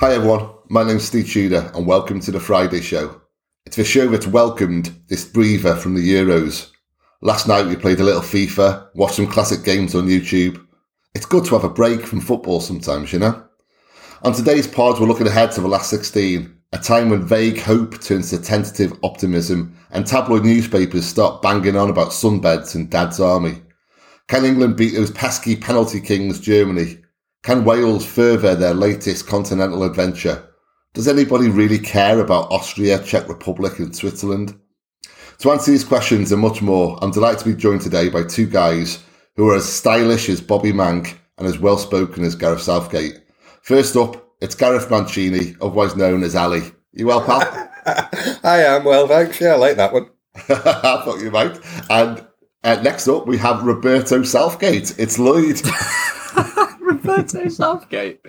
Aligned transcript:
Hi 0.00 0.12
everyone, 0.12 0.50
my 0.68 0.84
name's 0.84 1.02
Steve 1.02 1.28
Tudor 1.28 1.72
and 1.74 1.84
welcome 1.84 2.20
to 2.20 2.30
the 2.30 2.38
Friday 2.38 2.80
Show. 2.80 3.20
It's 3.66 3.74
the 3.74 3.82
show 3.82 4.06
that's 4.06 4.28
welcomed 4.28 4.96
this 5.08 5.24
breather 5.24 5.74
from 5.74 5.96
the 5.96 6.14
Euros. 6.14 6.70
Last 7.20 7.48
night 7.48 7.66
we 7.66 7.74
played 7.74 7.98
a 7.98 8.04
little 8.04 8.20
FIFA, 8.22 8.90
watched 8.94 9.16
some 9.16 9.26
classic 9.26 9.64
games 9.64 9.96
on 9.96 10.06
YouTube. 10.06 10.64
It's 11.16 11.26
good 11.26 11.44
to 11.46 11.56
have 11.56 11.64
a 11.64 11.68
break 11.68 12.06
from 12.06 12.20
football 12.20 12.60
sometimes, 12.60 13.12
you 13.12 13.18
know? 13.18 13.44
On 14.22 14.32
today's 14.32 14.68
pod, 14.68 15.00
we're 15.00 15.08
looking 15.08 15.26
ahead 15.26 15.50
to 15.50 15.62
the 15.62 15.66
last 15.66 15.90
16, 15.90 16.56
a 16.74 16.78
time 16.78 17.10
when 17.10 17.26
vague 17.26 17.58
hope 17.58 18.00
turns 18.00 18.30
to 18.30 18.38
tentative 18.38 18.96
optimism 19.02 19.76
and 19.90 20.06
tabloid 20.06 20.44
newspapers 20.44 21.06
start 21.06 21.42
banging 21.42 21.74
on 21.74 21.90
about 21.90 22.10
sunbeds 22.10 22.76
and 22.76 22.88
Dad's 22.88 23.18
army. 23.18 23.60
Can 24.28 24.44
England 24.44 24.76
beat 24.76 24.94
those 24.94 25.10
pesky 25.10 25.56
penalty 25.56 26.00
kings, 26.00 26.38
Germany? 26.38 26.98
Can 27.42 27.64
Wales 27.64 28.04
further 28.04 28.54
their 28.54 28.74
latest 28.74 29.26
continental 29.26 29.84
adventure? 29.84 30.44
Does 30.92 31.08
anybody 31.08 31.48
really 31.48 31.78
care 31.78 32.20
about 32.20 32.50
Austria, 32.50 32.98
Czech 33.02 33.28
Republic, 33.28 33.78
and 33.78 33.94
Switzerland? 33.94 34.58
To 35.38 35.52
answer 35.52 35.70
these 35.70 35.84
questions 35.84 36.32
and 36.32 36.42
much 36.42 36.60
more, 36.62 36.98
I'm 37.00 37.12
delighted 37.12 37.38
to 37.40 37.44
be 37.44 37.54
joined 37.54 37.82
today 37.82 38.08
by 38.08 38.24
two 38.24 38.46
guys 38.46 39.04
who 39.36 39.48
are 39.48 39.54
as 39.56 39.72
stylish 39.72 40.28
as 40.28 40.40
Bobby 40.40 40.72
Mank 40.72 41.16
and 41.38 41.46
as 41.46 41.58
well 41.60 41.78
spoken 41.78 42.24
as 42.24 42.34
Gareth 42.34 42.62
Southgate. 42.62 43.20
First 43.62 43.96
up, 43.96 44.28
it's 44.40 44.56
Gareth 44.56 44.90
Mancini, 44.90 45.54
otherwise 45.60 45.94
known 45.94 46.24
as 46.24 46.34
Ali. 46.34 46.62
You 46.92 47.06
well, 47.06 47.24
pal? 47.24 47.70
I 48.42 48.62
am 48.64 48.84
well, 48.84 49.06
thanks. 49.06 49.40
Yeah, 49.40 49.54
I 49.54 49.56
like 49.56 49.76
that 49.76 49.92
one. 49.92 50.10
I 50.34 51.02
thought 51.04 51.20
you 51.20 51.30
might. 51.30 51.58
And 51.88 52.26
uh, 52.64 52.82
next 52.82 53.06
up, 53.06 53.28
we 53.28 53.38
have 53.38 53.62
Roberto 53.62 54.24
Southgate. 54.24 54.98
It's 54.98 55.18
Lloyd. 55.18 55.62
Roberto 56.88 57.48
Southgate. 57.48 58.20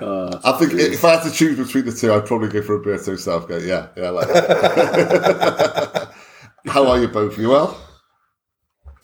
Oh, 0.00 0.40
I 0.44 0.52
think 0.52 0.72
if 0.74 1.04
I 1.04 1.16
had 1.16 1.22
to 1.24 1.30
choose 1.30 1.56
between 1.58 1.84
the 1.84 1.92
two, 1.92 2.12
I'd 2.12 2.26
probably 2.26 2.48
go 2.48 2.62
for 2.62 2.78
Roberto 2.78 3.16
Southgate. 3.16 3.64
Yeah, 3.64 3.88
yeah, 3.96 4.04
I 4.04 4.10
like 4.10 4.28
that. 4.28 6.14
How 6.66 6.86
are 6.88 6.98
you 7.00 7.08
both? 7.08 7.38
You 7.38 7.50
well? 7.50 7.78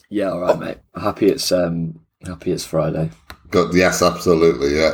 yeah, 0.08 0.30
all 0.30 0.40
right, 0.40 0.58
mate. 0.58 0.78
Happy 0.94 1.26
it's 1.26 1.50
um 1.52 2.00
happy 2.24 2.52
it's 2.52 2.64
Friday. 2.64 3.10
Good. 3.50 3.74
Yes, 3.74 4.02
absolutely. 4.02 4.76
Yeah. 4.76 4.92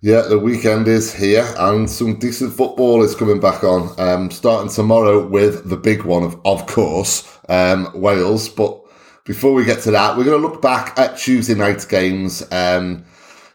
Yeah, 0.00 0.20
the 0.22 0.38
weekend 0.38 0.86
is 0.86 1.14
here 1.14 1.46
and 1.58 1.88
some 1.88 2.18
decent 2.18 2.52
football 2.52 3.02
is 3.02 3.14
coming 3.14 3.40
back 3.40 3.64
on. 3.64 3.98
Um, 3.98 4.30
starting 4.30 4.70
tomorrow 4.70 5.26
with 5.26 5.70
the 5.70 5.78
big 5.78 6.02
one, 6.02 6.22
of, 6.22 6.38
of 6.44 6.66
course, 6.66 7.38
um, 7.48 7.90
Wales. 7.94 8.50
But 8.50 8.82
before 9.24 9.54
we 9.54 9.64
get 9.64 9.80
to 9.84 9.90
that, 9.92 10.14
we're 10.18 10.24
going 10.24 10.42
to 10.42 10.46
look 10.46 10.60
back 10.60 10.98
at 10.98 11.16
Tuesday 11.16 11.54
night's 11.54 11.86
games. 11.86 12.42
Um, 12.52 13.02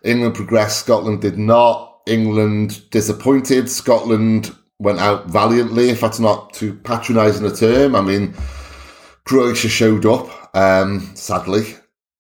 England 0.04 0.36
progressed, 0.36 0.80
Scotland 0.80 1.22
did 1.22 1.38
not. 1.38 2.02
England 2.08 2.90
disappointed. 2.90 3.70
Scotland 3.70 4.56
went 4.80 5.00
out 5.00 5.28
valiantly, 5.28 5.90
if 5.90 6.02
that's 6.02 6.20
not 6.20 6.54
too 6.54 6.74
patronising 6.74 7.46
a 7.46 7.52
term. 7.52 7.96
I 7.96 8.02
mean, 8.02 8.34
Croatia 9.26 9.70
showed 9.70 10.06
up, 10.06 10.56
um, 10.56 11.12
sadly. 11.16 11.76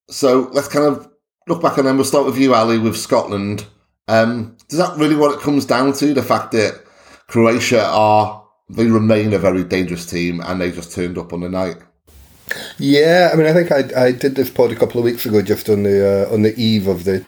So 0.09 0.49
let's 0.53 0.67
kind 0.67 0.85
of 0.85 1.09
look 1.47 1.61
back 1.61 1.77
and 1.77 1.87
then 1.87 1.95
we'll 1.95 2.05
start 2.05 2.25
with 2.25 2.37
you, 2.37 2.53
Ali, 2.53 2.77
with 2.77 2.97
Scotland. 2.97 3.65
Um, 4.07 4.57
is 4.69 4.77
that 4.77 4.97
really 4.97 5.15
what 5.15 5.33
it 5.33 5.41
comes 5.41 5.65
down 5.65 5.93
to? 5.93 6.13
The 6.13 6.23
fact 6.23 6.51
that 6.51 6.83
Croatia 7.27 7.85
are, 7.85 8.45
they 8.69 8.87
remain 8.87 9.33
a 9.33 9.39
very 9.39 9.63
dangerous 9.63 10.05
team 10.05 10.41
and 10.41 10.59
they 10.59 10.71
just 10.71 10.91
turned 10.91 11.17
up 11.17 11.33
on 11.33 11.41
the 11.41 11.49
night? 11.49 11.77
Yeah, 12.77 13.29
I 13.31 13.35
mean, 13.35 13.45
I 13.45 13.53
think 13.53 13.71
I 13.71 14.07
I 14.07 14.11
did 14.11 14.35
this 14.35 14.49
pod 14.49 14.71
a 14.71 14.75
couple 14.75 14.99
of 14.99 15.05
weeks 15.05 15.25
ago, 15.25 15.41
just 15.41 15.69
on 15.69 15.83
the 15.83 16.27
uh, 16.27 16.33
on 16.33 16.41
the 16.41 16.59
eve 16.59 16.87
of 16.87 17.03
the 17.03 17.25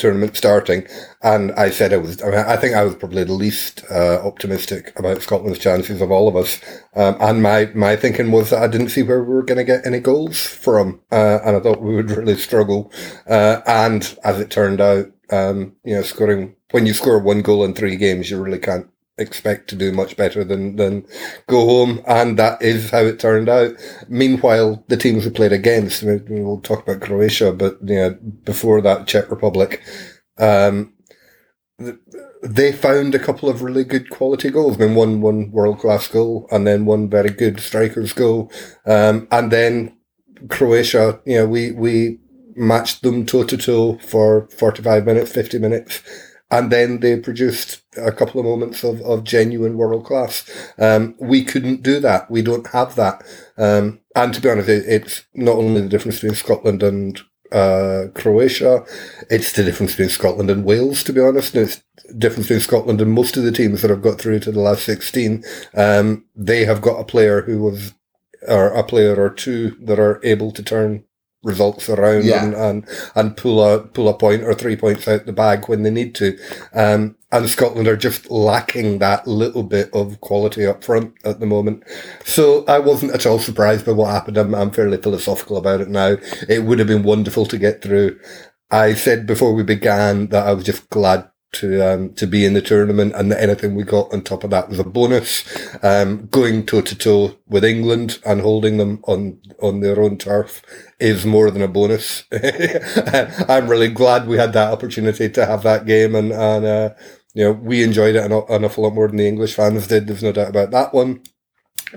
tournament 0.00 0.36
starting, 0.36 0.86
and 1.22 1.52
I 1.52 1.70
said 1.70 1.92
I 1.92 1.98
was. 1.98 2.22
I, 2.22 2.26
mean, 2.26 2.38
I 2.38 2.56
think 2.56 2.74
I 2.74 2.84
was 2.84 2.96
probably 2.96 3.24
the 3.24 3.32
least 3.32 3.84
uh, 3.90 4.20
optimistic 4.26 4.98
about 4.98 5.22
Scotland's 5.22 5.58
chances 5.58 6.00
of 6.00 6.10
all 6.10 6.28
of 6.28 6.36
us, 6.36 6.60
um, 6.96 7.16
and 7.20 7.42
my 7.42 7.70
my 7.74 7.96
thinking 7.96 8.30
was 8.32 8.50
that 8.50 8.62
I 8.62 8.66
didn't 8.66 8.88
see 8.88 9.02
where 9.02 9.22
we 9.22 9.34
were 9.34 9.42
going 9.42 9.58
to 9.58 9.64
get 9.64 9.86
any 9.86 10.00
goals 10.00 10.44
from, 10.44 11.00
uh, 11.12 11.38
and 11.44 11.56
I 11.56 11.60
thought 11.60 11.82
we 11.82 11.94
would 11.94 12.10
really 12.16 12.36
struggle. 12.36 12.92
Uh, 13.28 13.60
and 13.66 14.18
as 14.24 14.40
it 14.40 14.50
turned 14.50 14.80
out, 14.80 15.06
um, 15.30 15.76
you 15.84 15.94
know, 15.94 16.02
scoring 16.02 16.56
when 16.72 16.86
you 16.86 16.94
score 16.94 17.18
one 17.18 17.42
goal 17.42 17.64
in 17.64 17.74
three 17.74 17.96
games, 17.96 18.30
you 18.30 18.42
really 18.42 18.58
can't 18.58 18.89
expect 19.20 19.68
to 19.68 19.76
do 19.76 19.92
much 19.92 20.16
better 20.16 20.44
than 20.44 20.76
than 20.76 21.06
go 21.46 21.64
home, 21.66 22.02
and 22.06 22.38
that 22.38 22.60
is 22.62 22.90
how 22.90 23.00
it 23.00 23.18
turned 23.18 23.48
out. 23.48 23.72
Meanwhile, 24.08 24.84
the 24.88 24.96
teams 24.96 25.24
we 25.24 25.30
played 25.30 25.52
against, 25.52 26.02
we'll 26.02 26.60
talk 26.60 26.82
about 26.82 27.02
Croatia, 27.02 27.52
but 27.52 27.78
you 27.84 27.96
know, 27.96 28.18
before 28.44 28.80
that, 28.82 29.06
Czech 29.06 29.30
Republic, 29.30 29.82
um, 30.38 30.92
they 32.42 32.72
found 32.72 33.14
a 33.14 33.18
couple 33.18 33.48
of 33.48 33.62
really 33.62 33.84
good 33.84 34.10
quality 34.10 34.50
goals. 34.50 34.76
I 34.76 34.86
mean, 34.86 34.94
one 34.94 35.20
one 35.20 35.50
world 35.50 35.78
class 35.78 36.08
goal, 36.08 36.48
and 36.50 36.66
then 36.66 36.86
one 36.86 37.08
very 37.10 37.30
good 37.30 37.60
striker's 37.60 38.12
goal, 38.12 38.50
um, 38.86 39.28
and 39.30 39.50
then 39.50 39.96
Croatia. 40.48 41.20
You 41.26 41.38
know, 41.38 41.46
we 41.46 41.72
we 41.72 42.18
matched 42.56 43.02
them 43.02 43.26
toe 43.26 43.44
to 43.44 43.56
toe 43.56 43.98
for 43.98 44.48
forty 44.50 44.82
five 44.82 45.04
minutes, 45.04 45.32
fifty 45.32 45.58
minutes 45.58 46.02
and 46.50 46.70
then 46.70 47.00
they 47.00 47.18
produced 47.18 47.82
a 47.96 48.12
couple 48.12 48.40
of 48.40 48.46
moments 48.46 48.82
of, 48.82 49.00
of 49.02 49.24
genuine 49.24 49.76
world 49.76 50.04
class. 50.04 50.48
Um, 50.78 51.14
we 51.18 51.44
couldn't 51.44 51.82
do 51.82 52.00
that. 52.00 52.30
We 52.30 52.42
don't 52.42 52.66
have 52.68 52.96
that. 52.96 53.22
Um, 53.56 54.00
and 54.16 54.34
to 54.34 54.40
be 54.40 54.50
honest, 54.50 54.68
it, 54.68 54.84
it's 54.86 55.24
not 55.34 55.56
only 55.56 55.80
the 55.80 55.88
difference 55.88 56.16
between 56.16 56.34
Scotland 56.34 56.82
and 56.82 57.20
uh, 57.52 58.06
Croatia, 58.14 58.84
it's 59.28 59.52
the 59.52 59.64
difference 59.64 59.92
between 59.92 60.08
Scotland 60.08 60.50
and 60.50 60.64
Wales, 60.64 61.04
to 61.04 61.12
be 61.12 61.20
honest. 61.20 61.54
And 61.54 61.68
it's 61.68 61.82
difference 62.18 62.48
between 62.48 62.60
Scotland 62.60 63.00
and 63.00 63.12
most 63.12 63.36
of 63.36 63.44
the 63.44 63.52
teams 63.52 63.82
that 63.82 63.90
have 63.90 64.02
got 64.02 64.20
through 64.20 64.40
to 64.40 64.52
the 64.52 64.60
last 64.60 64.84
16. 64.84 65.44
Um, 65.74 66.24
they 66.34 66.64
have 66.64 66.82
got 66.82 67.00
a 67.00 67.04
player 67.04 67.42
who 67.42 67.62
was, 67.62 67.94
or 68.48 68.68
a 68.68 68.82
player 68.82 69.14
or 69.14 69.30
two 69.30 69.76
that 69.82 69.98
are 69.98 70.20
able 70.24 70.50
to 70.52 70.62
turn 70.62 71.04
results 71.42 71.88
around 71.88 72.24
Yeah. 72.24 72.44
and, 72.44 72.54
and 72.54 72.88
and 73.14 73.36
pull 73.36 73.64
a 73.64 73.80
pull 73.80 74.08
a 74.08 74.14
point 74.14 74.42
or 74.42 74.52
three 74.54 74.76
points 74.76 75.08
out 75.08 75.24
the 75.26 75.32
bag 75.32 75.68
when 75.68 75.82
they 75.82 75.90
need 75.90 76.14
to. 76.16 76.38
Um, 76.74 77.16
and 77.32 77.48
Scotland 77.48 77.86
are 77.86 77.96
just 77.96 78.28
lacking 78.30 78.98
that 78.98 79.26
little 79.26 79.62
bit 79.62 79.88
of 79.94 80.20
quality 80.20 80.66
up 80.66 80.82
front 80.82 81.14
at 81.24 81.38
the 81.38 81.46
moment. 81.46 81.84
So 82.24 82.64
I 82.66 82.80
wasn't 82.80 83.12
at 83.12 83.24
all 83.24 83.38
surprised 83.38 83.86
by 83.86 83.92
what 83.92 84.10
happened. 84.10 84.36
I'm, 84.36 84.52
I'm 84.54 84.72
fairly 84.72 84.96
philosophical 84.96 85.56
about 85.56 85.80
it 85.80 85.88
now. 85.88 86.16
It 86.48 86.64
would 86.64 86.80
have 86.80 86.88
been 86.88 87.04
wonderful 87.04 87.46
to 87.46 87.56
get 87.56 87.82
through. 87.82 88.18
I 88.72 88.94
said 88.94 89.26
before 89.26 89.54
we 89.54 89.62
began 89.62 90.26
that 90.28 90.46
I 90.46 90.52
was 90.52 90.64
just 90.64 90.90
glad 90.90 91.29
to 91.52 91.80
um, 91.82 92.14
to 92.14 92.26
be 92.26 92.44
in 92.44 92.54
the 92.54 92.62
tournament, 92.62 93.12
and 93.14 93.32
anything 93.32 93.74
we 93.74 93.82
got 93.82 94.12
on 94.12 94.22
top 94.22 94.44
of 94.44 94.50
that 94.50 94.68
was 94.68 94.78
a 94.78 94.84
bonus. 94.84 95.44
Um, 95.82 96.26
going 96.26 96.64
toe 96.66 96.82
to 96.82 96.94
toe 96.94 97.36
with 97.46 97.64
England 97.64 98.20
and 98.24 98.40
holding 98.40 98.76
them 98.76 99.02
on 99.06 99.40
on 99.60 99.80
their 99.80 100.00
own 100.00 100.18
turf 100.18 100.62
is 100.98 101.26
more 101.26 101.50
than 101.50 101.62
a 101.62 101.68
bonus. 101.68 102.24
I'm 103.48 103.68
really 103.68 103.88
glad 103.88 104.26
we 104.26 104.36
had 104.36 104.52
that 104.52 104.72
opportunity 104.72 105.28
to 105.28 105.46
have 105.46 105.62
that 105.64 105.86
game, 105.86 106.14
and 106.14 106.32
and 106.32 106.64
uh, 106.64 106.90
you 107.34 107.44
know 107.44 107.52
we 107.52 107.82
enjoyed 107.82 108.16
it 108.16 108.24
an, 108.24 108.32
an 108.32 108.64
awful 108.64 108.84
lot 108.84 108.94
more 108.94 109.08
than 109.08 109.16
the 109.16 109.28
English 109.28 109.54
fans 109.54 109.86
did. 109.86 110.06
There's 110.06 110.22
no 110.22 110.32
doubt 110.32 110.50
about 110.50 110.70
that 110.70 110.94
one. 110.94 111.22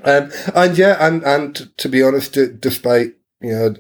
Um, 0.03 0.31
and 0.55 0.77
yeah, 0.77 0.97
and 0.99 1.23
and 1.23 1.77
to 1.77 1.89
be 1.89 2.01
honest, 2.01 2.37
despite 2.59 3.13
you 3.41 3.51
know 3.51 3.75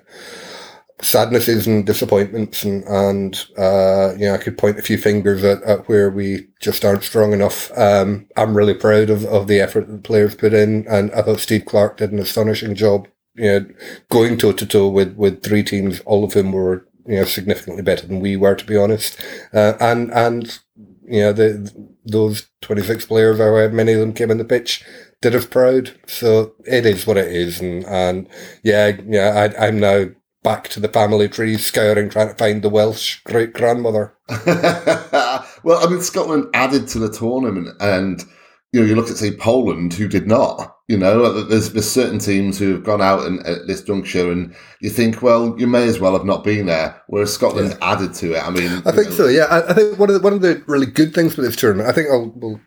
sadnesses 1.01 1.67
and 1.67 1.85
disappointments 1.85 2.63
and 2.63 2.83
and 2.85 3.45
uh, 3.57 4.13
you 4.17 4.25
know 4.25 4.35
I 4.35 4.37
could 4.37 4.57
point 4.57 4.79
a 4.79 4.83
few 4.83 4.97
fingers 4.97 5.43
at, 5.43 5.61
at 5.63 5.87
where 5.89 6.09
we 6.09 6.47
just 6.61 6.85
aren't 6.85 7.03
strong 7.03 7.33
enough. 7.33 7.71
Um, 7.77 8.27
I'm 8.37 8.55
really 8.55 8.73
proud 8.73 9.09
of, 9.09 9.25
of 9.25 9.47
the 9.47 9.59
effort 9.59 9.87
that 9.87 9.93
the 9.93 9.99
players 9.99 10.35
put 10.35 10.53
in, 10.53 10.85
and 10.87 11.11
I 11.11 11.21
thought 11.21 11.39
Steve 11.39 11.65
Clarke 11.65 11.97
did 11.97 12.11
an 12.11 12.19
astonishing 12.19 12.75
job. 12.75 13.07
You 13.35 13.59
know, 13.59 13.65
going 14.11 14.37
toe 14.37 14.51
to 14.53 14.65
toe 14.65 14.87
with 14.87 15.15
with 15.15 15.43
three 15.43 15.63
teams, 15.63 15.99
all 16.01 16.23
of 16.23 16.33
whom 16.33 16.51
were 16.51 16.87
you 17.05 17.17
know 17.17 17.25
significantly 17.25 17.83
better 17.83 18.07
than 18.07 18.19
we 18.19 18.37
were, 18.37 18.55
to 18.55 18.65
be 18.65 18.77
honest. 18.77 19.19
Uh, 19.53 19.73
and 19.79 20.11
and 20.13 20.59
you 21.05 21.21
know 21.21 21.33
the 21.33 21.89
those 22.05 22.47
26 22.61 23.05
players, 23.05 23.39
however 23.39 23.73
many 23.73 23.93
of 23.93 23.99
them 23.99 24.13
came 24.13 24.29
in 24.31 24.37
the 24.37 24.45
pitch, 24.45 24.85
did 25.21 25.35
us 25.35 25.45
proud. 25.45 25.93
So 26.05 26.53
it 26.65 26.85
is 26.85 27.07
what 27.07 27.17
it 27.17 27.31
is, 27.31 27.59
and 27.59 27.83
and 27.85 28.27
yeah, 28.63 28.97
yeah, 29.07 29.49
I, 29.57 29.67
I'm 29.67 29.79
now 29.79 30.05
back 30.43 30.67
to 30.69 30.79
the 30.79 30.89
family 30.89 31.27
tree, 31.29 31.57
scouring, 31.57 32.09
trying 32.09 32.29
to 32.29 32.35
find 32.35 32.61
the 32.61 32.69
Welsh 32.69 33.21
great 33.23 33.53
grandmother. 33.53 34.13
well, 34.45 35.79
I 35.81 35.87
mean, 35.89 36.01
Scotland 36.01 36.47
added 36.53 36.87
to 36.89 36.99
the 36.99 37.11
tournament, 37.11 37.69
and 37.79 38.23
you 38.71 38.81
know, 38.81 38.85
you 38.85 38.95
look 38.95 39.09
at 39.09 39.17
say 39.17 39.35
Poland, 39.35 39.93
who 39.93 40.07
did 40.07 40.27
not. 40.27 40.72
You 40.89 40.97
know, 40.97 41.43
there's 41.43 41.71
there's 41.71 41.89
certain 41.89 42.19
teams 42.19 42.59
who 42.59 42.73
have 42.73 42.83
gone 42.83 43.01
out 43.01 43.25
and 43.25 43.39
at 43.47 43.67
this 43.67 43.81
juncture, 43.81 44.29
and 44.29 44.53
you 44.81 44.89
think, 44.89 45.21
well, 45.21 45.57
you 45.57 45.65
may 45.65 45.87
as 45.87 46.01
well 46.01 46.11
have 46.11 46.25
not 46.25 46.43
been 46.43 46.65
there. 46.65 47.01
Whereas 47.07 47.33
Scotland 47.33 47.77
added 47.81 48.13
to 48.15 48.33
it. 48.33 48.45
I 48.45 48.49
mean, 48.49 48.69
I 48.85 48.91
think 48.91 49.09
know, 49.09 49.15
so. 49.15 49.27
Yeah, 49.27 49.45
I, 49.45 49.69
I 49.69 49.73
think 49.73 49.97
one 49.97 50.09
of 50.09 50.15
the, 50.15 50.21
one 50.21 50.33
of 50.33 50.41
the 50.41 50.61
really 50.67 50.85
good 50.85 51.13
things 51.13 51.37
with 51.37 51.45
this 51.45 51.55
tournament. 51.55 51.87
I 51.87 51.93
think 51.93 52.09
I'll 52.09 52.33
we'll 52.35 52.59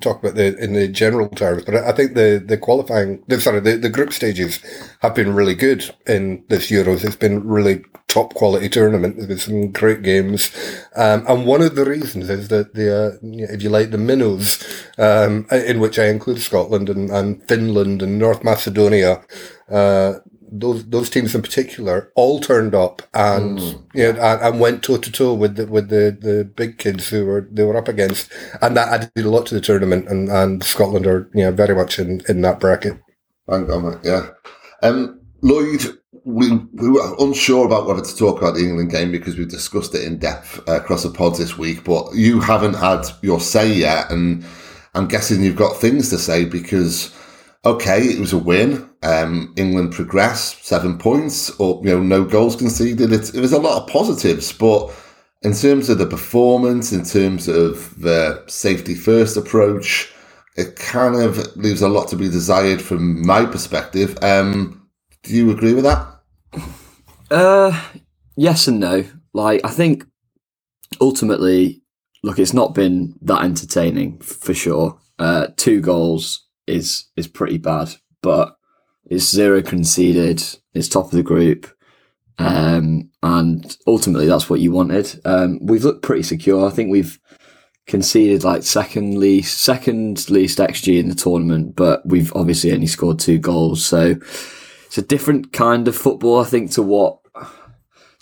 talk 0.00 0.22
about 0.22 0.36
the 0.36 0.56
in 0.58 0.74
the 0.74 0.86
general 0.86 1.28
terms, 1.30 1.64
but 1.64 1.74
I 1.74 1.90
think 1.90 2.14
the 2.14 2.42
the 2.46 2.56
qualifying, 2.56 3.24
the, 3.26 3.40
sorry, 3.40 3.58
the, 3.58 3.76
the 3.76 3.90
group 3.90 4.12
stages 4.12 4.60
have 5.00 5.16
been 5.16 5.34
really 5.34 5.56
good 5.56 5.92
in 6.06 6.44
this 6.48 6.70
Euros. 6.70 7.04
It's 7.04 7.16
been 7.16 7.44
really 7.44 7.84
top 8.16 8.32
quality 8.32 8.68
tournament 8.70 9.16
with 9.16 9.40
some 9.42 9.70
great 9.72 10.02
games. 10.02 10.50
Um, 10.96 11.24
and 11.28 11.46
one 11.46 11.60
of 11.60 11.74
the 11.74 11.84
reasons 11.84 12.30
is 12.30 12.48
that 12.48 12.72
the, 12.74 12.88
uh, 12.96 13.10
if 13.54 13.62
you 13.62 13.68
like, 13.68 13.90
the 13.90 13.98
minnows, 13.98 14.48
um, 14.96 15.46
in 15.50 15.80
which 15.80 15.98
I 15.98 16.06
include 16.06 16.40
Scotland 16.40 16.88
and, 16.88 17.10
and 17.10 17.46
Finland 17.46 18.02
and 18.02 18.18
North 18.18 18.42
Macedonia, 18.42 19.22
uh, 19.70 20.14
those 20.48 20.86
those 20.86 21.10
teams 21.10 21.34
in 21.34 21.42
particular 21.42 22.12
all 22.14 22.38
turned 22.38 22.72
up 22.72 23.02
and 23.12 23.58
mm. 23.58 23.82
you 23.94 24.04
know, 24.04 24.20
and, 24.20 24.40
and, 24.42 24.60
went 24.60 24.84
toe 24.84 24.96
to 24.96 25.10
toe 25.10 25.34
with 25.34 25.56
the 25.56 25.66
with 25.66 25.88
the, 25.88 26.16
the 26.20 26.44
big 26.44 26.78
kids 26.78 27.08
who 27.08 27.26
were 27.26 27.48
they 27.50 27.64
were 27.64 27.76
up 27.76 27.88
against, 27.88 28.30
and 28.62 28.76
that 28.76 28.88
added 28.88 29.26
a 29.26 29.28
lot 29.28 29.46
to 29.46 29.54
the 29.54 29.60
tournament. 29.60 30.06
And, 30.08 30.28
and 30.28 30.62
Scotland 30.62 31.06
are 31.06 31.28
you 31.34 31.42
know 31.44 31.52
very 31.52 31.74
much 31.74 31.98
in, 31.98 32.22
in 32.28 32.40
that 32.42 32.60
bracket. 32.60 32.96
Hang 33.48 33.70
on, 33.70 34.00
yeah. 34.04 34.28
Um, 34.82 35.20
Lloyd, 35.42 35.82
we, 36.26 36.56
we 36.72 36.90
were 36.90 37.14
unsure 37.20 37.64
about 37.64 37.86
whether 37.86 38.02
to 38.02 38.16
talk 38.16 38.38
about 38.38 38.54
the 38.54 38.60
England 38.60 38.90
game 38.90 39.12
because 39.12 39.38
we've 39.38 39.48
discussed 39.48 39.94
it 39.94 40.02
in 40.02 40.18
depth 40.18 40.58
uh, 40.68 40.72
across 40.72 41.04
the 41.04 41.10
pods 41.10 41.38
this 41.38 41.56
week, 41.56 41.84
but 41.84 42.12
you 42.14 42.40
haven't 42.40 42.74
had 42.74 43.06
your 43.22 43.38
say 43.38 43.72
yet, 43.72 44.10
and 44.10 44.44
I'm 44.94 45.06
guessing 45.06 45.40
you've 45.40 45.54
got 45.54 45.76
things 45.76 46.10
to 46.10 46.18
say 46.18 46.44
because 46.44 47.14
okay, 47.64 48.02
it 48.02 48.18
was 48.18 48.32
a 48.32 48.38
win. 48.38 48.90
Um, 49.04 49.54
England 49.56 49.92
progressed 49.92 50.64
seven 50.64 50.98
points, 50.98 51.50
or 51.60 51.80
you 51.84 51.90
know, 51.90 52.02
no 52.02 52.24
goals 52.24 52.56
conceded. 52.56 53.12
It, 53.12 53.32
it 53.32 53.40
was 53.40 53.52
a 53.52 53.60
lot 53.60 53.80
of 53.80 53.88
positives, 53.88 54.52
but 54.52 54.92
in 55.42 55.52
terms 55.52 55.88
of 55.88 55.98
the 55.98 56.06
performance, 56.06 56.92
in 56.92 57.04
terms 57.04 57.46
of 57.46 58.00
the 58.00 58.42
safety 58.48 58.96
first 58.96 59.36
approach, 59.36 60.12
it 60.56 60.74
kind 60.74 61.14
of 61.14 61.56
leaves 61.56 61.82
a 61.82 61.88
lot 61.88 62.08
to 62.08 62.16
be 62.16 62.28
desired 62.28 62.82
from 62.82 63.24
my 63.24 63.46
perspective. 63.46 64.18
Um, 64.22 64.88
do 65.22 65.32
you 65.32 65.52
agree 65.52 65.72
with 65.72 65.84
that? 65.84 66.15
Uh, 67.30 67.90
yes 68.36 68.68
and 68.68 68.80
no. 68.80 69.04
Like, 69.32 69.60
I 69.64 69.70
think 69.70 70.04
ultimately, 71.00 71.82
look, 72.22 72.38
it's 72.38 72.54
not 72.54 72.74
been 72.74 73.14
that 73.22 73.42
entertaining 73.42 74.18
for 74.18 74.54
sure. 74.54 74.98
Uh, 75.18 75.48
two 75.56 75.80
goals 75.80 76.46
is 76.66 77.06
is 77.16 77.26
pretty 77.26 77.58
bad, 77.58 77.94
but 78.22 78.56
it's 79.06 79.30
zero 79.30 79.62
conceded. 79.62 80.42
It's 80.74 80.88
top 80.88 81.06
of 81.06 81.10
the 81.12 81.22
group, 81.22 81.66
um, 82.38 83.10
and 83.22 83.76
ultimately 83.86 84.26
that's 84.26 84.50
what 84.50 84.60
you 84.60 84.72
wanted. 84.72 85.20
Um, 85.24 85.58
we've 85.62 85.84
looked 85.84 86.02
pretty 86.02 86.22
secure. 86.22 86.66
I 86.66 86.70
think 86.70 86.90
we've 86.90 87.18
conceded 87.86 88.42
like 88.42 88.64
second 88.64 89.16
least 89.16 89.60
second 89.60 90.28
least 90.28 90.58
xG 90.58 90.98
in 90.98 91.08
the 91.08 91.14
tournament, 91.14 91.76
but 91.76 92.06
we've 92.06 92.32
obviously 92.34 92.72
only 92.72 92.86
scored 92.86 93.18
two 93.18 93.38
goals. 93.38 93.84
So 93.84 94.16
it's 94.86 94.98
a 94.98 95.02
different 95.02 95.52
kind 95.52 95.86
of 95.88 95.96
football, 95.96 96.40
I 96.40 96.44
think, 96.44 96.70
to 96.72 96.82
what 96.82 97.18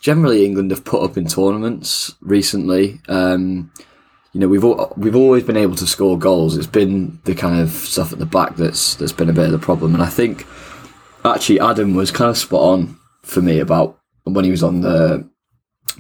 generally 0.00 0.44
England 0.44 0.70
have 0.70 0.84
put 0.84 1.02
up 1.02 1.16
in 1.16 1.26
tournaments 1.26 2.14
recently. 2.20 3.00
Um, 3.08 3.70
you 4.34 4.40
know 4.40 4.48
we've 4.48 4.64
we've 4.96 5.16
always 5.16 5.44
been 5.44 5.56
able 5.56 5.76
to 5.76 5.86
score 5.86 6.18
goals. 6.18 6.56
It's 6.56 6.66
been 6.66 7.20
the 7.24 7.34
kind 7.34 7.60
of 7.60 7.70
stuff 7.70 8.12
at 8.12 8.18
the 8.18 8.26
back 8.26 8.56
that's 8.56 8.96
that's 8.96 9.12
been 9.12 9.30
a 9.30 9.32
bit 9.32 9.46
of 9.46 9.52
the 9.52 9.58
problem. 9.58 9.94
And 9.94 10.02
I 10.02 10.08
think 10.08 10.44
actually 11.24 11.60
Adam 11.60 11.94
was 11.94 12.10
kind 12.10 12.30
of 12.30 12.36
spot 12.36 12.60
on 12.60 12.98
for 13.22 13.40
me 13.40 13.60
about 13.60 13.98
when 14.24 14.44
he 14.44 14.50
was 14.50 14.64
on 14.64 14.80
the 14.80 15.28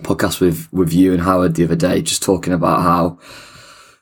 podcast 0.00 0.40
with 0.40 0.68
with 0.72 0.92
you 0.92 1.12
and 1.12 1.22
Howard 1.22 1.54
the 1.54 1.64
other 1.64 1.76
day, 1.76 2.02
just 2.02 2.24
talking 2.24 2.52
about 2.52 2.82
how 2.82 3.18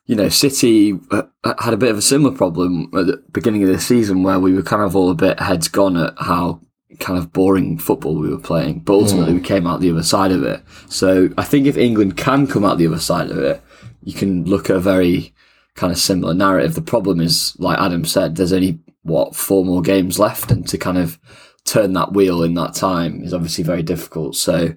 you 0.07 0.17
know 0.17 0.29
City 0.29 0.99
uh, 1.11 1.23
had 1.61 1.75
a 1.75 1.79
bit 1.79 1.91
of 1.91 1.99
a 1.99 2.03
similar 2.03 2.35
problem 2.35 2.91
at 2.95 3.07
the 3.07 3.23
beginning 3.33 3.63
of 3.63 3.69
the 3.69 3.81
season 3.81 4.23
where 4.23 4.41
we 4.41 4.53
were 4.53 4.63
kind 4.63 4.83
of 4.83 4.97
all 4.97 5.11
a 5.11 5.15
bit 5.15 5.41
heads 5.41 5.69
gone 5.69 5.97
at 5.97 6.15
how 6.19 6.61
kind 6.99 7.19
of 7.19 7.33
boring 7.33 7.79
football 7.79 8.17
we 8.17 8.29
were 8.29 8.39
playing, 8.39 8.81
but 8.81 8.95
ultimately 8.95 9.33
mm. 9.33 9.37
we 9.37 9.41
came 9.41 9.67
out 9.67 9.81
the 9.81 9.91
other 9.91 10.03
side 10.03 10.33
of 10.33 10.43
it. 10.43 10.63
So 10.89 11.31
I 11.39 11.45
think 11.45 11.67
if 11.67 11.77
England 11.77 12.17
can 12.17 12.47
come 12.47 12.65
out 12.65 12.79
the 12.79 12.87
other 12.87 12.99
side 12.99 13.31
of 13.31 13.39
it, 13.39 13.63
you 14.03 14.13
can 14.13 14.45
look 14.45 14.69
at 14.69 14.77
a 14.77 14.81
very 14.81 15.33
kind 15.75 15.93
of 15.93 15.99
similar 15.99 16.35
narrative. 16.35 16.75
The 16.75 16.83
problem 16.83 17.21
is, 17.21 17.57
like 17.59 17.79
Adam 17.79 18.05
said, 18.05 18.37
there's 18.37 18.53
only 18.53 18.81
what 19.03 19.35
four 19.35 19.65
more 19.65 19.83
games 19.83 20.19
left, 20.19 20.51
and 20.51 20.67
to 20.69 20.79
kind 20.79 20.99
of 20.99 21.19
turn 21.65 21.93
that 21.95 22.13
wheel 22.13 22.43
in 22.43 22.55
that 22.55 22.75
time 22.75 23.23
is 23.23 23.33
obviously 23.33 23.65
very 23.65 23.83
difficult. 23.83 24.37
So 24.37 24.75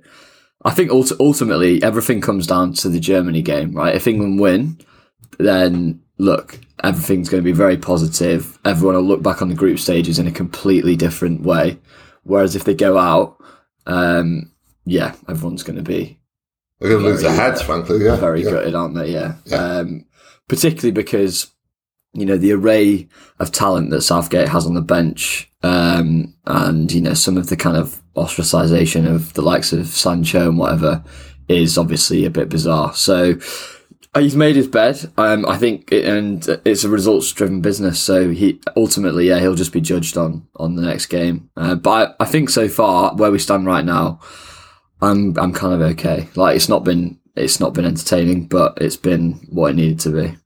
I 0.63 0.71
think 0.71 0.91
ultimately 0.91 1.81
everything 1.83 2.21
comes 2.21 2.47
down 2.47 2.73
to 2.73 2.89
the 2.89 2.99
Germany 2.99 3.41
game, 3.41 3.73
right? 3.73 3.95
If 3.95 4.07
England 4.07 4.39
win, 4.39 4.79
then 5.37 6.01
look, 6.17 6.59
everything's 6.83 7.29
going 7.29 7.43
to 7.43 7.45
be 7.45 7.51
very 7.51 7.77
positive. 7.77 8.57
Everyone 8.65 8.95
will 8.95 9.03
look 9.03 9.21
back 9.21 9.41
on 9.41 9.49
the 9.49 9.55
group 9.55 9.79
stages 9.79 10.19
in 10.19 10.27
a 10.27 10.31
completely 10.31 10.95
different 10.95 11.41
way. 11.41 11.79
Whereas 12.23 12.55
if 12.55 12.63
they 12.63 12.73
go 12.73 12.97
out, 12.97 13.37
um, 13.85 14.51
yeah, 14.85 15.15
everyone's 15.27 15.63
going 15.63 15.77
to 15.77 15.83
be 15.83 16.19
they're 16.79 16.89
going 16.89 17.03
to 17.03 17.09
lose 17.09 17.21
their 17.21 17.33
heads, 17.33 17.61
frankly. 17.61 18.03
Yeah, 18.03 18.15
very 18.17 18.43
yeah. 18.43 18.51
gutted, 18.51 18.75
aren't 18.75 18.95
they? 18.95 19.11
Yeah, 19.11 19.35
yeah. 19.45 19.55
Um, 19.55 20.05
particularly 20.47 20.91
because 20.91 21.51
you 22.13 22.25
know 22.25 22.37
the 22.37 22.51
array 22.51 23.07
of 23.39 23.51
talent 23.51 23.91
that 23.91 24.01
Southgate 24.01 24.49
has 24.49 24.65
on 24.65 24.73
the 24.73 24.81
bench, 24.81 25.49
um, 25.63 26.33
and 26.45 26.91
you 26.91 27.01
know 27.01 27.13
some 27.13 27.37
of 27.37 27.47
the 27.47 27.55
kind 27.55 27.77
of 27.77 28.01
ostracization 28.15 29.09
of 29.09 29.33
the 29.33 29.41
likes 29.41 29.73
of 29.73 29.87
Sancho 29.87 30.49
and 30.49 30.57
whatever 30.57 31.03
is 31.47 31.77
obviously 31.77 32.25
a 32.25 32.29
bit 32.29 32.49
bizarre. 32.49 32.93
So 32.93 33.31
uh, 33.31 33.35
he's 34.15 34.35
made 34.35 34.55
his 34.55 34.67
bed. 34.67 35.11
Um, 35.17 35.45
I 35.45 35.57
think, 35.57 35.91
and 35.91 36.47
it's 36.65 36.83
a 36.83 36.89
results-driven 36.89 37.61
business. 37.61 37.99
So 37.99 38.29
he 38.29 38.61
ultimately, 38.75 39.27
yeah, 39.27 39.39
he'll 39.39 39.55
just 39.55 39.73
be 39.73 39.81
judged 39.81 40.17
on 40.17 40.47
on 40.55 40.75
the 40.75 40.83
next 40.83 41.07
game. 41.07 41.49
Uh, 41.55 41.75
but 41.75 42.15
I, 42.19 42.23
I 42.23 42.25
think 42.25 42.49
so 42.49 42.67
far, 42.67 43.15
where 43.15 43.31
we 43.31 43.39
stand 43.39 43.65
right 43.65 43.85
now, 43.85 44.19
I'm 45.01 45.37
I'm 45.37 45.53
kind 45.53 45.73
of 45.73 45.81
okay. 45.91 46.29
Like 46.35 46.55
it's 46.55 46.69
not 46.69 46.83
been 46.83 47.19
it's 47.35 47.59
not 47.59 47.73
been 47.73 47.85
entertaining, 47.85 48.47
but 48.47 48.77
it's 48.79 48.97
been 48.97 49.33
what 49.49 49.71
it 49.71 49.75
needed 49.75 49.99
to 50.01 50.09
be. 50.09 50.37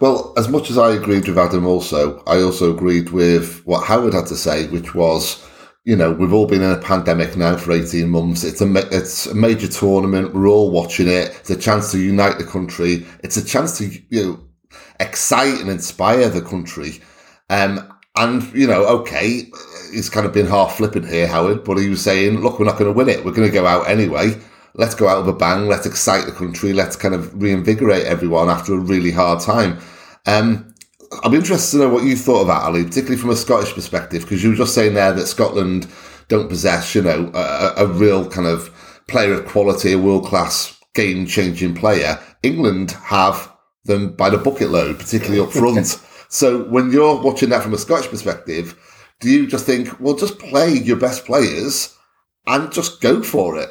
Well, 0.00 0.32
as 0.36 0.48
much 0.48 0.70
as 0.70 0.78
I 0.78 0.92
agreed 0.92 1.28
with 1.28 1.38
Adam, 1.38 1.66
also 1.66 2.22
I 2.26 2.40
also 2.40 2.74
agreed 2.74 3.10
with 3.10 3.64
what 3.66 3.84
Howard 3.84 4.14
had 4.14 4.26
to 4.26 4.36
say, 4.36 4.66
which 4.68 4.94
was, 4.94 5.46
you 5.84 5.96
know, 5.96 6.12
we've 6.12 6.32
all 6.32 6.46
been 6.46 6.62
in 6.62 6.70
a 6.70 6.78
pandemic 6.78 7.36
now 7.36 7.56
for 7.56 7.72
eighteen 7.72 8.08
months. 8.08 8.44
It's 8.44 8.60
a 8.60 8.72
it's 8.94 9.26
a 9.26 9.34
major 9.34 9.68
tournament. 9.68 10.34
We're 10.34 10.48
all 10.48 10.70
watching 10.70 11.08
it. 11.08 11.36
It's 11.40 11.50
a 11.50 11.56
chance 11.56 11.90
to 11.92 11.98
unite 11.98 12.38
the 12.38 12.44
country. 12.44 13.06
It's 13.24 13.36
a 13.36 13.44
chance 13.44 13.78
to 13.78 13.90
you 14.08 14.22
know 14.22 14.40
excite 15.00 15.60
and 15.60 15.70
inspire 15.70 16.28
the 16.28 16.42
country. 16.42 17.00
Um, 17.48 17.92
and, 18.16 18.42
you 18.54 18.66
know, 18.66 18.84
okay, 18.86 19.44
he's 19.92 20.10
kind 20.10 20.26
of 20.26 20.32
been 20.32 20.46
half 20.46 20.76
flippant 20.76 21.08
here, 21.08 21.26
Howard, 21.26 21.64
but 21.64 21.78
he 21.78 21.88
was 21.88 22.02
saying, 22.02 22.40
look, 22.40 22.58
we're 22.58 22.66
not 22.66 22.78
going 22.78 22.92
to 22.92 22.96
win 22.96 23.08
it. 23.08 23.24
We're 23.24 23.32
going 23.32 23.48
to 23.48 23.54
go 23.54 23.66
out 23.66 23.88
anyway. 23.88 24.38
Let's 24.74 24.94
go 24.94 25.08
out 25.08 25.24
with 25.24 25.34
a 25.34 25.38
bang. 25.38 25.66
Let's 25.66 25.86
excite 25.86 26.26
the 26.26 26.32
country. 26.32 26.72
Let's 26.72 26.96
kind 26.96 27.14
of 27.14 27.40
reinvigorate 27.40 28.04
everyone 28.04 28.48
after 28.48 28.74
a 28.74 28.78
really 28.78 29.10
hard 29.10 29.40
time. 29.40 29.78
Um, 30.26 30.69
I'd 31.12 31.30
be 31.30 31.38
interested 31.38 31.78
to 31.78 31.84
know 31.84 31.88
what 31.88 32.04
you 32.04 32.16
thought 32.16 32.42
of 32.42 32.46
that, 32.48 32.62
Ali, 32.62 32.84
particularly 32.84 33.20
from 33.20 33.30
a 33.30 33.36
Scottish 33.36 33.74
perspective, 33.74 34.22
because 34.22 34.42
you 34.42 34.50
were 34.50 34.56
just 34.56 34.74
saying 34.74 34.94
there 34.94 35.12
that 35.12 35.26
Scotland 35.26 35.88
don't 36.28 36.48
possess, 36.48 36.94
you 36.94 37.02
know, 37.02 37.30
a, 37.34 37.84
a 37.84 37.86
real 37.86 38.28
kind 38.28 38.46
of 38.46 38.70
player 39.08 39.34
of 39.34 39.46
quality, 39.46 39.92
a 39.92 39.98
world 39.98 40.24
class 40.24 40.78
game 40.94 41.26
changing 41.26 41.74
player. 41.74 42.18
England 42.42 42.92
have 42.92 43.52
them 43.84 44.12
by 44.14 44.30
the 44.30 44.38
bucket 44.38 44.70
load, 44.70 44.98
particularly 44.98 45.40
up 45.40 45.52
front. 45.52 46.00
So 46.28 46.64
when 46.64 46.92
you're 46.92 47.20
watching 47.20 47.48
that 47.50 47.62
from 47.62 47.74
a 47.74 47.78
Scottish 47.78 48.08
perspective, 48.08 48.78
do 49.18 49.28
you 49.28 49.46
just 49.46 49.66
think, 49.66 50.00
well, 50.00 50.14
just 50.14 50.38
play 50.38 50.72
your 50.72 50.96
best 50.96 51.24
players 51.24 51.96
and 52.46 52.72
just 52.72 53.00
go 53.00 53.22
for 53.22 53.58
it? 53.58 53.70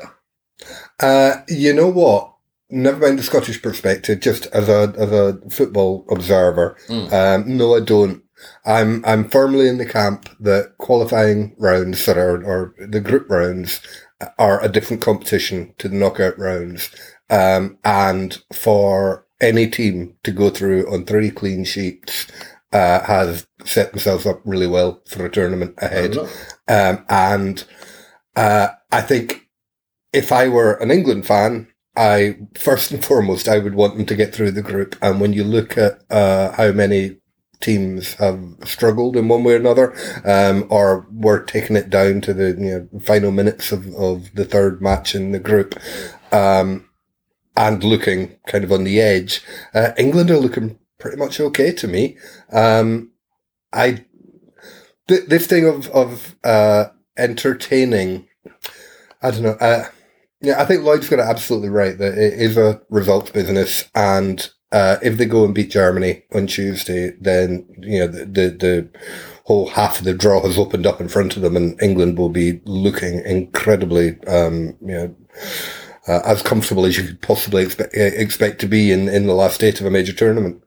Uh, 0.99 1.37
you 1.47 1.73
know 1.73 1.87
what? 1.87 2.28
Never 2.69 2.99
mind 2.99 3.19
the 3.19 3.23
Scottish 3.23 3.61
perspective, 3.61 4.19
just 4.19 4.45
as 4.47 4.69
a 4.69 4.93
as 4.97 5.11
a 5.11 5.39
football 5.49 6.05
observer. 6.09 6.77
Mm. 6.87 7.13
Um, 7.13 7.57
no, 7.57 7.75
I 7.75 7.79
don't. 7.79 8.23
I'm 8.65 9.03
I'm 9.05 9.27
firmly 9.27 9.67
in 9.67 9.79
the 9.79 9.85
camp 9.85 10.29
that 10.39 10.77
qualifying 10.77 11.55
rounds 11.57 12.05
that 12.05 12.17
are 12.17 12.43
or 12.43 12.75
the 12.77 12.99
group 12.99 13.29
rounds 13.29 13.81
are 14.37 14.63
a 14.63 14.69
different 14.69 15.01
competition 15.01 15.73
to 15.77 15.89
the 15.89 15.95
knockout 15.95 16.37
rounds. 16.37 16.91
Um, 17.29 17.77
and 17.83 18.41
for 18.53 19.25
any 19.41 19.67
team 19.67 20.15
to 20.23 20.31
go 20.31 20.49
through 20.49 20.91
on 20.91 21.05
three 21.05 21.31
clean 21.31 21.63
sheets 21.63 22.27
uh, 22.73 23.01
has 23.03 23.47
set 23.65 23.91
themselves 23.91 24.25
up 24.25 24.41
really 24.45 24.67
well 24.67 25.01
for 25.07 25.25
a 25.25 25.31
tournament 25.31 25.75
ahead. 25.77 26.17
Um, 26.67 27.05
and 27.09 27.63
uh, 28.35 28.69
I 28.91 29.01
think 29.01 29.47
if 30.13 30.31
I 30.31 30.47
were 30.47 30.73
an 30.73 30.91
England 30.91 31.25
fan, 31.25 31.67
I 31.95 32.37
first 32.57 32.91
and 32.91 33.03
foremost 33.03 33.47
I 33.47 33.59
would 33.59 33.75
want 33.75 33.97
them 33.97 34.05
to 34.05 34.15
get 34.15 34.33
through 34.33 34.51
the 34.51 34.61
group. 34.61 34.95
And 35.01 35.19
when 35.19 35.33
you 35.33 35.43
look 35.43 35.77
at 35.77 36.01
uh, 36.09 36.51
how 36.53 36.71
many 36.71 37.17
teams 37.59 38.13
have 38.15 38.39
struggled 38.63 39.17
in 39.17 39.27
one 39.27 39.43
way 39.43 39.53
or 39.53 39.57
another, 39.57 39.93
um, 40.25 40.65
or 40.69 41.07
were 41.11 41.43
taking 41.43 41.75
it 41.75 41.89
down 41.89 42.21
to 42.21 42.33
the 42.33 42.49
you 42.57 42.89
know, 42.93 42.99
final 43.01 43.31
minutes 43.31 43.71
of, 43.71 43.93
of 43.95 44.33
the 44.35 44.45
third 44.45 44.81
match 44.81 45.13
in 45.13 45.31
the 45.31 45.39
group, 45.39 45.77
um, 46.31 46.89
and 47.57 47.83
looking 47.83 48.37
kind 48.47 48.63
of 48.63 48.71
on 48.71 48.85
the 48.85 49.01
edge. 49.01 49.41
Uh, 49.73 49.91
England 49.97 50.31
are 50.31 50.37
looking 50.37 50.79
pretty 50.99 51.17
much 51.17 51.39
okay 51.39 51.71
to 51.73 51.87
me. 51.87 52.17
Um, 52.51 53.11
I 53.73 54.05
th- 55.07 55.25
this 55.27 55.47
thing 55.47 55.65
of 55.65 55.89
of 55.89 56.35
uh, 56.43 56.85
entertaining, 57.17 58.27
I 59.21 59.31
don't 59.31 59.43
know. 59.43 59.57
Uh, 59.59 59.89
Yeah, 60.41 60.61
I 60.61 60.65
think 60.65 60.83
Lloyd's 60.83 61.09
got 61.09 61.19
it 61.19 61.25
absolutely 61.25 61.69
right 61.69 61.97
that 61.97 62.17
it 62.17 62.33
is 62.33 62.57
a 62.57 62.81
results 62.89 63.31
business, 63.31 63.89
and 63.93 64.49
uh, 64.71 64.97
if 65.01 65.17
they 65.17 65.25
go 65.25 65.43
and 65.43 65.53
beat 65.53 65.71
Germany 65.71 66.23
on 66.33 66.47
Tuesday, 66.47 67.11
then 67.19 67.67
you 67.79 67.99
know 67.99 68.07
the, 68.07 68.25
the, 68.25 68.49
the 68.49 68.89
whole 69.45 69.67
half 69.69 69.99
of 69.99 70.05
the 70.05 70.13
draw 70.13 70.41
has 70.41 70.57
opened 70.57 70.87
up 70.87 71.01
in 71.01 71.09
front 71.09 71.35
of 71.35 71.41
them, 71.41 71.57
and 71.57 71.81
England 71.81 72.17
will 72.17 72.29
be 72.29 72.61
looking 72.65 73.19
incredibly, 73.25 74.19
um, 74.27 74.77
you 74.81 74.93
know. 74.93 75.15
Uh, 76.07 76.21
as 76.25 76.41
comfortable 76.41 76.85
as 76.85 76.97
you 76.97 77.03
could 77.03 77.21
possibly 77.21 77.61
expect, 77.61 77.93
expect 77.93 78.59
to 78.59 78.65
be 78.65 78.91
in, 78.91 79.07
in 79.07 79.27
the 79.27 79.33
last 79.33 79.63
eight 79.63 79.79
of 79.79 79.85
a 79.85 79.91
major 79.91 80.13
tournament. 80.13 80.63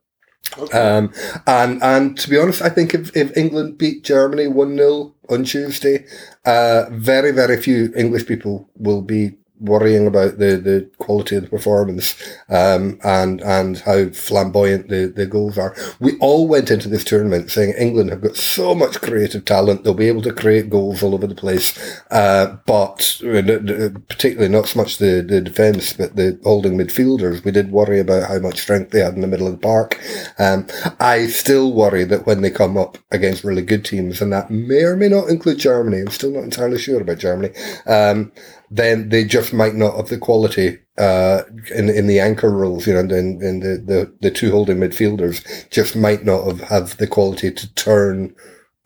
Okay. 0.56 0.78
Um, 0.78 1.12
and 1.48 1.82
and 1.82 2.18
to 2.18 2.30
be 2.30 2.38
honest, 2.38 2.62
I 2.62 2.68
think 2.68 2.94
if, 2.94 3.16
if 3.16 3.36
England 3.36 3.78
beat 3.78 4.04
Germany 4.04 4.46
one 4.46 4.76
0 4.76 5.14
on 5.30 5.44
Tuesday, 5.44 6.04
uh, 6.44 6.84
very 6.90 7.32
very 7.32 7.60
few 7.60 7.92
English 7.96 8.26
people 8.26 8.68
will 8.76 9.02
be 9.02 9.32
worrying 9.62 10.06
about 10.06 10.38
the, 10.38 10.56
the 10.56 10.90
quality 10.98 11.36
of 11.36 11.44
the 11.44 11.48
performance 11.48 12.14
um, 12.48 12.98
and 13.04 13.40
and 13.42 13.78
how 13.78 14.08
flamboyant 14.10 14.88
the, 14.88 15.06
the 15.06 15.26
goals 15.26 15.56
are. 15.58 15.74
We 16.00 16.18
all 16.18 16.48
went 16.48 16.70
into 16.70 16.88
this 16.88 17.04
tournament 17.04 17.50
saying 17.50 17.74
England 17.78 18.10
have 18.10 18.20
got 18.20 18.36
so 18.36 18.74
much 18.74 19.00
creative 19.00 19.44
talent; 19.44 19.84
they'll 19.84 19.94
be 19.94 20.08
able 20.08 20.22
to 20.22 20.32
create 20.32 20.70
goals 20.70 21.02
all 21.02 21.14
over 21.14 21.26
the 21.26 21.34
place. 21.34 21.72
Uh, 22.10 22.56
but 22.66 23.20
uh, 23.24 23.90
particularly 24.08 24.48
not 24.48 24.68
so 24.68 24.80
much 24.80 24.98
the, 24.98 25.24
the 25.26 25.40
defence, 25.40 25.92
but 25.92 26.16
the 26.16 26.38
holding 26.42 26.76
midfielders. 26.76 27.44
We 27.44 27.50
did 27.50 27.70
worry 27.70 28.00
about 28.00 28.28
how 28.28 28.38
much 28.38 28.60
strength 28.60 28.90
they 28.90 29.00
had 29.00 29.14
in 29.14 29.20
the 29.20 29.26
middle 29.26 29.46
of 29.46 29.52
the 29.52 29.58
park. 29.58 30.00
Um, 30.38 30.66
I 31.00 31.26
still 31.26 31.72
worry 31.72 32.04
that 32.04 32.26
when 32.26 32.42
they 32.42 32.50
come 32.50 32.76
up 32.76 32.98
against 33.10 33.44
really 33.44 33.62
good 33.62 33.84
teams, 33.84 34.20
and 34.20 34.32
that 34.32 34.50
may 34.50 34.82
or 34.82 34.96
may 34.96 35.08
not 35.08 35.28
include 35.28 35.58
Germany. 35.58 36.00
I'm 36.00 36.08
still 36.08 36.32
not 36.32 36.44
entirely 36.44 36.78
sure 36.78 37.00
about 37.00 37.18
Germany. 37.18 37.54
Um, 37.86 38.32
then 38.74 39.10
they 39.10 39.24
just 39.24 39.52
might 39.52 39.74
not 39.74 39.96
have 39.96 40.08
the 40.08 40.18
quality 40.18 40.78
uh, 40.96 41.42
in 41.74 41.90
in 41.90 42.06
the 42.06 42.20
anchor 42.20 42.50
roles, 42.50 42.86
you 42.86 42.94
know, 42.94 43.00
and, 43.00 43.42
and 43.42 43.62
the, 43.62 43.82
the, 43.84 44.12
the 44.22 44.30
two 44.30 44.50
holding 44.50 44.78
midfielders 44.78 45.68
just 45.70 45.94
might 45.94 46.24
not 46.24 46.46
have, 46.46 46.60
have 46.60 46.96
the 46.96 47.06
quality 47.06 47.50
to 47.50 47.74
turn 47.74 48.34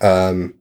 um, 0.01 0.55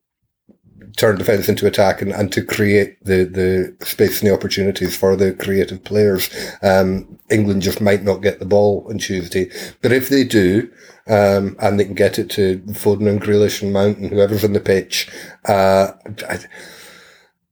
turn 0.97 1.17
defence 1.17 1.49
into 1.49 1.67
attack 1.67 2.01
and, 2.01 2.11
and 2.11 2.31
to 2.31 2.43
create 2.43 3.03
the, 3.03 3.25
the 3.25 3.85
space 3.85 4.21
and 4.21 4.29
the 4.29 4.33
opportunities 4.33 4.95
for 4.95 5.15
the 5.15 5.33
creative 5.33 5.83
players. 5.83 6.29
Um, 6.61 7.19
England 7.29 7.63
just 7.63 7.81
might 7.81 8.03
not 8.03 8.21
get 8.21 8.39
the 8.39 8.45
ball 8.45 8.85
on 8.89 8.99
Tuesday. 8.99 9.51
But 9.81 9.91
if 9.91 10.07
they 10.09 10.23
do, 10.23 10.71
um, 11.07 11.57
and 11.59 11.79
they 11.79 11.85
can 11.85 11.95
get 11.95 12.17
it 12.17 12.29
to 12.31 12.59
Foden 12.67 13.09
and 13.09 13.21
Grealish 13.21 13.61
and 13.61 13.73
Mount 13.73 13.97
and 13.97 14.09
whoever's 14.09 14.45
on 14.45 14.53
the 14.53 14.59
pitch, 14.59 15.09
uh, 15.45 15.91
I, 16.29 16.39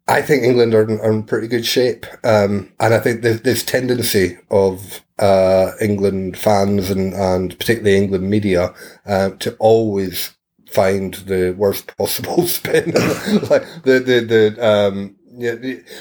I 0.07 0.21
think 0.21 0.43
England 0.43 0.73
are 0.73 0.83
in, 0.83 0.99
are 0.99 1.11
in 1.11 1.23
pretty 1.23 1.47
good 1.47 1.65
shape. 1.65 2.05
Um, 2.23 2.73
and 2.79 2.93
I 2.93 2.99
think 2.99 3.21
there's 3.21 3.41
this 3.41 3.63
tendency 3.63 4.37
of 4.51 5.01
uh, 5.17 5.71
England 5.79 6.37
fans 6.37 6.89
and, 6.89 7.13
and 7.13 7.57
particularly 7.57 7.97
England 7.97 8.29
media 8.29 8.73
uh, 9.05 9.29
to 9.39 9.55
always 9.57 10.35
find 10.69 11.13
the 11.13 11.51
worst 11.57 11.87
possible 11.97 12.45
spin. 12.47 12.91
like 13.49 13.65
the, 13.83 13.99
the, 14.05 14.55
the, 14.55 14.67
um, 14.67 15.15
yeah, 15.35 15.53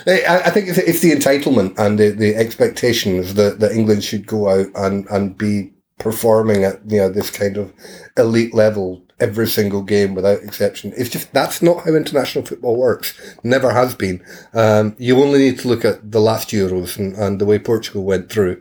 I, 0.06 0.50
think 0.50 0.68
it's, 0.68 0.78
it's 0.78 1.00
the 1.00 1.12
entitlement 1.12 1.78
and 1.78 1.99
the, 1.99 2.11
the 2.11 2.35
expectations 2.35 3.35
that, 3.35 3.61
that 3.61 3.73
England 3.73 4.04
should 4.04 4.26
go 4.26 4.49
out 4.49 4.66
and, 4.75 5.06
and 5.11 5.38
be 5.38 5.73
performing 6.02 6.64
at 6.64 6.80
you 6.90 6.99
know 6.99 7.09
this 7.09 7.30
kind 7.30 7.56
of 7.56 7.73
elite 8.16 8.52
level 8.52 9.01
every 9.21 9.47
single 9.47 9.83
game 9.83 10.14
without 10.14 10.42
exception. 10.42 10.92
It's 10.97 11.11
just 11.11 11.33
that's 11.33 11.62
not 11.62 11.85
how 11.85 11.95
international 11.95 12.45
football 12.45 12.76
works. 12.76 13.37
Never 13.42 13.73
has 13.73 13.95
been. 13.95 14.25
Um, 14.52 14.97
you 14.99 15.23
only 15.23 15.38
need 15.38 15.59
to 15.61 15.69
look 15.69 15.85
at 15.85 16.11
the 16.11 16.21
last 16.21 16.50
Euros 16.50 16.99
and, 16.99 17.14
and 17.14 17.40
the 17.40 17.47
way 17.47 17.59
Portugal 17.59 18.04
went 18.04 18.31
through 18.31 18.61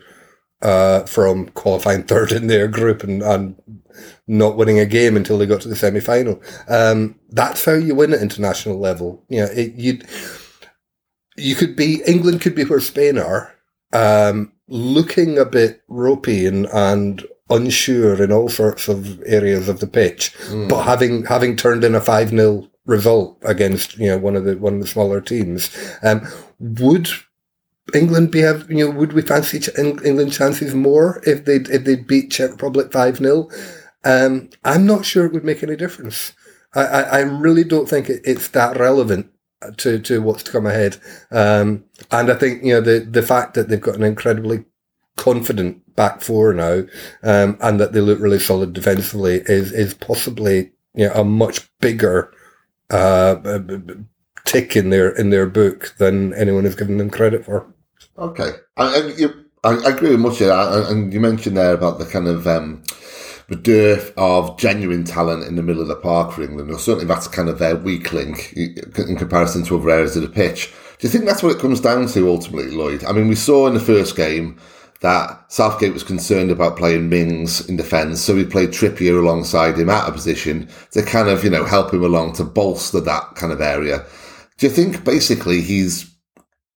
uh, 0.61 1.03
from 1.05 1.49
qualifying 1.49 2.03
third 2.07 2.31
in 2.31 2.47
their 2.47 2.67
group 2.67 3.03
and, 3.03 3.21
and 3.21 3.55
not 4.27 4.57
winning 4.57 4.79
a 4.79 4.85
game 4.85 5.15
until 5.17 5.37
they 5.37 5.45
got 5.45 5.61
to 5.61 5.67
the 5.67 5.75
semi 5.75 5.99
final. 5.99 6.41
Um, 6.67 7.19
that's 7.29 7.65
how 7.65 7.73
you 7.73 7.95
win 7.95 8.13
at 8.13 8.21
international 8.21 8.79
level. 8.79 9.23
You 9.29 9.41
know, 9.41 9.51
it, 9.51 9.73
you 9.75 9.99
you 11.37 11.55
could 11.55 11.75
be 11.75 12.01
England 12.05 12.41
could 12.41 12.55
be 12.55 12.65
where 12.65 12.79
Spain 12.79 13.17
are. 13.17 13.53
Um, 13.93 14.53
looking 14.67 15.37
a 15.37 15.43
bit 15.43 15.81
ropey 15.89 16.45
and, 16.45 16.65
and 16.67 17.25
unsure 17.51 18.21
in 18.23 18.31
all 18.31 18.49
sorts 18.49 18.87
of 18.87 19.21
areas 19.25 19.69
of 19.69 19.79
the 19.79 19.87
pitch, 19.87 20.33
mm. 20.47 20.69
but 20.69 20.83
having 20.83 21.25
having 21.25 21.55
turned 21.55 21.83
in 21.83 21.95
a 21.95 22.01
five 22.01 22.29
0 22.29 22.67
result 22.85 23.37
against 23.43 23.97
you 23.97 24.07
know 24.07 24.17
one 24.17 24.35
of 24.35 24.45
the 24.45 24.57
one 24.57 24.75
of 24.75 24.81
the 24.81 24.87
smaller 24.87 25.21
teams, 25.21 25.69
um, 26.03 26.25
would 26.59 27.09
England 27.93 28.31
be 28.31 28.39
have 28.39 28.69
you 28.71 28.85
know 28.85 28.91
would 28.91 29.13
we 29.13 29.21
fancy 29.21 29.61
England 29.77 30.33
chances 30.33 30.73
more 30.73 31.21
if 31.25 31.45
they 31.45 31.57
if 31.57 31.83
they 31.83 31.95
beat 31.95 32.31
Czech 32.31 32.51
Republic 32.51 32.91
five 32.91 33.17
0 33.17 33.49
um, 34.03 34.49
I'm 34.63 34.85
not 34.85 35.05
sure 35.05 35.25
it 35.25 35.33
would 35.33 35.43
make 35.43 35.63
any 35.63 35.75
difference. 35.75 36.33
I, 36.73 36.85
I, 36.85 37.01
I 37.01 37.19
really 37.19 37.63
don't 37.63 37.87
think 37.87 38.09
it, 38.09 38.21
it's 38.23 38.47
that 38.49 38.79
relevant 38.79 39.31
to, 39.77 39.99
to 39.99 40.21
what's 40.21 40.43
to 40.43 40.51
come 40.51 40.65
ahead. 40.65 40.97
Um, 41.31 41.83
and 42.09 42.31
I 42.31 42.35
think, 42.35 42.63
you 42.63 42.73
know, 42.73 42.81
the, 42.81 42.99
the 42.99 43.21
fact 43.21 43.53
that 43.53 43.69
they've 43.69 43.79
got 43.79 43.95
an 43.95 44.03
incredibly 44.03 44.65
confident 45.17 45.95
back 45.95 46.21
four 46.21 46.53
now, 46.53 46.83
um, 47.23 47.57
and 47.61 47.79
that 47.79 47.93
they 47.93 48.01
look 48.01 48.19
really 48.19 48.39
solid 48.39 48.73
defensively 48.73 49.41
is 49.45 49.71
is 49.71 49.93
possibly 49.93 50.71
you 50.93 51.07
know, 51.07 51.13
a 51.13 51.23
much 51.23 51.69
bigger 51.79 52.33
uh, 52.89 53.59
tick 54.45 54.75
in 54.75 54.89
their 54.89 55.09
in 55.09 55.29
their 55.29 55.47
book 55.47 55.95
than 55.97 56.33
anyone 56.33 56.65
has 56.65 56.75
given 56.75 56.97
them 56.97 57.09
credit 57.09 57.45
for. 57.45 57.73
Okay, 58.17 58.51
I, 58.77 58.95
I, 58.95 59.05
you, 59.17 59.45
I 59.63 59.89
agree 59.89 60.11
with 60.11 60.19
much 60.19 60.41
of 60.41 60.47
that, 60.47 60.89
and 60.89 61.13
you 61.13 61.19
mentioned 61.19 61.57
there 61.57 61.73
about 61.73 61.99
the 61.99 62.05
kind 62.05 62.27
of. 62.27 62.47
Um, 62.47 62.83
the 63.47 63.57
dearth 63.57 64.13
of 64.15 64.57
genuine 64.57 65.03
talent 65.03 65.43
in 65.43 65.57
the 65.57 65.61
middle 65.61 65.81
of 65.81 65.89
the 65.89 65.95
park 65.97 66.31
for 66.31 66.41
England, 66.41 66.71
or 66.71 66.79
certainly 66.79 67.05
that's 67.05 67.27
kind 67.27 67.49
of 67.49 67.59
their 67.59 67.75
weak 67.75 68.13
link 68.13 68.53
in 68.53 69.17
comparison 69.17 69.65
to 69.65 69.77
other 69.77 69.89
areas 69.89 70.15
of 70.15 70.21
the 70.21 70.29
pitch. 70.29 70.73
Do 70.99 71.07
you 71.07 71.09
think 71.09 71.25
that's 71.25 71.43
what 71.43 71.53
it 71.53 71.59
comes 71.59 71.81
down 71.81 72.07
to 72.07 72.29
ultimately, 72.29 72.71
Lloyd? 72.71 73.03
I 73.03 73.11
mean, 73.11 73.27
we 73.27 73.35
saw 73.35 73.67
in 73.67 73.73
the 73.73 73.81
first 73.81 74.15
game 74.15 74.57
that 75.01 75.51
Southgate 75.51 75.93
was 75.93 76.03
concerned 76.03 76.51
about 76.51 76.77
playing 76.77 77.09
Mings 77.09 77.67
in 77.67 77.75
defence, 77.75 78.21
so 78.21 78.35
he 78.35 78.45
played 78.45 78.69
Trippier 78.69 79.19
alongside 79.19 79.77
him 79.77 79.89
at 79.89 80.07
a 80.07 80.11
position 80.11 80.69
to 80.91 81.01
kind 81.01 81.27
of, 81.27 81.43
you 81.43 81.49
know, 81.49 81.65
help 81.65 81.93
him 81.93 82.03
along 82.03 82.33
to 82.33 82.43
bolster 82.43 82.99
that 83.01 83.35
kind 83.35 83.51
of 83.51 83.61
area. 83.61 84.05
Do 84.57 84.67
you 84.67 84.71
think 84.71 85.03
basically 85.03 85.61
he's 85.61 86.11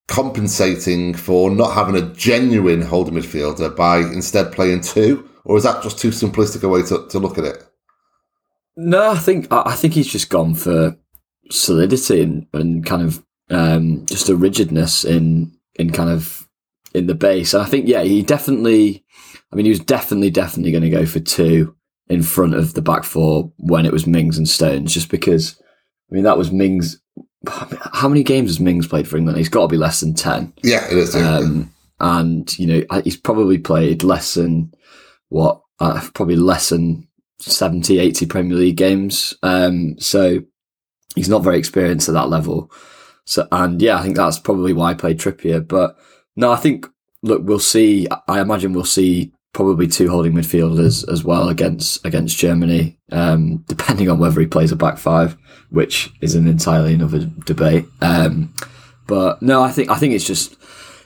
compensating 0.08 1.14
for 1.14 1.52
not 1.52 1.74
having 1.74 1.96
a 1.96 2.14
genuine 2.14 2.82
holding 2.82 3.14
midfielder 3.14 3.76
by 3.76 4.00
instead 4.00 4.52
playing 4.52 4.82
two? 4.82 5.30
Or 5.44 5.58
is 5.58 5.64
that 5.64 5.84
just 5.84 6.00
too 6.00 6.10
simplistic 6.10 6.64
a 6.64 6.68
way 6.68 6.82
to, 6.84 7.08
to 7.08 7.20
look 7.20 7.38
at 7.38 7.46
it? 7.46 7.64
No, 8.76 9.12
I 9.12 9.18
think 9.18 9.48
I 9.52 9.76
think 9.76 9.94
he's 9.94 10.12
just 10.12 10.30
gone 10.30 10.56
for 10.56 10.98
solidity 11.52 12.22
and, 12.22 12.48
and 12.54 12.86
kind 12.86 13.04
of 13.04 13.24
um, 13.50 14.06
just 14.08 14.30
a 14.30 14.36
rigidness 14.36 15.06
in 15.06 15.56
in 15.76 15.92
kind 15.92 16.10
of 16.10 16.45
in 16.96 17.08
the 17.08 17.16
base. 17.16 17.54
And 17.54 17.62
I 17.62 17.66
think, 17.66 17.88
yeah, 17.88 18.04
he 18.04 18.22
definitely, 18.22 19.04
I 19.52 19.56
mean, 19.56 19.66
he 19.66 19.72
was 19.72 19.80
definitely, 19.80 20.30
definitely 20.30 20.72
going 20.72 20.84
to 20.84 20.90
go 20.90 21.06
for 21.06 21.20
two 21.20 21.76
in 22.08 22.24
front 22.24 22.56
of 22.56 22.74
the 22.74 22.82
back 22.82 23.04
four 23.04 23.52
when 23.58 23.86
it 23.86 23.92
was 23.92 24.08
Mings 24.08 24.38
and 24.38 24.48
Stones, 24.48 24.94
just 24.94 25.10
because, 25.10 25.62
I 26.10 26.16
mean, 26.16 26.24
that 26.24 26.38
was 26.38 26.52
Mings. 26.52 27.02
How 27.48 28.08
many 28.08 28.24
games 28.24 28.50
has 28.50 28.60
Mings 28.60 28.88
played 28.88 29.08
for 29.08 29.18
England? 29.18 29.38
He's 29.38 29.50
got 29.50 29.64
to 29.64 29.68
be 29.68 29.78
less 29.78 30.00
than 30.00 30.14
10. 30.14 30.54
Yeah, 30.64 30.86
it 30.86 30.98
is. 30.98 31.16
Um, 31.16 31.74
and, 32.00 32.58
you 32.58 32.68
know, 32.68 33.02
he's 33.04 33.18
probably 33.18 33.58
played 33.58 34.04
less 34.04 34.34
than 34.36 34.74
what, 35.30 35.62
uh, 35.80 36.02
probably 36.14 36.36
less 36.36 36.70
than 36.70 37.08
70, 37.40 38.00
80 38.00 38.26
Premier 38.28 38.58
League 38.58 38.78
games. 38.78 39.34
Um, 39.44 40.00
so 40.00 40.42
he's 41.16 41.30
not 41.30 41.44
very 41.44 41.58
experienced 41.58 42.08
at 42.08 42.14
that 42.14 42.30
level. 42.30 42.72
So, 43.26 43.48
and 43.52 43.82
yeah, 43.82 43.98
I 43.98 44.04
think 44.04 44.16
that's 44.16 44.40
probably 44.40 44.74
why 44.74 44.92
I 44.92 44.94
played 44.94 45.20
Trippier. 45.20 45.68
But 45.68 45.98
no, 46.36 46.52
I 46.52 46.58
think 46.58 46.88
look, 47.22 47.42
we'll 47.44 47.60
see. 47.60 48.08
I 48.28 48.40
imagine 48.40 48.74
we'll 48.74 48.86
see 48.86 49.34
probably 49.54 49.88
two 49.88 50.10
holding 50.10 50.34
midfielders 50.34 51.10
as 51.10 51.24
well 51.24 51.48
against 51.50 52.06
against 52.06 52.38
Germany, 52.38 52.98
um, 53.12 53.58
depending 53.68 54.10
on 54.10 54.20
whether 54.20 54.40
he 54.40 54.48
plays 54.48 54.72
a 54.72 54.76
back 54.76 54.98
five, 54.98 55.38
which 55.70 56.12
is 56.22 56.36
an 56.36 56.48
entirely 56.48 56.94
another 56.94 57.30
debate. 57.46 57.86
Um, 58.02 58.54
but 59.08 59.42
no, 59.42 59.62
I 59.62 59.72
think 59.72 59.90
I 59.90 59.96
think 59.96 60.14
it's 60.14 60.28
just 60.28 60.56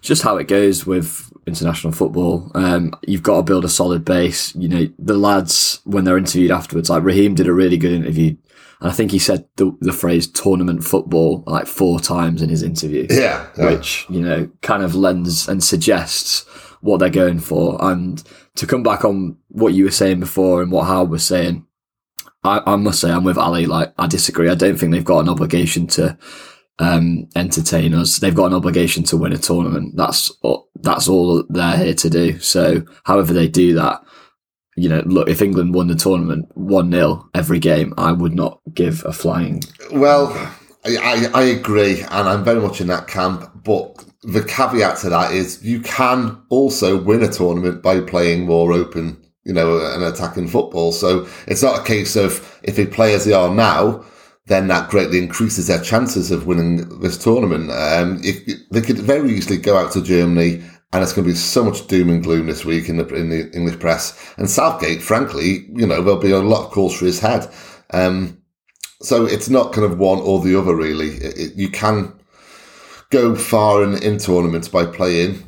just 0.02 0.24
how 0.24 0.38
it 0.38 0.48
goes 0.48 0.86
with 0.86 1.32
international 1.46 1.94
football. 1.94 2.52
Um, 2.56 2.94
you've 3.08 3.24
got 3.24 3.38
to 3.38 3.44
build 3.44 3.66
a 3.66 3.70
solid 3.70 4.06
base. 4.06 4.56
You 4.56 4.70
know, 4.70 4.90
the 4.98 5.18
lads 5.18 5.82
when 5.84 6.04
they're 6.04 6.18
interviewed 6.18 6.52
afterwards, 6.52 6.90
like 6.90 7.04
Raheem 7.04 7.36
did 7.36 7.48
a 7.48 7.54
really 7.54 7.78
good 7.78 7.92
interview 7.94 8.36
and 8.82 8.90
I 8.90 8.94
think 8.94 9.12
he 9.12 9.20
said 9.20 9.46
the, 9.58 9.76
the 9.82 9.92
phrase 9.92 10.28
tournament 10.28 10.84
football 10.84 11.44
like 11.46 11.68
four 11.68 12.00
times 12.00 12.42
in 12.42 12.50
his 12.50 12.64
interview. 12.64 13.08
Yeah, 13.10 13.46
yeah. 13.58 13.66
Which, 13.66 14.06
you 14.10 14.22
know, 14.22 14.50
kind 14.62 14.84
of 14.84 14.96
lends 14.96 15.50
and 15.50 15.62
suggests 15.62 16.48
what 16.80 17.00
they're 17.00 17.10
going 17.10 17.40
for. 17.40 17.78
And 17.84 18.24
to 18.56 18.66
come 18.66 18.82
back 18.82 19.04
on 19.04 19.38
what 19.50 19.74
you 19.74 19.84
were 19.84 19.92
saying 19.92 20.22
before 20.22 20.62
and 20.62 20.72
what 20.72 20.86
Howard 20.86 21.10
was 21.10 21.26
saying, 21.26 21.66
I, 22.46 22.62
I 22.66 22.76
must 22.78 23.02
say 23.02 23.12
I'm 23.12 23.26
with 23.26 23.38
Ali. 23.38 23.66
Like, 23.66 23.94
I 23.98 24.08
disagree. 24.08 24.50
I 24.50 24.56
don't 24.56 24.78
think 24.78 24.94
they've 24.94 25.04
got 25.04 25.20
an 25.20 25.30
obligation 25.30 25.86
to 25.88 26.18
um, 26.80 27.28
entertain 27.36 27.94
us. 27.94 28.20
They've 28.20 28.34
got 28.34 28.46
an 28.46 28.54
obligation 28.54 29.04
to 29.06 29.18
win 29.18 29.34
a 29.34 29.38
tournament. 29.38 29.98
That's 29.98 30.32
that's 30.76 31.10
all 31.10 31.44
they're 31.50 31.78
here 31.78 31.96
to 31.96 32.10
do. 32.10 32.40
So, 32.40 32.84
however 33.04 33.34
they 33.34 33.50
do 33.50 33.74
that, 33.76 34.02
you 34.80 34.88
know, 34.88 35.02
look, 35.06 35.28
if 35.28 35.42
England 35.42 35.74
won 35.74 35.88
the 35.88 35.96
tournament 35.96 36.46
one 36.56 36.92
0 36.92 37.30
every 37.34 37.60
game, 37.60 37.94
I 37.98 38.12
would 38.12 38.34
not 38.34 38.62
give 38.74 39.04
a 39.06 39.12
flying. 39.12 39.62
Well, 39.92 40.32
I, 40.86 41.30
I, 41.34 41.42
I 41.42 41.44
agree, 41.44 42.02
and 42.02 42.30
I'm 42.30 42.44
very 42.44 42.62
much 42.62 42.80
in 42.80 42.88
that 42.88 43.08
camp. 43.08 43.52
But 43.64 44.06
the 44.24 44.44
caveat 44.44 44.98
to 45.00 45.10
that 45.10 45.34
is 45.34 45.64
you 45.64 45.82
can 45.82 46.42
also 46.50 47.02
win 47.02 47.24
a 47.24 47.28
tournament 47.28 47.82
by 47.82 48.00
playing 48.00 48.46
more 48.46 48.72
open, 48.72 49.22
you 49.44 49.54
know, 49.54 49.80
and 49.94 50.04
attacking 50.04 50.48
football. 50.48 50.92
So 50.92 51.28
it's 51.48 51.64
not 51.64 51.80
a 51.82 51.84
case 51.84 52.16
of 52.16 52.60
if 52.64 52.76
they 52.78 52.86
play 52.86 53.14
as 53.14 53.26
they 53.26 53.34
are 53.34 53.54
now, 53.54 54.06
then 54.48 54.68
that 54.68 54.90
greatly 54.90 55.20
increases 55.20 55.68
their 55.68 55.82
chances 55.82 56.32
of 56.32 56.48
winning 56.48 57.00
this 57.00 57.18
tournament. 57.18 57.70
Um, 57.72 58.20
if, 58.24 58.70
they 58.72 58.82
could 58.82 58.98
very 58.98 59.32
easily 59.32 59.58
go 59.58 59.78
out 59.78 59.92
to 59.92 60.02
Germany 60.02 60.64
and 60.92 61.04
it's 61.04 61.14
going 61.14 61.26
to 61.26 61.32
be 61.32 61.38
so 61.38 61.64
much 61.64 61.86
doom 61.88 62.10
and 62.10 62.24
gloom 62.24 62.48
this 62.48 62.66
week 62.66 62.90
in 62.90 62.98
the 62.98 63.08
in 63.14 63.30
the 63.30 63.52
English 63.52 63.80
press. 63.80 64.34
And 64.38 64.50
Southgate, 64.50 65.02
frankly, 65.02 65.66
you 65.74 65.86
know, 65.86 66.02
there'll 66.02 66.20
be 66.20 66.32
a 66.32 66.40
lot 66.40 66.66
of 66.66 66.72
calls 66.72 66.98
for 66.98 67.06
his 67.06 67.20
head. 67.20 67.48
Um, 67.92 68.42
so 69.02 69.26
it's 69.26 69.50
not 69.50 69.72
kind 69.74 69.86
of 69.90 69.98
one 70.00 70.20
or 70.20 70.42
the 70.42 70.56
other, 70.60 70.76
really. 70.76 71.10
It, 71.10 71.38
it, 71.38 71.56
you 71.56 71.70
can 71.70 72.14
go 73.12 73.36
far 73.36 73.84
in, 73.84 74.02
in 74.04 74.18
tournaments 74.18 74.68
by 74.68 74.86
playing. 74.86 75.44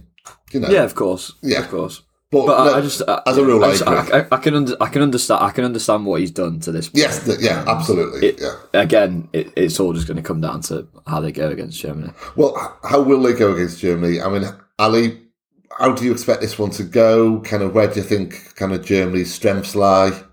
You 0.52 0.60
know, 0.62 0.70
yeah, 0.70 0.84
of 0.84 0.96
course, 0.96 1.34
Yeah. 1.42 1.60
of 1.60 1.70
course. 1.70 2.02
but, 2.32 2.46
But 2.46 2.66
no, 2.66 2.74
I, 2.74 2.78
I 2.78 2.82
just, 2.82 3.02
I, 3.08 3.22
as 3.26 3.38
a 3.38 3.46
rule, 3.46 3.64
I, 3.64 3.68
I 3.68 3.72
just- 3.72 3.88
I, 3.88 4.38
can, 4.38 4.54
under, 4.56 4.76
I 4.82 4.88
can 4.88 5.02
understand, 5.02 5.44
I 5.44 5.50
can 5.52 5.64
understand 5.66 6.06
what 6.06 6.20
he's 6.22 6.32
done 6.32 6.60
to 6.62 6.72
this. 6.72 6.88
point. 6.90 6.98
yes, 6.98 7.38
yeah, 7.42 7.64
absolutely, 7.68 8.28
It- 8.30 8.42
yeah. 8.42 8.56
Again, 8.74 9.28
it, 9.34 9.52
it's 9.56 9.80
all 9.80 9.94
just 9.94 10.08
going 10.08 10.18
to 10.18 10.24
come 10.24 10.40
down 10.42 10.62
to 10.64 10.88
how 11.08 11.20
they 11.20 11.32
go 11.32 11.50
against 11.50 11.80
Germany. 11.80 12.12
Well, 12.36 12.78
how 12.84 13.02
will 13.02 13.22
they 13.22 13.34
go 13.34 13.54
against 13.54 13.80
Germany? 13.80 14.22
I 14.22 14.30
mean, 14.30 14.44
Ali, 14.80 15.20
how 15.80 15.92
do 15.94 16.06
you 16.06 16.12
expect 16.12 16.42
this 16.42 16.58
one 16.60 16.72
to 16.72 16.84
go? 16.84 17.40
Kind 17.42 17.63
of 17.63 17.74
where 17.74 17.88
do 17.88 17.96
you 17.96 18.04
think 18.06 18.56
kind 18.56 18.74
of 18.74 18.86
Germany's 18.86 19.34
strengths 19.34 19.75
lie? 19.75 20.24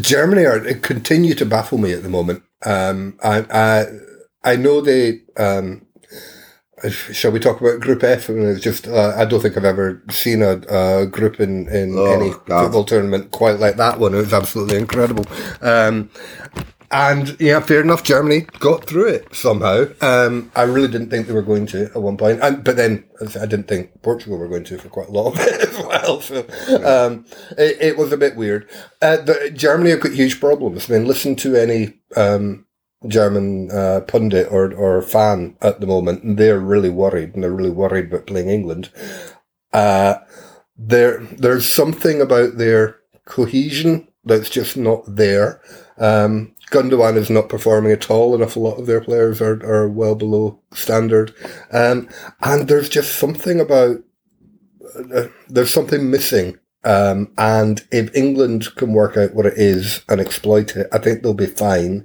Germany 0.00 0.44
are 0.46 0.60
continue 0.76 1.34
to 1.34 1.44
baffle 1.46 1.78
me 1.78 1.92
at 1.92 2.02
the 2.02 2.08
moment. 2.08 2.42
Um, 2.64 3.18
I, 3.22 3.44
I 3.50 3.86
I 4.52 4.56
know 4.56 4.80
they. 4.80 5.22
Um, 5.36 5.86
shall 6.90 7.30
we 7.32 7.40
talk 7.40 7.60
about 7.60 7.80
Group 7.80 8.02
F? 8.02 8.28
I 8.28 8.34
mean, 8.34 8.46
it's 8.48 8.60
just 8.60 8.86
uh, 8.88 9.14
I 9.16 9.24
don't 9.24 9.40
think 9.40 9.56
I've 9.56 9.64
ever 9.64 10.02
seen 10.10 10.42
a, 10.42 10.60
a 10.68 11.06
group 11.06 11.40
in 11.40 11.68
in 11.68 11.94
Oh, 11.98 12.06
any 12.06 12.30
God. 12.46 12.64
football 12.64 12.84
tournament 12.84 13.30
quite 13.30 13.58
like 13.60 13.76
that 13.76 13.98
one. 13.98 14.14
It 14.14 14.18
was 14.18 14.32
absolutely 14.34 14.78
incredible. 14.78 15.24
Um, 15.60 16.10
and 16.94 17.36
yeah, 17.40 17.58
fair 17.58 17.80
enough. 17.80 18.04
Germany 18.04 18.42
got 18.60 18.86
through 18.86 19.08
it 19.08 19.34
somehow. 19.34 19.86
Um, 20.00 20.52
I 20.54 20.62
really 20.62 20.86
didn't 20.86 21.10
think 21.10 21.26
they 21.26 21.32
were 21.32 21.42
going 21.42 21.66
to 21.66 21.86
at 21.86 22.00
one 22.00 22.16
point, 22.16 22.38
and, 22.40 22.62
but 22.62 22.76
then 22.76 23.02
I 23.20 23.46
didn't 23.46 23.66
think 23.66 24.00
Portugal 24.02 24.38
were 24.38 24.46
going 24.46 24.62
to 24.62 24.78
for 24.78 24.88
quite 24.88 25.08
a 25.08 25.10
lot 25.10 25.32
of 25.32 25.40
it 25.40 25.60
as 25.68 25.76
well. 25.76 26.20
So 26.20 26.46
um, 26.86 27.26
it, 27.58 27.78
it 27.80 27.98
was 27.98 28.12
a 28.12 28.16
bit 28.16 28.36
weird. 28.36 28.70
Uh, 29.02 29.16
the, 29.16 29.50
Germany 29.52 29.90
have 29.90 30.00
got 30.00 30.12
huge 30.12 30.38
problems. 30.38 30.88
I 30.88 30.94
mean, 30.94 31.04
listen 31.04 31.34
to 31.36 31.56
any 31.56 31.94
um, 32.16 32.64
German 33.08 33.72
uh, 33.72 34.02
pundit 34.06 34.46
or 34.52 34.72
or 34.72 35.02
fan 35.02 35.56
at 35.60 35.80
the 35.80 35.88
moment, 35.88 36.22
and 36.22 36.38
they're 36.38 36.60
really 36.60 36.90
worried, 36.90 37.34
and 37.34 37.42
they're 37.42 37.50
really 37.50 37.70
worried 37.70 38.06
about 38.06 38.28
playing 38.28 38.50
England. 38.50 38.90
Uh, 39.72 40.18
there, 40.76 41.18
there's 41.18 41.68
something 41.68 42.20
about 42.20 42.56
their 42.56 43.00
cohesion 43.24 44.06
that's 44.24 44.48
just 44.48 44.76
not 44.76 45.02
there. 45.06 45.60
Um, 45.98 46.53
Gundogan 46.70 47.16
is 47.16 47.30
not 47.30 47.48
performing 47.48 47.92
at 47.92 48.10
all. 48.10 48.34
An 48.34 48.42
awful 48.42 48.62
lot 48.62 48.78
of 48.78 48.86
their 48.86 49.00
players 49.00 49.40
are, 49.40 49.62
are 49.64 49.88
well 49.88 50.14
below 50.14 50.60
standard. 50.72 51.34
Um, 51.72 52.08
and 52.40 52.68
there's 52.68 52.88
just 52.88 53.16
something 53.18 53.60
about, 53.60 53.98
uh, 55.14 55.26
there's 55.48 55.72
something 55.72 56.10
missing. 56.10 56.58
Um, 56.84 57.32
and 57.38 57.82
if 57.90 58.14
England 58.14 58.74
can 58.76 58.92
work 58.92 59.16
out 59.16 59.34
what 59.34 59.46
it 59.46 59.54
is 59.56 60.02
and 60.08 60.20
exploit 60.20 60.76
it, 60.76 60.86
I 60.92 60.98
think 60.98 61.22
they'll 61.22 61.34
be 61.34 61.46
fine. 61.46 62.04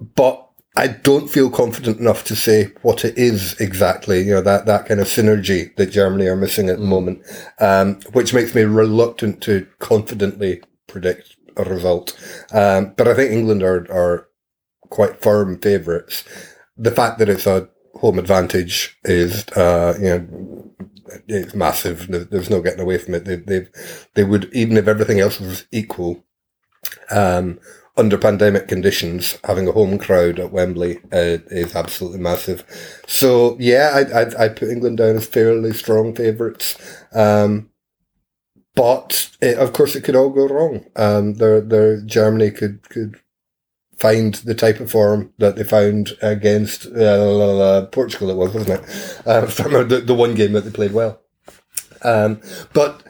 But 0.00 0.40
I 0.76 0.88
don't 0.88 1.30
feel 1.30 1.50
confident 1.50 2.00
enough 2.00 2.24
to 2.24 2.36
say 2.36 2.72
what 2.82 3.04
it 3.04 3.16
is 3.16 3.58
exactly. 3.60 4.22
You 4.22 4.34
know, 4.34 4.42
that, 4.42 4.66
that 4.66 4.86
kind 4.86 5.00
of 5.00 5.06
synergy 5.06 5.74
that 5.76 5.92
Germany 5.92 6.26
are 6.26 6.36
missing 6.36 6.68
at 6.68 6.78
the 6.78 6.84
moment, 6.84 7.22
um, 7.60 8.00
which 8.12 8.34
makes 8.34 8.54
me 8.54 8.62
reluctant 8.62 9.40
to 9.42 9.66
confidently 9.78 10.62
predict 10.88 11.33
a 11.56 11.64
result. 11.64 12.16
Um, 12.52 12.94
but 12.96 13.08
I 13.08 13.14
think 13.14 13.32
England 13.32 13.62
are, 13.62 13.90
are 13.90 14.28
quite 14.90 15.22
firm 15.22 15.58
favourites. 15.58 16.24
The 16.76 16.90
fact 16.90 17.18
that 17.18 17.28
it's 17.28 17.46
a 17.46 17.68
home 17.94 18.18
advantage 18.18 18.98
is, 19.04 19.48
uh, 19.50 19.96
you 20.00 20.08
know, 20.08 20.74
it's 21.28 21.54
massive. 21.54 22.08
There's 22.30 22.50
no 22.50 22.60
getting 22.60 22.80
away 22.80 22.98
from 22.98 23.14
it. 23.14 23.24
They, 23.24 23.36
they, 23.36 23.68
they 24.14 24.24
would, 24.24 24.52
even 24.52 24.76
if 24.76 24.88
everything 24.88 25.20
else 25.20 25.40
was 25.40 25.66
equal, 25.70 26.24
um, 27.10 27.58
under 27.96 28.18
pandemic 28.18 28.66
conditions, 28.66 29.38
having 29.44 29.68
a 29.68 29.72
home 29.72 29.98
crowd 29.98 30.40
at 30.40 30.50
Wembley 30.50 30.98
uh, 31.12 31.38
is 31.50 31.76
absolutely 31.76 32.18
massive. 32.18 32.64
So 33.06 33.56
yeah, 33.60 33.90
I 33.94 34.22
I 34.22 34.44
I 34.44 34.48
put 34.48 34.68
England 34.70 34.98
down 34.98 35.16
as 35.16 35.26
fairly 35.26 35.72
strong 35.72 36.14
favourites. 36.14 36.76
Um, 37.12 37.70
but 38.74 39.30
it, 39.40 39.58
of 39.58 39.72
course, 39.72 39.94
it 39.94 40.02
could 40.02 40.16
all 40.16 40.30
go 40.30 40.48
wrong. 40.48 40.84
Um, 40.96 41.34
their 41.34 41.60
their 41.60 42.00
Germany 42.00 42.50
could 42.50 42.88
could 42.88 43.20
find 43.96 44.34
the 44.34 44.54
type 44.54 44.80
of 44.80 44.90
form 44.90 45.32
that 45.38 45.56
they 45.56 45.64
found 45.64 46.12
against 46.20 46.86
uh, 46.86 47.86
Portugal. 47.92 48.30
It 48.30 48.36
was, 48.36 48.54
wasn't 48.54 48.82
it? 48.82 49.20
Uh, 49.26 49.40
the 49.84 50.02
the 50.04 50.14
one 50.14 50.34
game 50.34 50.52
that 50.52 50.62
they 50.62 50.70
played 50.70 50.92
well. 50.92 51.20
Um, 52.02 52.42
but 52.74 53.02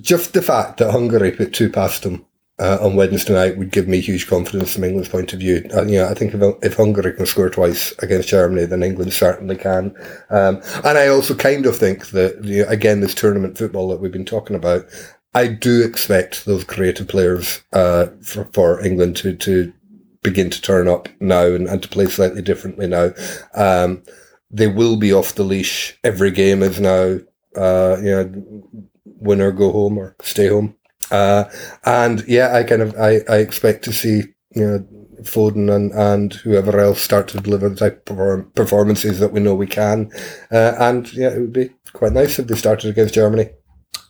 just 0.00 0.32
the 0.32 0.42
fact 0.42 0.78
that 0.78 0.92
Hungary 0.92 1.32
put 1.32 1.52
two 1.52 1.68
past 1.68 2.04
them 2.04 2.24
uh, 2.58 2.78
on 2.80 2.96
Wednesday 2.96 3.34
night 3.34 3.56
would 3.56 3.70
give 3.70 3.86
me 3.86 4.00
huge 4.00 4.26
confidence 4.26 4.74
from 4.74 4.84
England's 4.84 5.08
point 5.08 5.32
of 5.32 5.38
view. 5.38 5.68
Uh, 5.72 5.84
you 5.84 5.98
know, 5.98 6.08
I 6.08 6.14
think 6.14 6.34
if, 6.34 6.42
if 6.62 6.76
Hungary 6.76 7.12
can 7.12 7.26
score 7.26 7.50
twice 7.50 7.92
against 8.00 8.28
Germany, 8.28 8.64
then 8.66 8.82
England 8.82 9.12
certainly 9.12 9.56
can. 9.56 9.94
Um, 10.30 10.60
and 10.84 10.98
I 10.98 11.08
also 11.08 11.34
kind 11.34 11.66
of 11.66 11.76
think 11.76 12.08
that, 12.10 12.42
you 12.44 12.62
know, 12.62 12.68
again, 12.68 13.00
this 13.00 13.14
tournament 13.14 13.56
football 13.56 13.88
that 13.88 14.00
we've 14.00 14.12
been 14.12 14.24
talking 14.24 14.56
about, 14.56 14.86
I 15.34 15.46
do 15.46 15.84
expect 15.84 16.46
those 16.46 16.64
creative 16.64 17.06
players 17.06 17.62
uh, 17.72 18.06
for, 18.22 18.46
for 18.52 18.84
England 18.84 19.16
to, 19.18 19.36
to 19.36 19.72
begin 20.22 20.50
to 20.50 20.60
turn 20.60 20.88
up 20.88 21.08
now 21.20 21.46
and, 21.46 21.68
and 21.68 21.82
to 21.82 21.88
play 21.88 22.06
slightly 22.06 22.42
differently 22.42 22.88
now. 22.88 23.10
Um, 23.54 24.02
they 24.50 24.66
will 24.66 24.96
be 24.96 25.12
off 25.12 25.34
the 25.34 25.44
leash. 25.44 25.96
Every 26.02 26.30
game 26.30 26.62
is 26.62 26.80
now, 26.80 27.18
uh, 27.54 27.96
you 28.02 28.10
know, 28.10 28.82
win 29.04 29.40
or 29.40 29.52
go 29.52 29.70
home 29.70 29.98
or 29.98 30.16
stay 30.22 30.48
home. 30.48 30.74
Uh, 31.10 31.44
and 31.84 32.24
yeah, 32.26 32.54
I 32.54 32.62
kind 32.64 32.82
of 32.82 32.94
I, 32.96 33.20
I 33.28 33.38
expect 33.38 33.84
to 33.84 33.92
see 33.92 34.24
you 34.54 34.66
know 34.66 34.86
Foden 35.22 35.74
and, 35.74 35.92
and 35.92 36.32
whoever 36.32 36.78
else 36.78 37.00
start 37.00 37.28
to 37.28 37.40
deliver 37.40 37.68
the 37.68 37.76
type 37.76 37.98
of 37.98 38.04
perform- 38.04 38.50
performances 38.54 39.18
that 39.18 39.32
we 39.32 39.40
know 39.40 39.54
we 39.54 39.66
can. 39.66 40.10
Uh, 40.50 40.74
and 40.78 41.12
yeah, 41.14 41.30
it 41.30 41.40
would 41.40 41.52
be 41.52 41.70
quite 41.92 42.12
nice 42.12 42.38
if 42.38 42.46
they 42.46 42.54
started 42.54 42.90
against 42.90 43.14
Germany. 43.14 43.50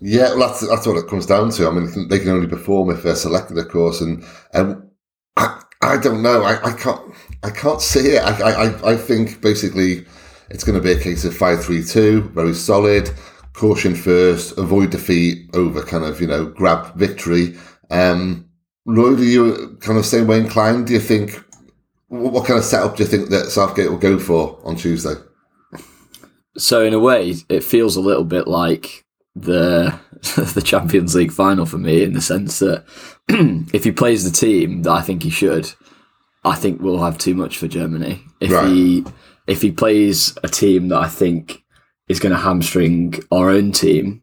Yeah, 0.01 0.31
well, 0.31 0.49
that's 0.49 0.67
that's 0.69 0.87
what 0.87 0.97
it 0.97 1.09
comes 1.09 1.27
down 1.27 1.51
to. 1.51 1.67
I 1.67 1.71
mean, 1.71 2.09
they 2.09 2.19
can 2.19 2.31
only 2.31 2.47
perform 2.47 2.91
if 2.91 3.03
they're 3.03 3.17
selected, 3.17 3.59
of 3.59 3.69
course, 3.69 4.01
and 4.01 4.25
and 4.53 4.83
I, 5.37 5.61
I 5.83 5.97
don't 5.97 6.23
know. 6.23 6.43
I, 6.43 6.63
I 6.65 6.73
can't 6.73 7.01
I 7.43 7.51
can't 7.51 7.81
see 7.81 8.11
it. 8.11 8.23
I 8.23 8.67
I, 8.67 8.93
I 8.93 8.97
think 8.97 9.41
basically 9.41 10.07
it's 10.51 10.65
going 10.65 10.81
to 10.81 10.83
be 10.83 10.93
a 10.93 11.01
case 11.01 11.25
of 11.25 11.37
five 11.37 11.65
three 11.65 11.83
two, 11.83 12.23
very 12.35 12.55
solid, 12.55 13.11
caution 13.59 13.95
first, 13.95 14.57
avoid 14.57 14.91
defeat 14.91 15.51
over 15.55 15.83
kind 15.83 16.05
of 16.05 16.21
you 16.21 16.27
know 16.27 16.47
grab 16.47 16.95
victory. 16.95 17.57
Um, 17.91 18.49
Lloyd, 18.87 19.19
are 19.21 19.25
you 19.25 19.77
kind 19.81 19.99
of 19.99 20.07
same 20.07 20.27
way 20.27 20.39
inclined? 20.39 20.87
Do 20.87 20.93
you 20.95 21.01
think 21.01 21.43
what, 22.09 22.33
what 22.33 22.47
kind 22.47 22.59
of 22.59 22.65
setup 22.65 22.97
do 22.97 23.03
you 23.03 23.09
think 23.09 23.31
that 23.31 23.51
Southgate 23.51 23.91
will 23.91 23.99
go 23.99 24.19
for 24.19 24.59
on 24.65 24.77
Tuesday? 24.77 25.15
So 26.57 26.85
in 26.85 26.95
a 26.95 26.99
way, 26.99 27.35
it 27.49 27.63
feels 27.63 27.97
a 27.97 28.01
little 28.01 28.25
bit 28.25 28.49
like 28.49 29.05
the 29.35 29.99
the 30.55 30.63
Champions 30.65 31.15
League 31.15 31.33
final 31.33 31.67
for 31.67 31.79
me, 31.79 32.03
in 32.03 32.13
the 32.13 32.21
sense 32.21 32.59
that 32.61 32.85
if 33.75 33.85
he 33.85 33.93
plays 33.93 34.25
the 34.25 34.37
team 34.47 34.83
that 34.83 34.93
I 34.93 35.03
think 35.03 35.23
he 35.23 35.31
should, 35.31 35.73
I 36.45 36.55
think 36.55 36.81
we'll 36.81 37.03
have 37.03 37.19
too 37.19 37.35
much 37.35 37.59
for 37.59 37.69
Germany. 37.69 38.23
If 38.41 38.51
Right. 38.53 38.69
he 38.69 39.05
if 39.47 39.63
he 39.63 39.73
plays 39.73 40.37
a 40.43 40.49
team 40.49 40.89
that 40.89 40.99
I 41.01 41.09
think 41.09 41.63
is 42.09 42.21
going 42.21 42.35
to 42.35 42.41
hamstring 42.41 43.15
our 43.31 43.51
own 43.51 43.73
team, 43.73 44.23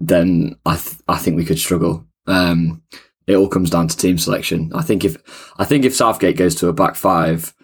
then 0.00 0.56
I 0.66 0.76
th- 0.76 0.96
I 1.08 1.18
think 1.18 1.36
we 1.36 1.44
could 1.44 1.58
struggle. 1.58 2.06
Um, 2.26 2.82
it 3.26 3.36
all 3.36 3.48
comes 3.48 3.70
down 3.70 3.88
to 3.88 3.96
team 3.96 4.18
selection. 4.18 4.70
I 4.74 4.82
think 4.82 5.04
if 5.04 5.16
I 5.58 5.64
think 5.64 5.84
if 5.84 5.94
Southgate 5.94 6.36
goes 6.36 6.54
to 6.56 6.68
a 6.68 6.72
back 6.72 6.94
five 6.94 7.54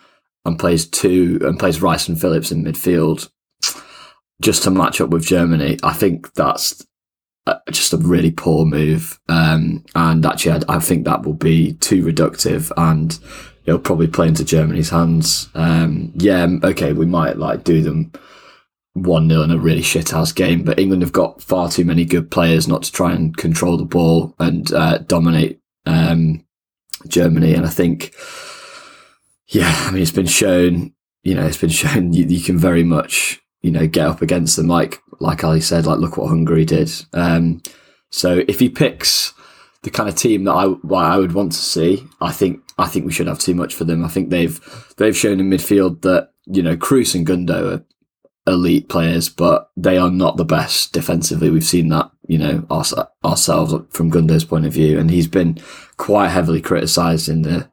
and 0.44 0.58
plays 0.58 0.86
two 0.86 1.38
and 1.42 1.58
plays 1.58 1.82
Rice 1.82 2.08
and 2.08 2.20
Phillips 2.20 2.52
in 2.52 2.64
midfield, 2.64 3.30
just 4.42 4.62
to 4.64 4.70
match 4.70 5.00
up 5.00 5.10
with 5.10 5.26
Germany, 5.26 5.78
I 5.82 5.92
think 5.92 6.32
that's 6.34 6.86
uh, 7.46 7.56
just 7.70 7.92
a 7.92 7.98
really 7.98 8.30
poor 8.30 8.64
move. 8.64 9.18
Um, 9.28 9.84
and 9.94 10.24
actually, 10.26 10.62
I, 10.68 10.76
I 10.76 10.78
think 10.80 11.04
that 11.04 11.24
will 11.24 11.34
be 11.34 11.74
too 11.74 12.02
reductive 12.04 12.72
and 12.76 13.18
it'll 13.66 13.80
probably 13.80 14.08
play 14.08 14.28
into 14.28 14.44
Germany's 14.44 14.90
hands. 14.90 15.48
Um, 15.54 16.12
yeah, 16.14 16.46
okay, 16.62 16.92
we 16.92 17.06
might 17.06 17.38
like 17.38 17.64
do 17.64 17.82
them 17.82 18.12
one 18.94 19.28
0 19.28 19.42
in 19.42 19.50
a 19.50 19.58
really 19.58 19.82
shit 19.82 20.10
house 20.10 20.32
game, 20.32 20.62
but 20.62 20.78
England 20.78 21.02
have 21.02 21.12
got 21.12 21.42
far 21.42 21.68
too 21.68 21.84
many 21.84 22.04
good 22.04 22.30
players 22.30 22.66
not 22.66 22.84
to 22.84 22.92
try 22.92 23.12
and 23.12 23.36
control 23.36 23.76
the 23.76 23.84
ball 23.84 24.34
and 24.38 24.72
uh, 24.72 24.98
dominate 24.98 25.60
um, 25.84 26.44
Germany. 27.08 27.54
And 27.54 27.66
I 27.66 27.70
think, 27.70 28.14
yeah, 29.48 29.74
I 29.86 29.90
mean, 29.90 30.00
it's 30.00 30.12
been 30.12 30.26
shown, 30.26 30.94
you 31.22 31.34
know, 31.34 31.44
it's 31.44 31.58
been 31.60 31.70
shown 31.70 32.12
you, 32.12 32.24
you 32.24 32.40
can 32.40 32.56
very 32.56 32.84
much, 32.84 33.40
you 33.62 33.72
know, 33.72 33.86
get 33.86 34.06
up 34.06 34.22
against 34.22 34.56
them. 34.56 34.68
Like 34.68 35.02
like 35.20 35.42
Ali 35.44 35.60
said, 35.60 35.86
like 35.86 35.98
look 35.98 36.16
what 36.16 36.28
Hungary 36.28 36.64
did. 36.64 36.90
Um, 37.12 37.62
so 38.10 38.44
if 38.46 38.60
he 38.60 38.68
picks 38.68 39.32
the 39.82 39.90
kind 39.90 40.08
of 40.08 40.14
team 40.14 40.44
that 40.44 40.52
I 40.52 40.66
what 40.66 41.04
I 41.04 41.18
would 41.18 41.32
want 41.32 41.52
to 41.52 41.58
see, 41.58 42.06
I 42.20 42.30
think 42.30 42.60
I 42.78 42.86
think 42.86 43.06
we 43.06 43.12
should 43.12 43.26
have 43.26 43.40
too 43.40 43.54
much 43.54 43.74
for 43.74 43.82
them. 43.82 44.04
I 44.04 44.08
think 44.08 44.30
they've 44.30 44.60
they've 44.98 45.16
shown 45.16 45.40
in 45.40 45.50
midfield 45.50 46.02
that 46.02 46.30
you 46.46 46.62
know 46.62 46.76
Kroos 46.76 47.14
and 47.14 47.26
Gundo 47.26 47.74
are 47.74 47.84
elite 48.46 48.88
players, 48.88 49.28
but 49.28 49.70
they 49.76 49.96
are 49.96 50.10
not 50.10 50.36
the 50.36 50.44
best 50.44 50.92
defensively. 50.92 51.50
We've 51.50 51.64
seen 51.64 51.88
that 51.88 52.10
you 52.26 52.38
know 52.38 52.66
our, 52.70 52.84
ourselves 53.24 53.74
from 53.90 54.10
Gundo's 54.10 54.44
point 54.44 54.66
of 54.66 54.72
view, 54.72 54.98
and 54.98 55.10
he's 55.10 55.28
been 55.28 55.58
quite 55.96 56.28
heavily 56.28 56.60
criticised 56.60 57.28
in 57.28 57.42
the 57.42 57.70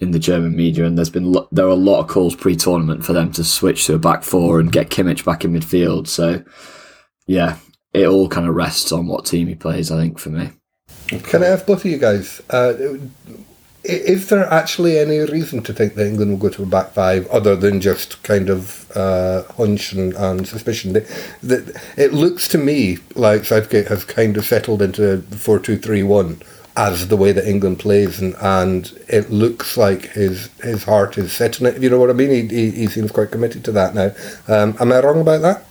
in 0.00 0.12
the 0.12 0.18
German 0.18 0.54
media, 0.56 0.84
and 0.84 0.96
there's 0.96 1.10
been 1.10 1.34
there 1.50 1.66
are 1.66 1.70
a 1.70 1.74
lot 1.74 2.00
of 2.00 2.08
calls 2.08 2.34
pre-tournament 2.34 3.04
for 3.04 3.12
them 3.12 3.32
to 3.32 3.44
switch 3.44 3.86
to 3.86 3.94
a 3.94 3.98
back 3.98 4.22
four 4.22 4.60
and 4.60 4.72
get 4.72 4.90
Kimmich 4.90 5.24
back 5.24 5.44
in 5.44 5.52
midfield. 5.52 6.06
So, 6.06 6.42
yeah, 7.26 7.58
it 7.92 8.06
all 8.06 8.28
kind 8.28 8.48
of 8.48 8.54
rests 8.54 8.92
on 8.92 9.06
what 9.06 9.26
team 9.26 9.48
he 9.48 9.54
plays. 9.54 9.90
I 9.90 10.00
think 10.00 10.18
for 10.18 10.30
me. 10.30 10.50
Can 11.08 11.42
I 11.42 11.46
have 11.46 11.66
both 11.66 11.84
of 11.84 11.90
you 11.90 11.98
guys? 11.98 12.40
Uh, 12.50 12.74
is 13.84 14.28
there 14.28 14.44
actually 14.52 14.98
any 14.98 15.18
reason 15.20 15.62
to 15.62 15.72
think 15.72 15.94
that 15.94 16.06
England 16.06 16.30
will 16.32 16.38
go 16.38 16.48
to 16.50 16.62
a 16.62 16.66
back 16.66 16.90
five 16.92 17.26
other 17.28 17.56
than 17.56 17.80
just 17.80 18.22
kind 18.22 18.50
of 18.50 18.90
uh, 18.96 19.44
hunch 19.52 19.92
and, 19.92 20.14
and 20.14 20.46
suspicion? 20.46 20.92
That 20.92 21.80
it 21.96 22.12
looks 22.12 22.48
to 22.48 22.58
me 22.58 22.98
like 23.14 23.44
Southgate 23.44 23.88
has 23.88 24.04
kind 24.04 24.36
of 24.36 24.44
settled 24.44 24.82
into 24.82 25.22
four 25.22 25.58
two 25.58 25.78
three 25.78 26.02
one 26.02 26.42
as 26.76 27.08
the 27.08 27.16
way 27.16 27.32
that 27.32 27.48
England 27.48 27.80
plays, 27.80 28.20
and, 28.20 28.36
and 28.40 28.96
it 29.08 29.30
looks 29.30 29.76
like 29.76 30.02
his 30.12 30.48
his 30.62 30.84
heart 30.84 31.18
is 31.18 31.32
set 31.32 31.60
on 31.60 31.66
it. 31.66 31.82
You 31.82 31.90
know 31.90 31.98
what 31.98 32.10
I 32.10 32.14
mean? 32.14 32.30
He, 32.30 32.46
he, 32.46 32.70
he 32.70 32.86
seems 32.86 33.10
quite 33.10 33.30
committed 33.30 33.64
to 33.64 33.72
that 33.72 33.94
now. 33.94 34.12
Um, 34.48 34.76
am 34.80 34.92
I 34.92 35.00
wrong 35.00 35.20
about 35.20 35.42
that? 35.42 35.64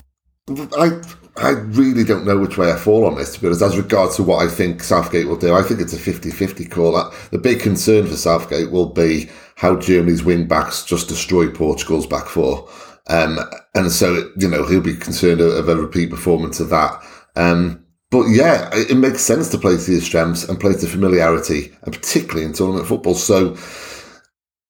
I 0.77 1.01
I 1.37 1.49
really 1.49 2.03
don't 2.03 2.25
know 2.25 2.37
which 2.37 2.57
way 2.57 2.71
I 2.71 2.75
fall 2.75 3.05
on 3.05 3.15
this, 3.15 3.37
because 3.37 3.61
as 3.61 3.77
regards 3.77 4.15
to 4.15 4.23
what 4.23 4.45
I 4.45 4.49
think 4.49 4.83
Southgate 4.83 5.27
will 5.27 5.37
do, 5.37 5.53
I 5.53 5.61
think 5.61 5.79
it's 5.79 5.93
a 5.93 5.97
50-50 5.97 6.69
call. 6.69 7.11
The 7.31 7.37
big 7.37 7.59
concern 7.59 8.07
for 8.07 8.15
Southgate 8.15 8.71
will 8.71 8.89
be 8.89 9.29
how 9.55 9.75
Germany's 9.75 10.23
wing 10.23 10.47
backs 10.47 10.83
just 10.83 11.07
destroy 11.07 11.49
Portugal's 11.49 12.07
back 12.07 12.25
four. 12.27 12.69
Um, 13.07 13.39
and 13.75 13.91
so, 13.91 14.29
you 14.37 14.47
know, 14.47 14.65
he'll 14.65 14.81
be 14.81 14.95
concerned 14.95 15.41
of 15.41 15.69
a 15.69 15.75
repeat 15.75 16.09
performance 16.09 16.59
of 16.59 16.69
that. 16.69 17.01
Um, 17.35 17.83
but 18.09 18.27
yeah, 18.27 18.69
it 18.73 18.97
makes 18.97 19.21
sense 19.21 19.49
to 19.49 19.57
play 19.57 19.77
to 19.77 19.91
his 19.91 20.05
strengths 20.05 20.47
and 20.47 20.59
play 20.59 20.73
to 20.73 20.87
familiarity, 20.87 21.75
and 21.83 21.93
particularly 21.93 22.45
in 22.45 22.53
tournament 22.53 22.87
football. 22.87 23.15
So, 23.15 23.57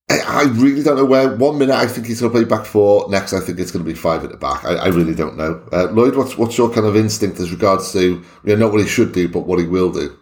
I 0.10 0.44
really 0.54 0.84
don't 0.84 0.96
know 0.96 1.06
where. 1.06 1.36
One 1.36 1.58
minute 1.58 1.76
I 1.76 1.86
think 1.86 2.08
he's 2.08 2.22
going 2.22 2.32
to 2.32 2.38
play 2.38 2.46
back 2.46 2.66
four. 2.66 3.10
Next, 3.10 3.34
I 3.34 3.42
think 3.42 3.60
it's 3.60 3.72
going 3.72 3.84
to 3.84 3.92
be 3.92 3.98
five 3.98 4.24
at 4.24 4.32
the 4.32 4.38
back. 4.38 4.64
I, 4.64 4.76
I 4.76 4.88
really 4.88 5.14
don't 5.14 5.36
know. 5.36 5.62
Uh, 5.72 5.92
Lloyd, 5.92 6.16
what's 6.16 6.38
what's 6.38 6.58
your 6.58 6.70
kind 6.70 6.88
of 6.88 6.96
instinct 6.96 7.40
as 7.40 7.52
regards 7.52 7.92
to 7.92 8.02
you 8.02 8.26
know, 8.44 8.56
not 8.56 8.72
what 8.72 8.82
he 8.82 8.88
should 8.88 9.12
do, 9.12 9.28
but 9.28 9.42
what 9.42 9.60
he 9.60 9.66
will 9.66 9.92
do? 9.92 10.18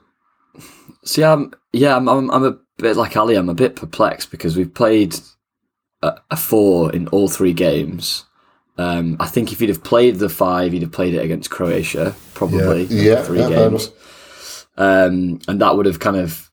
See, 1.04 1.24
I'm 1.24 1.54
yeah, 1.72 1.96
I'm, 1.96 2.10
I'm, 2.10 2.32
I'm 2.32 2.44
a 2.44 2.58
bit 2.78 2.98
like 2.98 3.16
Ali. 3.16 3.36
I'm 3.36 3.50
a 3.50 3.54
bit 3.54 3.76
perplexed 3.76 4.32
because 4.32 4.58
we've 4.58 4.74
played 4.74 5.16
a, 6.02 6.20
a 6.32 6.38
four 6.38 6.92
in 6.92 7.08
all 7.10 7.28
three 7.28 7.54
games. 7.54 8.26
Um, 8.78 9.18
I 9.20 9.28
think 9.28 9.52
if 9.52 9.60
he'd 9.60 9.70
have 9.70 9.84
played 9.84 10.16
the 10.16 10.30
five, 10.30 10.74
he'd 10.74 10.82
have 10.82 10.92
played 10.92 11.14
it 11.14 11.24
against 11.24 11.52
Croatia, 11.52 12.16
probably. 12.34 12.84
Yeah, 12.86 13.14
yeah 13.14 13.22
three 13.22 13.40
yeah, 13.40 13.50
games. 13.50 13.92
Um, 14.78 15.40
and 15.48 15.62
that 15.62 15.78
would 15.78 15.86
have 15.86 16.00
kind 16.00 16.18
of 16.18 16.45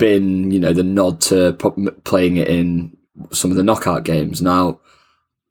been, 0.00 0.50
you 0.50 0.58
know, 0.58 0.72
the 0.72 0.82
nod 0.82 1.20
to 1.20 1.52
playing 2.02 2.38
it 2.38 2.48
in 2.48 2.96
some 3.30 3.52
of 3.52 3.56
the 3.56 3.62
knockout 3.62 4.02
games. 4.02 4.42
Now, 4.42 4.80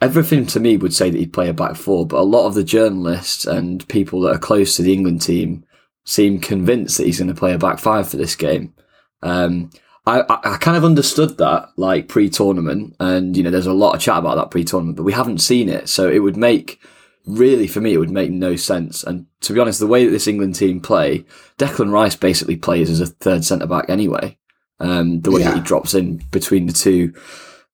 everything 0.02 0.46
to 0.48 0.60
me 0.60 0.76
would 0.76 0.94
say 0.94 1.10
that 1.10 1.18
he'd 1.18 1.32
play 1.32 1.48
a 1.48 1.54
back 1.54 1.76
four, 1.76 2.06
but 2.06 2.20
a 2.20 2.24
lot 2.24 2.48
of 2.48 2.56
the 2.56 2.64
journalists 2.64 3.46
and 3.46 3.88
people 3.88 4.22
that 4.22 4.36
are 4.36 4.40
close 4.40 4.76
to 4.76 4.82
the 4.82 4.94
England 4.94 5.22
team 5.22 5.64
seem 6.06 6.40
convinced 6.40 6.98
that 6.98 7.06
he's 7.06 7.20
going 7.20 7.34
to 7.34 7.40
play 7.40 7.54
a 7.54 7.58
back 7.60 7.80
five 7.80 8.10
for 8.10 8.18
this 8.18 8.36
game. 8.36 8.74
Um, 9.22 9.70
I, 10.06 10.24
I, 10.28 10.58
kind 10.58 10.76
of 10.76 10.86
understood 10.86 11.38
that 11.38 11.70
like 11.78 12.08
pre-tournament, 12.08 12.96
and 13.00 13.38
you 13.38 13.44
know, 13.44 13.52
there's 13.52 13.68
a 13.68 13.74
lot 13.74 13.94
of 13.94 14.02
chat 14.02 14.18
about 14.18 14.36
that 14.36 14.50
pre-tournament, 14.50 14.98
but 14.98 15.04
we 15.04 15.14
haven't 15.14 15.40
seen 15.40 15.70
it, 15.70 15.88
so 15.88 16.10
it 16.10 16.20
would 16.20 16.38
make 16.38 16.80
really 17.28 17.68
for 17.68 17.80
me 17.80 17.94
it 17.94 18.00
would 18.00 18.10
make 18.10 18.32
no 18.32 18.56
sense. 18.56 19.04
And 19.04 19.28
to 19.42 19.54
be 19.54 19.60
honest, 19.60 19.80
the 19.80 19.86
way 19.86 20.06
that 20.06 20.12
this 20.12 20.28
England 20.28 20.56
team 20.56 20.80
play, 20.80 21.26
Declan 21.60 21.92
Rice 21.92 22.16
basically 22.16 22.56
plays 22.56 22.90
as 22.90 23.02
a 23.02 23.06
third 23.06 23.46
centre 23.46 23.68
back 23.68 23.86
anyway. 23.88 24.39
Um, 24.80 25.22
the 25.22 25.32
way 25.32 25.42
yeah. 25.42 25.50
that 25.50 25.58
he 25.58 25.64
drops 25.64 25.94
in 25.94 26.18
between 26.32 26.66
the 26.66 26.74
two, 26.74 27.14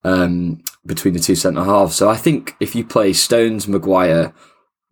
um, 0.03 0.63
between 0.85 1.13
the 1.13 1.19
two 1.19 1.35
centre 1.35 1.63
halves. 1.63 1.95
So 1.95 2.09
I 2.09 2.17
think 2.17 2.55
if 2.59 2.75
you 2.75 2.83
play 2.83 3.13
Stones, 3.13 3.67
Maguire, 3.67 4.33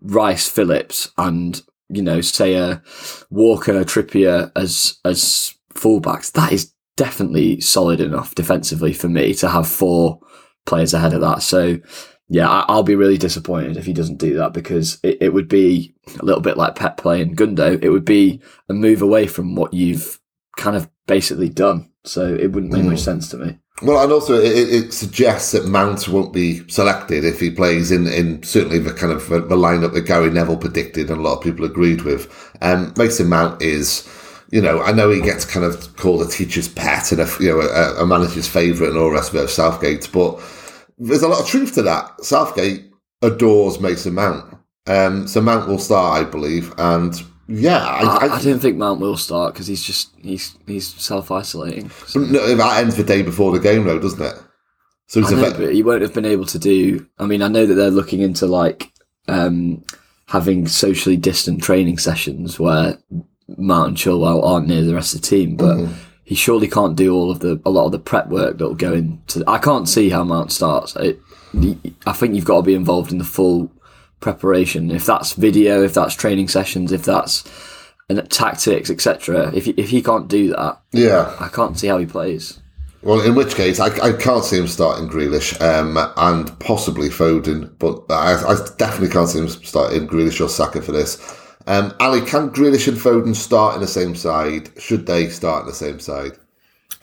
Rice, 0.01 0.47
Phillips, 0.47 1.11
and 1.17 1.61
you 1.89 2.01
know, 2.01 2.21
say 2.21 2.55
a 2.55 2.81
Walker, 3.29 3.83
Trippier 3.83 4.51
as 4.55 4.99
as 5.05 5.55
fullbacks, 5.73 6.31
that 6.33 6.51
is 6.51 6.73
definitely 6.95 7.59
solid 7.61 7.99
enough 7.99 8.35
defensively 8.35 8.93
for 8.93 9.09
me 9.09 9.33
to 9.33 9.49
have 9.49 9.67
four 9.67 10.19
players 10.65 10.93
ahead 10.93 11.13
of 11.13 11.21
that. 11.21 11.41
So 11.41 11.79
yeah, 12.29 12.65
I'll 12.67 12.83
be 12.83 12.95
really 12.95 13.17
disappointed 13.17 13.77
if 13.77 13.85
he 13.85 13.93
doesn't 13.93 14.17
do 14.17 14.35
that 14.37 14.53
because 14.53 14.99
it, 15.03 15.17
it 15.21 15.33
would 15.33 15.47
be 15.47 15.93
a 16.19 16.25
little 16.25 16.41
bit 16.41 16.57
like 16.57 16.75
Pep 16.75 16.97
playing 16.97 17.35
Gundo. 17.35 17.77
It 17.81 17.89
would 17.89 18.05
be 18.05 18.41
a 18.69 18.73
move 18.73 19.01
away 19.01 19.27
from 19.27 19.55
what 19.55 19.73
you've 19.73 20.19
kind 20.57 20.75
of 20.75 20.89
basically 21.07 21.49
done. 21.49 21.89
So 22.05 22.33
it 22.33 22.51
wouldn't 22.51 22.73
make 22.73 22.83
mm. 22.83 22.91
much 22.91 22.99
sense 22.99 23.29
to 23.29 23.37
me. 23.37 23.59
Well, 23.81 24.01
and 24.03 24.11
also 24.11 24.35
it, 24.35 24.45
it, 24.45 24.93
suggests 24.93 25.51
that 25.51 25.65
Mount 25.65 26.07
won't 26.07 26.31
be 26.31 26.67
selected 26.69 27.25
if 27.25 27.39
he 27.39 27.49
plays 27.49 27.91
in, 27.91 28.07
in 28.07 28.43
certainly 28.43 28.79
the 28.79 28.93
kind 28.93 29.11
of 29.11 29.27
the 29.27 29.55
lineup 29.55 29.93
that 29.93 30.05
Gary 30.05 30.29
Neville 30.29 30.57
predicted 30.57 31.09
and 31.09 31.19
a 31.19 31.21
lot 31.21 31.37
of 31.37 31.43
people 31.43 31.65
agreed 31.65 32.03
with. 32.03 32.31
Um, 32.61 32.93
Mason 32.97 33.29
Mount 33.29 33.61
is, 33.61 34.07
you 34.51 34.61
know, 34.61 34.81
I 34.81 34.91
know 34.91 35.09
he 35.09 35.21
gets 35.21 35.43
kind 35.43 35.65
of 35.65 35.95
called 35.97 36.21
a 36.21 36.29
teacher's 36.29 36.67
pet 36.67 37.11
and 37.11 37.21
a 37.21 37.29
you 37.39 37.49
know 37.49 37.61
a, 37.61 38.03
a 38.03 38.05
manager's 38.05 38.47
favourite 38.47 38.91
and 38.91 38.99
all 38.99 39.09
the 39.09 39.15
rest 39.15 39.31
of 39.31 39.37
it 39.37 39.45
of 39.45 39.49
Southgate, 39.49 40.07
but 40.13 40.39
there's 40.99 41.23
a 41.23 41.27
lot 41.27 41.41
of 41.41 41.47
truth 41.47 41.73
to 41.73 41.81
that. 41.81 42.23
Southgate 42.23 42.91
adores 43.21 43.79
Mason 43.79 44.13
Mount. 44.13 44.55
Um, 44.85 45.27
so 45.27 45.41
Mount 45.41 45.67
will 45.67 45.79
start, 45.79 46.21
I 46.21 46.29
believe, 46.29 46.73
and 46.77 47.21
yeah, 47.47 47.77
I, 47.77 48.27
I, 48.27 48.35
I, 48.35 48.41
don't 48.41 48.59
think 48.59 48.77
Mount 48.77 48.99
will 48.99 49.17
start 49.17 49.53
because 49.53 49.67
he's 49.67 49.83
just 49.83 50.11
he's 50.21 50.57
he's 50.65 50.87
self 50.87 51.31
isolating. 51.31 51.89
So. 52.07 52.19
No, 52.19 52.55
that 52.55 52.79
ends 52.79 52.95
the 52.95 53.03
day 53.03 53.21
before 53.21 53.51
the 53.51 53.59
game, 53.59 53.83
though, 53.83 53.99
doesn't 53.99 54.21
it? 54.21 54.35
So 55.07 55.19
he's 55.19 55.31
know, 55.31 55.51
but 55.51 55.73
he 55.73 55.83
won't 55.83 56.01
have 56.01 56.13
been 56.13 56.25
able 56.25 56.45
to 56.45 56.59
do. 56.59 57.05
I 57.19 57.25
mean, 57.25 57.41
I 57.41 57.49
know 57.49 57.65
that 57.65 57.75
they're 57.75 57.91
looking 57.91 58.21
into 58.21 58.45
like 58.45 58.91
um, 59.27 59.83
having 60.27 60.67
socially 60.67 61.17
distant 61.17 61.61
training 61.61 61.97
sessions 61.97 62.59
where 62.59 62.97
Mount 63.57 63.89
and 63.89 63.97
Chilwell 63.97 64.43
aren't 64.43 64.67
near 64.67 64.83
the 64.83 64.95
rest 64.95 65.13
of 65.15 65.21
the 65.21 65.27
team, 65.27 65.55
but. 65.55 65.77
Mm-hmm 65.77 65.93
he 66.25 66.35
surely 66.35 66.67
can't 66.67 66.95
do 66.95 67.13
all 67.13 67.29
of 67.29 67.39
the 67.39 67.61
a 67.65 67.69
lot 67.69 67.85
of 67.85 67.91
the 67.91 67.99
prep 67.99 68.27
work 68.29 68.57
that 68.57 68.65
will 68.65 68.75
go 68.75 68.93
into. 68.93 69.43
I 69.45 69.57
can't 69.57 69.89
see 69.89 70.09
how 70.09 70.23
Mount 70.23 70.51
starts. 70.51 70.95
It, 70.95 71.19
I 72.05 72.13
think 72.13 72.33
you've 72.33 72.45
got 72.45 72.57
to 72.57 72.63
be 72.63 72.73
involved 72.73 73.11
in 73.11 73.17
the 73.17 73.23
full 73.23 73.71
preparation. 74.23 74.89
If 74.89 75.05
that's 75.05 75.33
video, 75.33 75.83
if 75.83 75.93
that's 75.93 76.15
training 76.15 76.47
sessions, 76.47 76.91
if 76.91 77.03
that's 77.03 77.43
and 78.09 78.29
tactics, 78.31 78.89
etc. 78.89 79.53
If 79.53 79.67
if 79.67 79.89
he 79.89 80.01
can't 80.01 80.27
do 80.27 80.49
that, 80.49 80.81
yeah, 80.91 81.35
I 81.39 81.49
can't 81.49 81.77
see 81.77 81.87
how 81.87 81.99
he 81.99 82.05
plays. 82.05 82.59
Well, 83.01 83.19
in 83.19 83.35
which 83.35 83.55
case, 83.55 83.81
I, 83.81 83.87
I 84.01 84.13
can't 84.13 84.45
see 84.45 84.57
him 84.57 84.67
starting 84.67 85.09
Grealish 85.09 85.59
um, 85.61 85.97
and 86.15 86.57
possibly 86.59 87.09
Foden, 87.09 87.69
but 87.77 88.05
I, 88.09 88.41
I, 88.41 88.55
definitely 88.77 89.09
can't 89.09 89.27
see 89.27 89.39
him 89.39 89.49
starting 89.49 90.07
Grealish 90.07 90.39
or 90.39 90.47
Saka 90.47 90.81
for 90.81 90.93
this. 90.93 91.19
Um, 91.67 91.93
Ali, 91.99 92.21
can 92.21 92.49
Grealish 92.49 92.87
and 92.87 92.95
Foden 92.95 93.35
start 93.35 93.75
in 93.75 93.81
the 93.81 93.87
same 93.87 94.15
side? 94.15 94.69
Should 94.79 95.05
they 95.05 95.27
start 95.27 95.63
in 95.63 95.67
the 95.67 95.73
same 95.73 95.99
side? 95.99 96.37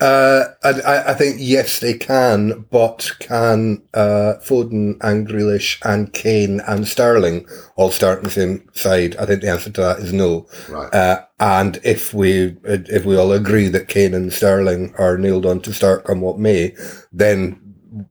Uh, 0.00 0.44
I, 0.64 1.10
I, 1.10 1.14
think 1.14 1.36
yes, 1.38 1.80
they 1.80 1.92
can, 1.92 2.64
but 2.70 3.12
can 3.20 3.82
uh, 3.92 4.34
Foden 4.42 4.96
and 5.02 5.28
Grealish 5.28 5.78
and 5.84 6.10
Kane 6.12 6.60
and 6.66 6.88
Sterling 6.88 7.46
all 7.76 7.90
start 7.90 8.18
in 8.18 8.24
the 8.24 8.30
same 8.30 8.68
side? 8.72 9.14
I 9.16 9.26
think 9.26 9.42
the 9.42 9.50
answer 9.50 9.70
to 9.70 9.80
that 9.82 9.98
is 9.98 10.12
no. 10.12 10.46
Right. 10.70 10.92
Uh, 10.94 11.24
and 11.38 11.80
if 11.84 12.14
we 12.14 12.56
if 12.64 13.04
we 13.04 13.16
all 13.16 13.32
agree 13.32 13.68
that 13.68 13.88
Kane 13.88 14.14
and 14.14 14.32
Sterling 14.32 14.94
are 14.96 15.18
nailed 15.18 15.44
on 15.44 15.60
to 15.60 15.72
start 15.72 16.04
come 16.04 16.22
what 16.22 16.38
may, 16.38 16.74
then 17.12 17.60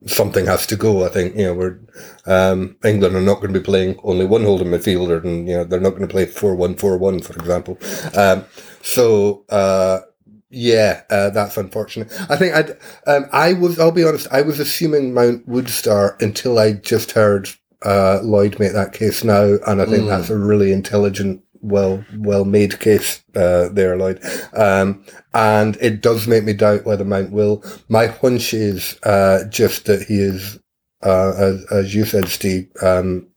something 0.06 0.46
has 0.46 0.68
to 0.68 0.76
go. 0.76 1.06
I 1.06 1.10
think 1.10 1.36
you 1.36 1.46
know 1.46 1.54
we're 1.54 1.80
um, 2.26 2.76
England 2.84 3.16
are 3.16 3.22
not 3.22 3.42
going 3.42 3.54
to 3.54 3.60
be 3.60 3.66
playing 3.66 4.00
only 4.04 4.26
one 4.26 4.44
holding 4.44 4.68
midfielder, 4.68 5.24
and 5.24 5.48
you 5.48 5.56
know 5.56 5.64
they're 5.64 5.80
not 5.80 5.92
going 5.92 6.08
to 6.08 6.08
play 6.08 6.26
four 6.26 6.56
one 6.56 6.76
four 6.76 6.98
one, 6.98 7.20
for 7.20 7.34
example. 7.34 7.78
Um, 8.16 8.46
so 8.82 9.46
uh, 9.50 10.02
Yeah, 10.52 11.02
uh, 11.12 11.30
that's 11.30 11.58
unfortunate. 11.58 12.12
I 12.30 12.36
think 12.36 12.56
I'd, 12.56 12.78
um, 13.06 13.26
I 13.32 13.54
was, 13.54 13.80
I'll 13.80 13.92
be 13.92 14.04
honest, 14.04 14.28
I 14.32 14.42
was 14.42 14.60
assuming 14.60 15.14
Mount 15.14 15.48
would 15.48 15.70
start 15.70 16.22
until 16.22 16.58
I 16.58 16.74
just 16.74 17.12
heard, 17.12 17.50
uh, 17.86 18.20
Lloyd 18.24 18.60
make 18.60 18.74
that 18.74 18.94
case 18.94 19.24
now. 19.24 19.58
And 19.68 19.82
I 19.82 19.86
think 19.86 20.06
Mm. 20.06 20.08
that's 20.10 20.30
a 20.32 20.38
really 20.38 20.72
intelligent, 20.72 21.44
well, 21.62 22.04
well 22.18 22.46
made 22.46 22.80
case, 22.80 23.24
uh, 23.36 23.70
there, 23.72 23.96
Lloyd. 23.96 24.22
Um, 24.54 25.06
and 25.36 25.78
it 25.82 26.02
does 26.02 26.28
make 26.28 26.44
me 26.44 26.54
doubt 26.54 26.84
whether 26.86 27.06
Mount 27.06 27.32
will. 27.32 27.64
My 27.88 28.08
hunch 28.08 28.54
is, 28.54 28.98
uh, 29.04 29.44
just 29.50 29.86
that 29.86 30.02
he 30.04 30.20
is, 30.20 30.58
uh, 31.04 31.34
as, 31.38 31.66
as 31.72 31.96
you 31.96 32.06
said, 32.06 32.28
Steve, 32.28 32.68
um, 32.82 33.28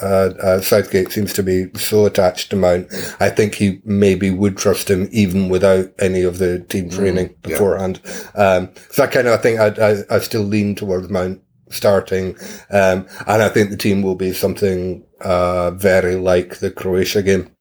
uh, 0.00 0.32
uh, 0.42 0.60
Southgate 0.60 1.12
seems 1.12 1.32
to 1.34 1.42
be 1.42 1.70
so 1.74 2.06
attached 2.06 2.50
to 2.50 2.56
Mount. 2.56 2.88
I 3.20 3.28
think 3.30 3.54
he 3.54 3.80
maybe 3.84 4.30
would 4.30 4.56
trust 4.56 4.90
him 4.90 5.08
even 5.12 5.48
without 5.48 5.92
any 5.98 6.22
of 6.22 6.38
the 6.38 6.60
team 6.60 6.90
training 6.90 7.28
yeah. 7.44 7.48
beforehand. 7.48 8.00
Um, 8.34 8.70
so 8.90 9.04
I 9.04 9.06
kind 9.06 9.28
of 9.28 9.38
I 9.38 9.42
think 9.42 9.60
I, 9.60 9.68
I, 9.68 10.16
I 10.16 10.18
still 10.20 10.42
lean 10.42 10.74
towards 10.74 11.10
Mount 11.10 11.42
starting, 11.70 12.36
um, 12.70 13.06
and 13.26 13.42
I 13.42 13.48
think 13.48 13.70
the 13.70 13.76
team 13.76 14.02
will 14.02 14.16
be 14.16 14.32
something 14.32 15.04
uh, 15.20 15.72
very 15.72 16.16
like 16.16 16.58
the 16.58 16.70
Croatia 16.70 17.22
game. 17.22 17.54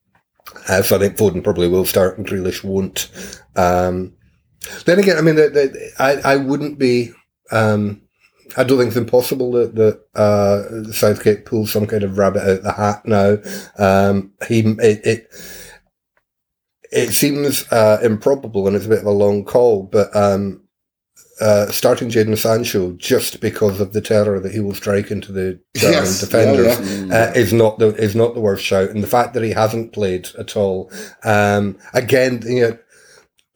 Uh, 0.68 0.82
so 0.82 0.96
I 0.96 1.00
think 1.00 1.18
Foden 1.18 1.44
probably 1.44 1.68
will 1.68 1.86
start 1.86 2.18
and 2.18 2.28
Grealish 2.28 2.64
won't. 2.64 3.10
Um, 3.56 4.14
then 4.86 5.00
again, 5.00 5.18
I 5.18 5.22
mean, 5.22 5.36
the, 5.36 5.50
the, 5.50 5.92
I 6.00 6.34
I 6.34 6.36
wouldn't 6.38 6.80
be. 6.80 7.12
Um, 7.52 8.04
I 8.58 8.64
don't 8.64 8.78
think 8.78 8.90
it's 8.90 8.98
impossible 8.98 9.52
that, 9.54 9.76
that 9.76 10.02
uh, 10.16 10.92
Southgate 10.92 11.46
pulls 11.46 11.72
some 11.72 11.88
kind 11.88 12.04
of 12.04 12.18
rabbit 12.18 12.44
out 12.44 12.50
of 12.50 12.64
the 12.64 12.72
hat 12.72 13.06
now. 13.06 13.38
Um, 13.78 14.34
he 14.48 14.60
it 14.60 15.06
it, 15.06 15.28
it 16.92 17.12
seems 17.12 17.72
uh, 17.72 18.00
improbable 18.02 18.68
and 18.68 18.76
it's 18.76 18.86
a 18.86 18.90
bit 18.90 19.00
of 19.00 19.06
a 19.06 19.12
long 19.12 19.46
call, 19.46 19.84
but 19.84 20.16
um, 20.16 20.64
uh, 21.40 21.68
starting 21.72 22.10
Jadon 22.10 22.38
Sancho 22.38 22.92
just 22.94 23.40
because 23.40 23.80
of 23.80 23.94
the 23.94 24.02
terror 24.02 24.40
that 24.40 24.52
he 24.52 24.60
will 24.60 24.74
strike 24.74 25.10
into 25.10 25.32
the 25.32 25.60
German 25.76 26.00
Yes, 26.00 26.20
defenders 26.20 27.08
yeah, 27.08 27.30
uh, 27.30 27.34
is 27.34 27.54
not 27.54 27.80
the 27.80 27.96
is 27.96 28.16
not 28.16 28.34
the 28.34 28.42
worst 28.42 28.64
shout, 28.64 28.90
and 28.90 29.04
the 29.04 29.08
fact 29.08 29.34
that 29.34 29.44
he 29.44 29.52
hasn't 29.52 29.94
played 29.94 30.28
at 30.38 30.58
all, 30.58 30.92
um, 31.24 31.78
again, 31.94 32.42
you 32.46 32.62
know, 32.62 32.78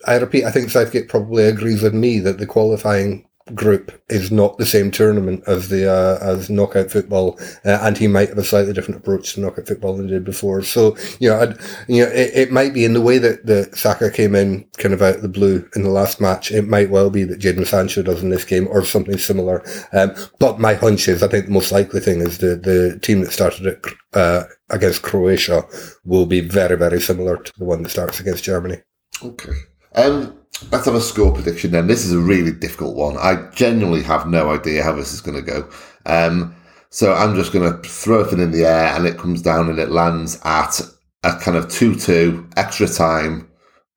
I 0.05 0.15
repeat, 0.15 0.45
I 0.45 0.51
think 0.51 0.69
Southgate 0.69 1.09
probably 1.09 1.43
agrees 1.43 1.81
with 1.81 1.93
me 1.93 2.19
that 2.19 2.37
the 2.37 2.45
qualifying 2.45 3.27
group 3.53 3.91
is 4.09 4.31
not 4.31 4.57
the 4.57 4.65
same 4.65 4.89
tournament 4.89 5.43
as 5.47 5.69
the 5.69 5.91
uh, 5.91 6.17
as 6.21 6.49
knockout 6.49 6.89
football, 6.89 7.37
uh, 7.65 7.79
and 7.81 7.97
he 7.97 8.07
might 8.07 8.29
have 8.29 8.37
a 8.37 8.43
slightly 8.43 8.73
different 8.73 8.99
approach 8.99 9.33
to 9.33 9.41
knockout 9.41 9.67
football 9.67 9.95
than 9.95 10.07
he 10.07 10.13
did 10.13 10.23
before. 10.23 10.61
So 10.63 10.95
you 11.19 11.29
know, 11.29 11.39
I'd, 11.39 11.57
you 11.87 12.03
know, 12.03 12.11
it, 12.11 12.31
it 12.33 12.51
might 12.51 12.73
be 12.73 12.85
in 12.85 12.93
the 12.93 13.01
way 13.01 13.17
that 13.17 13.45
the 13.45 13.69
Saka 13.75 14.09
came 14.09 14.35
in 14.35 14.65
kind 14.77 14.93
of 14.93 15.01
out 15.01 15.17
of 15.17 15.21
the 15.21 15.29
blue 15.29 15.67
in 15.75 15.83
the 15.83 15.89
last 15.89 16.21
match. 16.21 16.51
It 16.51 16.67
might 16.67 16.89
well 16.89 17.09
be 17.09 17.23
that 17.25 17.39
Jadon 17.39 17.67
Sancho 17.67 18.01
does 18.01 18.23
in 18.23 18.29
this 18.29 18.45
game 18.45 18.67
or 18.69 18.85
something 18.85 19.17
similar. 19.17 19.63
Um, 19.91 20.15
but 20.39 20.59
my 20.59 20.73
hunch 20.73 21.07
is, 21.07 21.21
I 21.21 21.27
think 21.27 21.45
the 21.45 21.51
most 21.51 21.71
likely 21.71 21.99
thing 21.99 22.21
is 22.21 22.37
the 22.37 22.55
the 22.55 22.99
team 23.01 23.21
that 23.21 23.31
started 23.31 23.65
it 23.65 23.85
uh, 24.13 24.43
against 24.69 25.01
Croatia 25.01 25.63
will 26.05 26.25
be 26.25 26.39
very 26.39 26.77
very 26.77 27.01
similar 27.01 27.37
to 27.37 27.53
the 27.57 27.65
one 27.65 27.83
that 27.83 27.89
starts 27.89 28.19
against 28.19 28.43
Germany. 28.43 28.77
Okay. 29.21 29.53
Um, 29.95 30.42
let's 30.71 30.85
have 30.85 30.95
a 30.95 31.01
score 31.01 31.33
prediction 31.33 31.71
then. 31.71 31.87
This 31.87 32.05
is 32.05 32.13
a 32.13 32.19
really 32.19 32.51
difficult 32.51 32.95
one. 32.95 33.17
I 33.17 33.49
genuinely 33.51 34.03
have 34.03 34.27
no 34.27 34.51
idea 34.51 34.83
how 34.83 34.93
this 34.93 35.13
is 35.13 35.21
going 35.21 35.43
to 35.43 35.51
go. 35.51 35.69
Um, 36.05 36.55
so 36.89 37.13
I'm 37.13 37.35
just 37.35 37.51
going 37.51 37.71
to 37.71 37.89
throw 37.89 38.21
it 38.21 38.33
in 38.33 38.51
the 38.51 38.65
air 38.65 38.95
and 38.95 39.05
it 39.05 39.17
comes 39.17 39.41
down 39.41 39.69
and 39.69 39.79
it 39.79 39.89
lands 39.89 40.39
at 40.43 40.79
a 41.23 41.37
kind 41.39 41.57
of 41.57 41.69
2 41.69 41.95
2, 41.95 42.49
extra 42.57 42.87
time, 42.87 43.49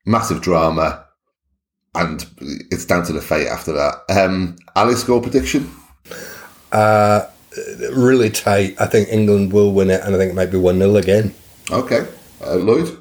massive 0.06 0.40
drama, 0.40 1.04
and 1.94 2.26
it's 2.70 2.84
down 2.84 3.04
to 3.04 3.12
the 3.12 3.20
fate 3.20 3.48
after 3.48 3.72
that. 3.72 3.94
Um, 4.08 4.56
Ali, 4.76 4.94
score 4.94 5.20
prediction? 5.20 5.70
Uh, 6.72 7.26
really 7.92 8.30
tight. 8.30 8.76
I 8.80 8.86
think 8.86 9.08
England 9.08 9.52
will 9.52 9.72
win 9.72 9.90
it, 9.90 10.02
and 10.02 10.14
I 10.14 10.18
think 10.18 10.30
it 10.30 10.34
might 10.34 10.50
be 10.50 10.58
1 10.58 10.78
0 10.78 10.96
again. 10.96 11.34
Okay. 11.70 12.06
Uh, 12.44 12.56
Lloyd? 12.56 12.96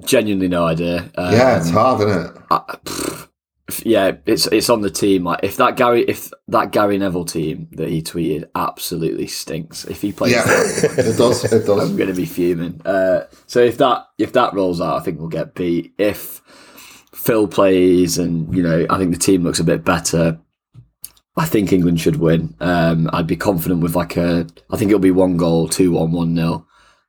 Genuinely 0.00 0.48
no 0.48 0.64
idea. 0.66 1.10
Um, 1.16 1.32
yeah, 1.32 1.58
it's 1.58 1.70
hard, 1.70 2.08
isn't 2.08 2.36
it? 2.36 2.42
I- 2.50 2.78
pff, 2.84 3.28
yeah, 3.84 4.12
it's 4.26 4.46
it's 4.48 4.68
on 4.68 4.82
the 4.82 4.90
team. 4.90 5.24
Like 5.24 5.40
if 5.42 5.56
that 5.56 5.76
Gary, 5.76 6.02
if 6.02 6.30
that 6.48 6.70
Gary 6.72 6.98
Neville 6.98 7.24
team 7.24 7.68
that 7.72 7.88
he 7.88 8.02
tweeted 8.02 8.48
absolutely 8.54 9.26
stinks. 9.26 9.84
If 9.84 10.02
he 10.02 10.12
plays, 10.12 10.32
Yeah, 10.32 10.42
it 10.46 11.16
does. 11.16 11.44
It 11.50 11.66
does. 11.66 11.90
I'm 11.90 11.96
going 11.96 12.08
to 12.10 12.14
be 12.14 12.26
fuming. 12.26 12.80
Uh, 12.84 13.26
so 13.46 13.60
if 13.60 13.78
that 13.78 14.06
if 14.18 14.32
that 14.34 14.52
rolls 14.52 14.80
out, 14.80 14.96
I 14.96 15.00
think 15.04 15.18
we'll 15.18 15.28
get 15.28 15.54
beat. 15.54 15.94
If 15.96 16.42
Phil 17.14 17.48
plays, 17.48 18.18
and 18.18 18.54
you 18.54 18.62
know, 18.62 18.86
I 18.90 18.98
think 18.98 19.12
the 19.12 19.18
team 19.18 19.44
looks 19.44 19.60
a 19.60 19.64
bit 19.64 19.84
better. 19.84 20.38
I 21.36 21.46
think 21.46 21.72
England 21.72 22.00
should 22.00 22.16
win. 22.16 22.54
Um, 22.60 23.08
I'd 23.12 23.26
be 23.26 23.36
confident 23.36 23.80
with 23.80 23.96
like 23.96 24.16
a. 24.16 24.46
I 24.70 24.76
think 24.76 24.90
it'll 24.90 25.00
be 25.00 25.10
one 25.10 25.36
goal, 25.36 25.68
two 25.68 25.92
one, 25.92 26.12
one 26.12 26.34
nil. 26.34 26.66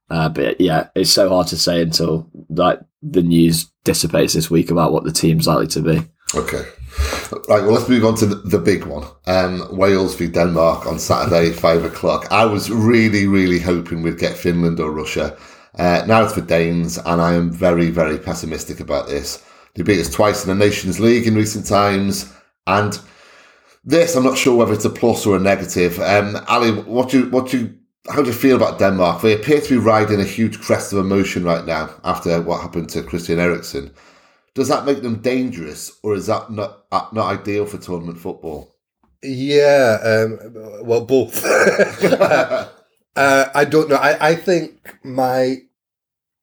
Uh, 0.09 0.29
but 0.29 0.59
yeah, 0.61 0.89
it's 0.95 1.11
so 1.11 1.29
hard 1.29 1.47
to 1.47 1.57
say 1.57 1.81
until 1.81 2.29
like 2.49 2.79
the 3.01 3.23
news 3.23 3.71
dissipates 3.83 4.33
this 4.33 4.49
week 4.49 4.71
about 4.71 4.91
what 4.91 5.03
the 5.03 5.11
team's 5.11 5.47
likely 5.47 5.67
to 5.67 5.81
be. 5.81 6.01
Okay. 6.33 6.65
Right, 7.49 7.63
well, 7.63 7.71
let's 7.71 7.89
move 7.89 8.05
on 8.05 8.15
to 8.15 8.25
the, 8.25 8.35
the 8.35 8.57
big 8.57 8.85
one. 8.85 9.05
Um, 9.27 9.67
Wales 9.75 10.15
v 10.15 10.27
Denmark 10.27 10.85
on 10.85 10.99
Saturday, 10.99 11.51
five 11.67 11.83
o'clock. 11.83 12.31
I 12.31 12.45
was 12.45 12.69
really, 12.69 13.27
really 13.27 13.59
hoping 13.59 14.01
we'd 14.01 14.17
get 14.17 14.37
Finland 14.37 14.79
or 14.79 14.91
Russia. 14.91 15.37
Uh, 15.77 16.03
now 16.07 16.23
it's 16.23 16.33
for 16.33 16.41
Danes, 16.41 16.97
and 16.97 17.21
I 17.21 17.33
am 17.33 17.51
very, 17.51 17.89
very 17.89 18.17
pessimistic 18.17 18.79
about 18.79 19.07
this. 19.07 19.43
They 19.73 19.83
beat 19.83 19.99
us 19.99 20.09
twice 20.09 20.45
in 20.45 20.49
the 20.49 20.65
Nations 20.65 20.99
League 20.99 21.27
in 21.27 21.35
recent 21.35 21.65
times, 21.65 22.31
and 22.65 22.97
this 23.83 24.15
I'm 24.15 24.23
not 24.23 24.37
sure 24.37 24.55
whether 24.55 24.73
it's 24.73 24.85
a 24.85 24.89
plus 24.89 25.25
or 25.25 25.35
a 25.35 25.39
negative. 25.39 25.99
Um, 25.99 26.37
Ali, 26.47 26.71
what 26.71 27.09
do 27.09 27.19
you, 27.19 27.29
what 27.29 27.49
do 27.49 27.59
you, 27.59 27.75
how 28.09 28.21
do 28.21 28.27
you 28.27 28.33
feel 28.33 28.55
about 28.55 28.79
Denmark? 28.79 29.21
They 29.21 29.33
appear 29.33 29.61
to 29.61 29.69
be 29.69 29.77
riding 29.77 30.19
a 30.19 30.25
huge 30.25 30.61
crest 30.61 30.93
of 30.93 30.99
emotion 30.99 31.43
right 31.43 31.65
now 31.65 31.89
after 32.03 32.41
what 32.41 32.61
happened 32.61 32.89
to 32.89 33.03
Christian 33.03 33.39
Eriksen. 33.39 33.91
Does 34.53 34.67
that 34.69 34.85
make 34.85 35.01
them 35.01 35.21
dangerous, 35.21 35.91
or 36.03 36.15
is 36.15 36.27
that 36.27 36.51
not 36.51 36.85
uh, 36.91 37.07
not 37.11 37.39
ideal 37.39 37.65
for 37.65 37.77
tournament 37.77 38.19
football? 38.19 38.73
Yeah, 39.21 39.97
um, 40.03 40.39
well, 40.85 41.05
both. 41.05 41.43
uh, 41.45 42.69
I 43.15 43.65
don't 43.65 43.89
know. 43.89 43.95
I, 43.95 44.29
I 44.29 44.35
think 44.35 44.97
my 45.03 45.57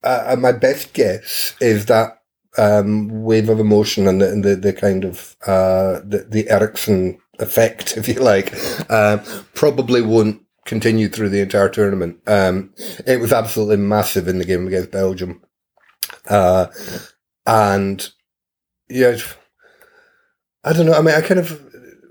uh, 0.03 0.35
my 0.37 0.51
best 0.51 0.93
guess 0.93 1.55
is 1.59 1.87
that 1.87 2.21
um, 2.57 3.23
wave 3.23 3.49
of 3.49 3.59
emotion 3.59 4.07
and 4.07 4.21
the, 4.21 4.31
and 4.31 4.43
the, 4.43 4.55
the 4.55 4.73
kind 4.73 5.05
of 5.05 5.35
uh, 5.47 6.01
the, 6.03 6.27
the 6.29 6.49
Eriksen 6.49 7.17
effect, 7.39 7.97
if 7.97 8.07
you 8.07 8.15
like, 8.15 8.53
um, 8.91 9.21
probably 9.55 10.01
won't 10.01 10.41
continue 10.65 11.09
through 11.09 11.29
the 11.29 11.41
entire 11.41 11.69
tournament. 11.69 12.19
Um, 12.27 12.73
it 13.05 13.19
was 13.19 13.33
absolutely 13.33 13.77
massive 13.77 14.27
in 14.27 14.37
the 14.39 14.45
game 14.45 14.67
against 14.67 14.91
Belgium. 14.91 15.41
Uh, 16.29 16.67
and 17.45 18.07
yeah, 18.89 19.17
I 20.63 20.73
don't 20.73 20.85
know. 20.85 20.93
I 20.93 21.01
mean, 21.01 21.15
I 21.15 21.21
kind 21.21 21.39
of 21.39 21.59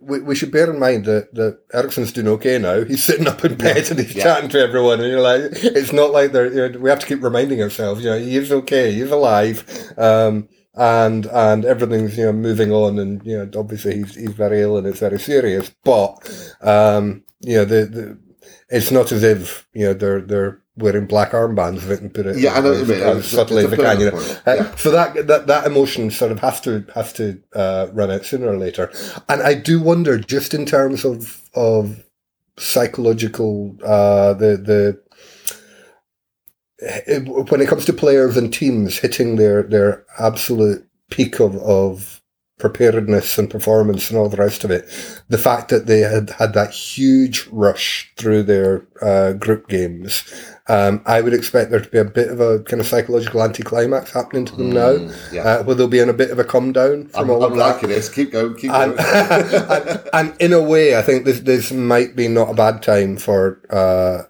we, 0.03 0.21
we 0.21 0.35
should 0.35 0.51
bear 0.51 0.71
in 0.71 0.79
mind 0.81 1.05
that 1.07 1.35
that 1.35 1.61
Eriksen's 1.73 2.12
doing 2.12 2.29
okay 2.29 2.59
now. 2.59 2.85
He's 2.85 3.05
sitting 3.05 3.29
up 3.29 3.45
in 3.45 3.55
bed 3.57 3.91
and 3.91 4.01
he's 4.01 4.15
Yeah. 4.15 4.25
chatting 4.25 4.51
to 4.51 4.59
everyone, 4.61 5.01
and 5.01 5.09
you're 5.09 5.21
like, 5.21 5.43
it's 5.53 5.93
not 5.93 6.11
like 6.11 6.33
they're. 6.33 6.53
You 6.53 6.69
know, 6.69 6.79
we 6.81 6.91
have 6.91 6.99
to 7.01 7.07
keep 7.07 7.23
reminding 7.23 7.62
ourselves. 7.62 8.03
You 8.05 8.11
know, 8.11 8.19
he 8.19 8.37
is 8.37 8.53
okay. 8.53 8.93
He's 8.93 9.11
alive. 9.11 9.65
Um, 9.97 10.49
and 10.75 11.27
and 11.27 11.65
everything's 11.65 12.17
you 12.17 12.25
know 12.25 12.33
moving 12.33 12.73
on, 12.73 12.99
and 12.99 13.25
you 13.27 13.37
know 13.38 13.61
obviously 13.61 13.97
he's 13.99 14.15
he's 14.15 14.31
very 14.31 14.62
ill 14.62 14.77
and 14.79 14.87
it's 14.87 15.01
very 15.01 15.19
serious. 15.21 15.71
But 15.85 16.17
um, 16.62 17.25
you 17.41 17.57
know 17.59 17.65
the, 17.65 17.85
the 17.87 18.19
it's 18.73 18.91
not 18.91 19.13
as 19.13 19.23
if 19.23 19.69
you 19.75 19.85
know 19.87 19.95
they're 19.95 20.21
they're 20.21 20.59
wearing 20.77 21.07
black 21.07 21.33
armbands 21.33 21.89
I 21.93 21.97
can 21.97 22.09
put 22.11 22.25
it 22.27 22.39
Yeah, 22.39 22.55
I 22.55 22.61
know 22.63 22.71
what 22.71 22.79
you 22.81 22.87
mean. 22.87 23.03
as 23.03 23.27
subtly 23.27 23.63
it's 23.65 23.73
as 23.75 23.79
a 23.79 23.83
I 23.83 23.95
can. 23.95 24.01
You 24.01 24.11
know, 24.11 24.19
uh, 24.47 24.55
Yeah. 24.55 24.75
so 24.77 24.91
that, 24.91 25.27
that 25.27 25.47
that 25.47 25.67
emotion 25.67 26.11
sort 26.11 26.33
of 26.33 26.39
has 26.41 26.61
to 26.63 26.85
has 26.95 27.13
to 27.15 27.39
uh, 27.55 27.89
run 27.93 28.11
out 28.11 28.25
sooner 28.25 28.49
or 28.49 28.57
later. 28.57 28.91
And 29.29 29.43
I 29.43 29.53
do 29.55 29.81
wonder, 29.83 30.17
just 30.19 30.55
in 30.55 30.65
terms 30.65 31.05
of 31.05 31.43
of 31.55 32.03
psychological, 32.59 33.77
uh, 33.85 34.33
the 34.35 34.57
the 34.57 35.03
it- 37.07 37.51
when 37.51 37.61
it 37.61 37.69
comes 37.69 37.85
to 37.85 37.93
players 37.93 38.37
and 38.39 38.53
teams 38.53 38.99
hitting 38.99 39.37
their 39.37 39.63
their 39.63 40.05
absolute 40.19 40.87
peak 41.11 41.39
of 41.41 41.57
of 41.59 42.22
preparedness 42.59 43.38
and 43.38 43.51
performance 43.51 44.09
and 44.11 44.19
all 44.19 44.29
the 44.29 44.37
rest 44.37 44.62
of 44.65 44.71
it, 44.71 44.85
the 45.29 45.38
fact 45.38 45.69
that 45.71 45.87
they 45.87 46.01
had 46.01 46.31
had 46.31 46.55
that 46.55 46.71
huge 46.71 47.47
rush 47.51 48.12
through 48.17 48.43
their 48.45 48.87
uh, 49.03 49.33
group 49.33 49.69
games, 49.69 50.23
um, 50.69 51.03
I 51.07 51.21
would 51.23 51.35
expect 51.35 51.71
there 51.73 51.81
to 51.81 51.88
be 51.91 51.99
a 51.99 52.05
bit 52.05 52.29
of 52.29 52.38
a 52.41 52.61
kind 52.61 52.81
of 52.81 52.87
psychological 52.87 53.43
anticlimax 53.43 54.12
happening 54.12 54.45
to 54.45 54.55
them 54.57 54.71
now, 54.71 54.93
Mm, 54.93 55.33
yeah. 55.33 55.43
uh, 55.43 55.62
where 55.65 55.75
they'll 55.75 55.88
be 55.88 55.99
in 55.99 56.09
a 56.09 56.12
bit 56.12 56.31
of 56.31 56.38
a 56.38 56.45
calm 56.45 56.73
down 56.73 57.09
from 57.09 57.25
I'm, 57.25 57.31
all 57.31 57.45
I'm 57.45 57.53
of 57.53 57.59
that. 57.59 57.75
liking 57.75 57.88
this. 57.88 58.09
Keep 58.09 58.31
going. 58.33 58.55
Keep 58.55 58.71
And, 58.71 58.97
going. 58.97 59.09
and, 59.71 60.09
and 60.12 60.41
in 60.41 60.53
a 60.53 60.62
way, 60.62 60.97
I 60.97 61.03
think 61.03 61.25
this 61.25 61.41
this 61.41 61.73
might 61.73 62.15
be 62.15 62.29
not 62.29 62.51
a 62.51 62.55
bad 62.55 62.81
time 62.83 63.17
for 63.17 63.61
uh, 63.71 64.23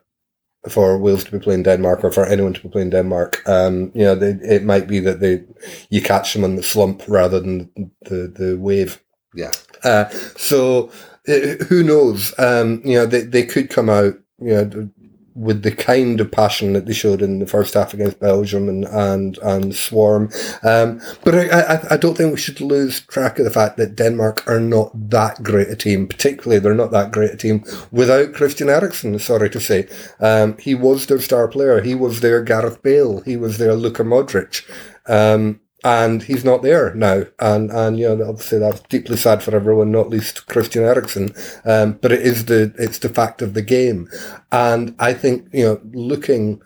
for 0.69 0.99
Wales 0.99 1.25
to 1.25 1.33
be 1.33 1.39
playing 1.39 1.65
Denmark 1.65 2.05
or 2.05 2.13
for 2.13 2.25
anyone 2.25 2.53
to 2.53 2.63
be 2.63 2.69
playing 2.69 2.91
Denmark. 2.91 3.43
Um, 3.47 3.91
you 3.95 4.05
know, 4.05 4.15
they, 4.15 4.31
it 4.47 4.65
might 4.65 4.87
be 4.87 5.01
that 5.01 5.21
they 5.21 5.43
you 5.91 6.01
catch 6.01 6.33
them 6.33 6.45
on 6.45 6.57
the 6.57 6.63
slump 6.63 7.03
rather 7.09 7.41
than 7.41 7.71
the 8.03 8.33
the 8.35 8.57
wave. 8.59 9.03
Yeah. 9.35 9.51
Uh, 9.83 10.09
so 10.37 10.91
uh, 11.29 11.65
who 11.69 11.83
knows? 11.83 12.35
Um, 12.39 12.81
you 12.85 12.95
know, 12.95 13.07
they 13.07 13.23
they 13.23 13.45
could 13.45 13.71
come 13.71 13.89
out. 13.89 14.15
You 14.39 14.65
know, 14.65 14.91
with 15.35 15.63
the 15.63 15.73
kind 15.73 16.21
of 16.21 16.31
passion 16.31 16.73
that 16.73 16.87
they 16.87 16.93
showed 16.93 17.23
in 17.23 17.39
the 17.39 17.47
first 17.47 17.75
half 17.75 17.95
against 17.95 18.21
Belgium 18.21 18.69
and 18.69 18.85
and 18.85 19.39
and 19.39 19.75
Swarm. 19.75 20.31
Um, 20.63 21.01
but 21.25 21.35
I, 21.35 21.49
I, 21.49 21.95
I 21.95 21.97
don't 21.97 22.17
think 22.17 22.33
we 22.33 22.41
should 22.41 22.61
lose 22.61 23.01
track 23.01 23.39
of 23.39 23.45
the 23.45 23.51
fact 23.51 23.77
that 23.77 23.97
Denmark 23.97 24.47
are 24.49 24.61
not 24.61 24.91
that 25.11 25.43
great 25.43 25.69
a 25.69 25.77
team. 25.77 26.07
Particularly, 26.07 26.59
they're 26.61 26.75
not 26.75 26.91
that 26.93 27.13
great 27.13 27.33
a 27.33 27.37
team 27.37 27.65
without 27.91 28.35
Christian 28.35 28.69
Eriksen. 28.69 29.19
Sorry 29.19 29.51
to 29.51 29.61
say, 29.61 29.89
um, 30.21 30.57
he 30.59 30.75
was 30.75 31.07
their 31.07 31.21
star 31.21 31.49
player. 31.49 31.81
He 31.81 31.95
was 31.95 32.21
their 32.21 32.43
Gareth 32.43 32.83
Bale. 32.83 33.21
He 33.21 33.37
was 33.37 33.59
their 33.59 33.75
Luka 33.75 34.03
Modric. 34.03 34.69
Um, 35.07 35.61
and 35.85 36.23
he's 36.23 36.45
not 36.45 36.63
there 36.63 36.95
now. 36.95 37.25
And 37.39 37.71
and 37.71 37.99
you 37.99 38.15
know, 38.15 38.29
obviously 38.29 38.59
that's 38.59 38.81
deeply 38.81 39.17
sad 39.17 39.43
for 39.43 39.55
everyone, 39.55 39.91
not 39.91 40.11
least 40.11 40.47
Christian 40.47 40.85
Eriksen. 40.85 41.35
Um, 41.65 41.99
but 42.01 42.13
it 42.13 42.23
is 42.23 42.47
the 42.47 42.75
it's 42.79 42.99
the 42.99 43.09
fact 43.09 43.43
of 43.43 43.55
the 43.55 43.63
game, 43.63 44.09
and 44.51 44.95
I 44.99 45.15
think 45.15 45.49
you 45.53 45.65
know, 45.65 45.81
looking 45.93 46.63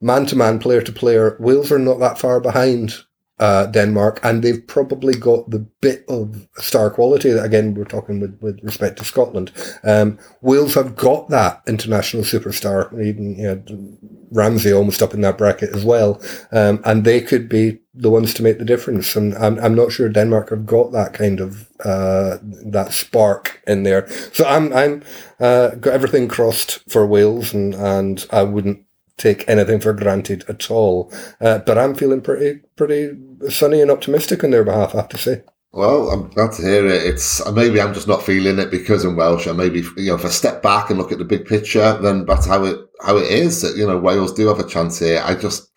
man 0.00 0.26
to 0.26 0.36
man, 0.36 0.58
player 0.58 0.82
to 0.82 0.92
player, 0.92 1.36
Wales 1.40 1.72
are 1.72 1.78
not 1.78 2.00
that 2.00 2.18
far 2.18 2.40
behind. 2.40 2.94
Uh, 3.40 3.64
Denmark, 3.64 4.20
and 4.22 4.42
they've 4.42 4.66
probably 4.66 5.14
got 5.14 5.48
the 5.48 5.60
bit 5.80 6.04
of 6.08 6.46
star 6.58 6.90
quality 6.90 7.30
that, 7.30 7.42
again, 7.42 7.72
we're 7.74 7.84
talking 7.86 8.20
with, 8.20 8.38
with 8.42 8.62
respect 8.62 8.98
to 8.98 9.04
Scotland. 9.04 9.50
Um, 9.82 10.18
Wales 10.42 10.74
have 10.74 10.94
got 10.94 11.30
that 11.30 11.62
international 11.66 12.22
superstar, 12.22 12.92
even 13.02 13.36
you 13.36 13.46
know, 13.48 13.98
Ramsey 14.30 14.74
almost 14.74 15.02
up 15.02 15.14
in 15.14 15.22
that 15.22 15.38
bracket 15.38 15.74
as 15.74 15.86
well, 15.86 16.20
um, 16.52 16.82
and 16.84 17.04
they 17.04 17.20
could 17.22 17.48
be 17.48 17.80
the 17.94 18.10
ones 18.10 18.34
to 18.34 18.42
make 18.42 18.58
the 18.58 18.64
difference. 18.64 19.16
And 19.16 19.34
I'm, 19.36 19.58
I'm 19.58 19.74
not 19.74 19.90
sure 19.90 20.08
Denmark 20.10 20.50
have 20.50 20.66
got 20.66 20.92
that 20.92 21.14
kind 21.14 21.40
of 21.40 21.66
uh, 21.82 22.36
that 22.66 22.92
spark 22.92 23.62
in 23.66 23.84
there. 23.84 24.06
So 24.32 24.44
I'm 24.44 24.70
I'm 24.72 25.02
uh, 25.40 25.70
got 25.76 25.94
everything 25.94 26.28
crossed 26.28 26.80
for 26.90 27.06
Wales, 27.06 27.54
and 27.54 27.74
and 27.74 28.26
I 28.30 28.42
wouldn't 28.42 28.84
take 29.20 29.48
anything 29.48 29.80
for 29.80 29.92
granted 29.92 30.44
at 30.48 30.70
all. 30.70 31.12
Uh, 31.40 31.58
but 31.58 31.78
I'm 31.78 31.94
feeling 31.94 32.20
pretty 32.20 32.60
pretty 32.76 33.16
sunny 33.48 33.80
and 33.80 33.90
optimistic 33.90 34.42
on 34.44 34.50
their 34.50 34.64
behalf. 34.64 34.94
I 34.94 34.98
have 34.98 35.08
to 35.10 35.18
say. 35.18 35.42
Well, 35.72 36.10
I'm 36.10 36.28
glad 36.30 36.50
to 36.52 36.62
hear 36.62 36.86
it. 36.86 37.04
It's 37.04 37.48
maybe 37.52 37.80
I'm 37.80 37.94
just 37.94 38.08
not 38.08 38.24
feeling 38.24 38.58
it 38.58 38.72
because 38.72 39.04
I'm 39.04 39.14
Welsh. 39.14 39.46
And 39.46 39.56
maybe 39.56 39.84
you 39.96 40.08
know, 40.08 40.16
if 40.16 40.24
I 40.24 40.28
step 40.28 40.62
back 40.62 40.90
and 40.90 40.98
look 40.98 41.12
at 41.12 41.18
the 41.18 41.24
big 41.24 41.46
picture, 41.46 41.96
then 42.02 42.26
that's 42.26 42.46
how 42.46 42.64
it 42.64 42.78
how 43.04 43.16
it 43.18 43.30
is. 43.30 43.62
That 43.62 43.76
you 43.76 43.86
know, 43.86 43.98
Wales 43.98 44.32
do 44.32 44.48
have 44.48 44.58
a 44.58 44.66
chance 44.66 44.98
here. 44.98 45.22
I 45.24 45.34
just 45.34 45.70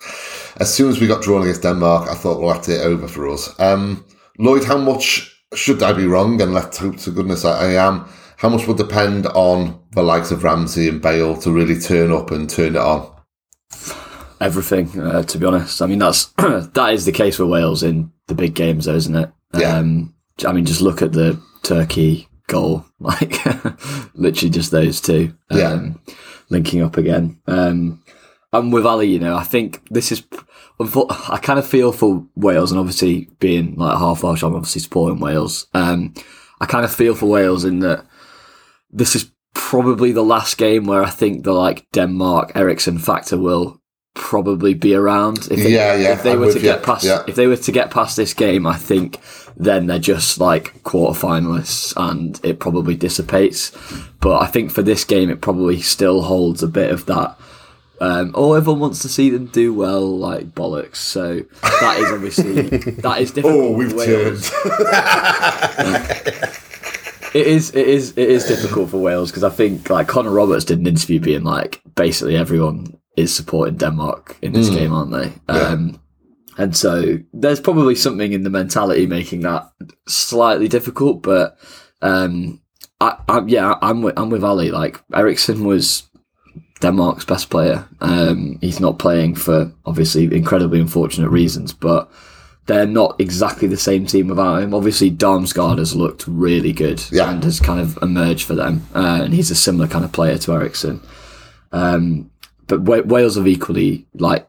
as 0.58 0.74
soon 0.74 0.90
as 0.90 1.00
we 1.00 1.08
got 1.08 1.22
drawn 1.22 1.44
against 1.44 1.62
Denmark, 1.62 2.10
I 2.10 2.16
thought, 2.16 2.42
well, 2.42 2.54
that's 2.54 2.70
it 2.70 2.82
over 2.82 3.08
for 3.08 3.30
us. 3.30 3.60
Um, 3.60 4.06
Lloyd, 4.40 4.64
how 4.64 4.78
much 4.78 5.30
should 5.54 5.84
I 5.84 5.94
be 5.94 6.08
wrong? 6.08 6.42
And 6.42 6.54
let's 6.54 6.78
hope 6.78 6.98
to 6.98 7.12
goodness 7.12 7.46
I, 7.46 7.74
I 7.74 7.88
am. 7.88 8.08
How 8.38 8.50
much 8.50 8.68
will 8.68 8.74
depend 8.74 9.28
on 9.28 9.80
the 9.92 10.04
likes 10.04 10.32
of 10.32 10.44
Ramsey 10.44 10.90
and 10.90 11.02
Bale 11.02 11.38
to 11.38 11.52
really 11.52 11.80
turn 11.80 12.12
up 12.12 12.32
and 12.32 12.50
turn 12.50 12.76
it 12.76 12.82
on? 12.82 13.13
Everything, 14.42 15.00
uh, 15.00 15.24
to 15.24 15.38
be 15.38 15.46
honest. 15.46 15.82
I 15.82 15.86
mean, 15.88 16.00
that's 16.00 16.26
that 16.38 16.90
is 16.94 17.06
the 17.06 17.12
case 17.12 17.38
for 17.38 17.46
Wales 17.46 17.82
in 17.84 18.12
the 18.28 18.36
big 18.36 18.54
games, 18.56 18.86
though, 18.86 18.96
isn't 18.96 19.16
it? 19.16 19.30
Yeah. 19.54 19.78
Um, 19.78 20.14
I 20.46 20.52
mean, 20.52 20.66
just 20.66 20.82
look 20.82 21.02
at 21.02 21.14
the 21.14 21.40
Turkey 21.62 22.28
goal, 22.48 22.86
like 23.00 23.46
literally 24.16 24.50
just 24.50 24.72
those 24.72 25.00
two 25.00 25.34
um, 25.50 25.58
Yeah. 25.60 25.90
linking 26.50 26.82
up 26.82 26.98
again. 26.98 27.40
Um, 27.48 28.04
I'm 28.52 28.70
with 28.72 28.86
Ali. 28.86 29.08
You 29.08 29.20
know, 29.20 29.36
I 29.36 29.44
think 29.44 29.82
this 29.90 30.12
is. 30.12 30.24
I 30.80 31.40
kind 31.42 31.60
of 31.60 31.66
feel 31.68 31.92
for 31.94 32.26
Wales, 32.36 32.72
and 32.72 32.80
obviously 32.80 33.30
being 33.40 33.76
like 33.76 33.96
a 33.96 34.00
half 34.00 34.24
Welsh, 34.24 34.44
I'm 34.44 34.56
obviously 34.56 34.82
supporting 34.82 35.20
Wales. 35.20 35.68
Um, 35.74 36.14
I 36.60 36.66
kind 36.66 36.84
of 36.84 36.94
feel 36.94 37.16
for 37.16 37.28
Wales 37.28 37.64
in 37.64 37.80
that 37.80 38.06
this 38.92 39.16
is 39.16 39.32
probably 39.54 40.12
the 40.12 40.24
last 40.24 40.58
game 40.58 40.86
where 40.86 41.04
I 41.04 41.10
think 41.10 41.44
the 41.44 41.54
like 41.54 41.86
Denmark 41.92 42.52
Eriksen 42.56 42.98
factor 43.00 43.38
will 43.38 43.80
probably 44.16 44.74
be 44.74 44.94
around. 44.94 45.40
If 45.50 45.60
they, 45.64 45.74
Yeah, 45.74 45.96
yeah, 45.96 46.14
If 46.14 46.24
they 46.24 46.34
I'm 46.34 46.40
were 46.40 46.52
to 46.54 46.60
get 46.60 46.84
past, 46.84 47.04
yeah. 47.04 47.24
if 47.28 47.36
they 47.36 47.48
were 47.48 47.58
to 47.58 47.72
get 47.72 47.90
past 47.92 48.16
this 48.16 48.34
game, 48.34 48.68
I 48.68 48.78
think 48.78 49.20
then 49.58 49.86
they're 49.88 50.00
just 50.00 50.40
like 50.40 50.82
quarterfinalists, 50.84 51.94
and 51.96 52.40
it 52.44 52.60
probably 52.60 52.96
dissipates. 52.96 53.72
But 54.20 54.40
I 54.42 54.48
think 54.48 54.72
for 54.72 54.82
this 54.82 55.04
game, 55.04 55.30
it 55.30 55.42
probably 55.42 55.82
still 55.82 56.24
holds 56.24 56.64
a 56.64 56.68
bit 56.68 56.92
of 56.92 57.06
that. 57.08 57.38
Um, 58.02 58.32
oh, 58.36 58.54
everyone 58.54 58.82
wants 58.82 59.02
to 59.04 59.10
see 59.10 59.30
them 59.30 59.46
do 59.46 59.74
well, 59.74 60.18
like 60.18 60.54
bollocks. 60.54 60.98
So 60.98 61.42
that 61.62 61.98
is 62.00 62.12
obviously 62.12 62.62
that 63.02 63.22
is 63.22 63.32
difficult. 63.36 63.56
Oh, 63.56 63.72
we've 63.72 63.96
turned. 63.96 64.44
It 67.34 67.48
is, 67.48 67.74
it 67.74 67.88
is, 67.88 68.12
it 68.12 68.30
is 68.30 68.46
difficult 68.46 68.90
for 68.90 68.98
Wales 68.98 69.32
because 69.32 69.44
I 69.44 69.50
think 69.50 69.90
like 69.90 70.08
Connor 70.08 70.32
Roberts 70.32 70.66
did 70.66 70.80
an 70.80 70.88
interview 70.88 71.20
being 71.20 71.44
like 71.44 71.82
basically 71.96 72.36
everyone 72.36 72.98
is 73.18 73.34
supporting 73.36 73.78
Denmark 73.78 74.38
in 74.42 74.54
this 74.54 74.70
game, 74.70 74.92
aren't 74.94 75.12
they? 75.12 75.34
Um, 75.48 76.00
and 76.58 76.76
so 76.76 77.18
there's 77.34 77.60
probably 77.60 77.96
something 77.96 78.34
in 78.34 78.44
the 78.44 78.50
mentality 78.50 79.08
making 79.08 79.42
that 79.42 79.72
slightly 80.08 80.68
difficult, 80.68 81.24
but 81.24 81.58
um, 82.02 82.62
I, 83.02 83.18
I, 83.28 83.42
yeah, 83.48 83.76
I'm 83.82 84.02
with, 84.02 84.18
I'm 84.18 84.30
with 84.30 84.44
Ali. 84.44 84.72
Like 84.72 85.02
Eriksen 85.14 85.64
was 85.64 86.04
Denmark's 86.82 87.26
best 87.26 87.50
player. 87.50 87.88
Um, 88.02 88.58
he's 88.62 88.80
not 88.80 89.00
playing 89.00 89.36
for 89.36 89.72
obviously 89.86 90.26
incredibly 90.36 90.80
unfortunate 90.80 91.30
reasons, 91.30 91.74
but 91.74 92.12
they're 92.66 92.86
not 92.88 93.16
exactly 93.20 93.68
the 93.68 93.78
same 93.78 94.06
team 94.06 94.28
without 94.28 94.62
him. 94.64 94.74
Obviously, 94.74 95.12
Damsgaard 95.12 95.78
has 95.80 95.96
looked 95.96 96.26
really 96.28 96.72
good 96.72 97.04
Yeah. 97.12 97.30
and 97.32 97.44
has 97.44 97.60
kind 97.60 97.80
of 97.80 97.98
emerged 98.02 98.46
for 98.46 98.56
them, 98.56 98.86
uh, 98.96 99.22
and 99.24 99.34
he's 99.34 99.52
a 99.52 99.56
similar 99.56 99.88
kind 99.88 100.06
of 100.06 100.12
player 100.12 100.38
to 100.38 100.54
Eriksen. 100.54 101.02
Um, 101.72 102.30
but 102.68 102.82
Wa- 102.82 103.02
Wales 103.06 103.36
have 103.36 103.48
equally 103.48 104.06
like 104.14 104.48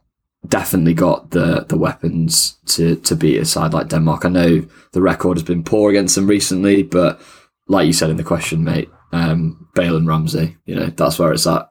definitely 0.48 0.94
got 0.94 1.31
the 1.31 1.64
the 1.68 1.79
weapons 1.79 2.57
to 2.66 2.96
to 2.96 3.16
beat 3.16 3.38
a 3.40 3.44
side 3.44 3.72
like 3.72 3.88
Denmark. 3.88 4.24
I 4.24 4.29
know 4.29 4.64
the 4.92 5.03
record 5.03 5.37
has 5.38 5.42
been 5.44 5.64
poor 5.64 5.90
against 5.90 6.14
them 6.14 6.27
recently, 6.27 6.83
but 6.83 7.20
like 7.66 7.87
you 7.87 7.92
said 7.92 8.11
in 8.11 8.16
the 8.18 8.22
question, 8.24 8.62
mate, 8.62 8.90
um, 9.12 9.66
Bale 9.74 9.96
and 9.96 10.07
Ramsey, 10.07 10.57
you 10.66 10.74
know 10.77 10.87
that's 10.96 11.18
where 11.18 11.33
it's 11.33 11.46
at. 11.46 11.68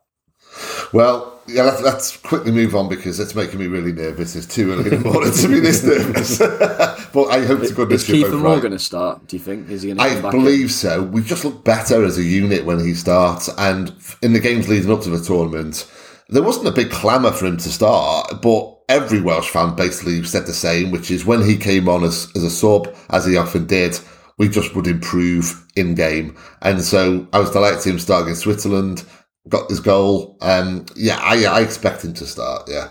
Well, 0.91 1.32
yeah, 1.47 1.63
let's, 1.63 1.81
let's 1.81 2.17
quickly 2.17 2.51
move 2.51 2.75
on 2.75 2.87
because 2.87 3.19
it's 3.19 3.35
making 3.35 3.59
me 3.59 3.67
really 3.67 3.91
nervous. 3.91 4.35
It's 4.35 4.45
too 4.45 4.71
early 4.71 4.91
in 4.91 5.03
the 5.03 5.09
morning 5.09 5.31
to 5.33 5.47
be 5.47 5.59
this 5.59 5.83
nervous. 5.83 6.37
but 6.39 7.25
I 7.25 7.45
hope 7.45 7.61
to 7.61 7.73
goodness 7.73 8.07
you're 8.07 8.29
both 8.29 8.41
right. 8.41 8.61
going 8.61 8.71
to 8.71 8.79
start? 8.79 9.27
Do 9.27 9.35
you 9.35 9.43
think 9.43 9.69
is 9.69 9.81
he 9.81 9.93
going 9.93 10.21
to? 10.21 10.27
I 10.27 10.31
believe 10.31 10.71
so. 10.71 11.03
We've 11.03 11.25
just 11.25 11.43
look 11.43 11.63
better 11.63 12.03
as 12.03 12.17
a 12.17 12.23
unit 12.23 12.65
when 12.65 12.79
he 12.79 12.93
starts, 12.93 13.49
and 13.57 13.93
in 14.21 14.33
the 14.33 14.39
games 14.39 14.69
leading 14.69 14.91
up 14.91 15.01
to 15.01 15.09
the 15.09 15.23
tournament, 15.23 15.89
there 16.29 16.43
wasn't 16.43 16.67
a 16.67 16.71
big 16.71 16.91
clamour 16.91 17.31
for 17.31 17.45
him 17.45 17.57
to 17.57 17.69
start, 17.69 18.41
but 18.41 18.79
every 18.89 19.21
Welsh 19.21 19.49
fan 19.49 19.75
basically 19.75 20.23
said 20.23 20.45
the 20.45 20.53
same, 20.53 20.91
which 20.91 21.11
is 21.11 21.25
when 21.25 21.41
he 21.41 21.57
came 21.57 21.89
on 21.89 22.03
as, 22.03 22.31
as 22.35 22.43
a 22.43 22.49
sub, 22.49 22.93
as 23.09 23.25
he 23.25 23.37
often 23.37 23.67
did, 23.67 23.99
we 24.37 24.49
just 24.49 24.75
would 24.75 24.87
improve 24.87 25.65
in 25.75 25.95
game. 25.95 26.37
And 26.61 26.81
so 26.81 27.27
I 27.33 27.39
was 27.39 27.51
delighted 27.51 27.77
to 27.77 27.81
see 27.81 27.89
him 27.91 27.99
start 27.99 28.23
against 28.23 28.41
Switzerland, 28.41 29.03
got 29.49 29.69
his 29.69 29.79
goal. 29.79 30.37
Um, 30.41 30.85
yeah, 30.95 31.19
I, 31.21 31.45
I 31.45 31.61
expect 31.61 32.03
him 32.03 32.13
to 32.13 32.25
start, 32.25 32.69
yeah. 32.69 32.89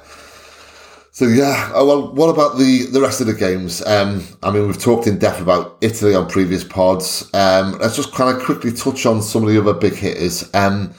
So 1.15 1.27
yeah, 1.27 1.71
oh, 1.75 1.87
well, 1.87 2.15
what 2.15 2.31
about 2.31 2.57
the, 2.57 2.87
the 2.87 3.01
rest 3.01 3.21
of 3.21 3.27
the 3.27 3.35
games? 3.35 3.85
Um, 3.85 4.25
I 4.43 4.51
mean, 4.51 4.67
we've 4.67 4.81
talked 4.81 5.07
in 5.07 5.19
depth 5.19 5.43
about 5.43 5.77
Italy 5.83 6.15
on 6.15 6.27
previous 6.27 6.65
pods. 6.65 7.29
Um, 7.35 7.79
let's 7.79 7.97
just 7.97 8.13
kind 8.13 8.35
of 8.35 8.43
quickly 8.43 8.73
touch 8.73 9.05
on 9.05 9.21
some 9.21 9.43
of 9.43 9.51
the 9.51 9.61
other 9.61 9.75
big 9.75 9.93
hitters. 9.93 10.49
Um, 10.55 10.95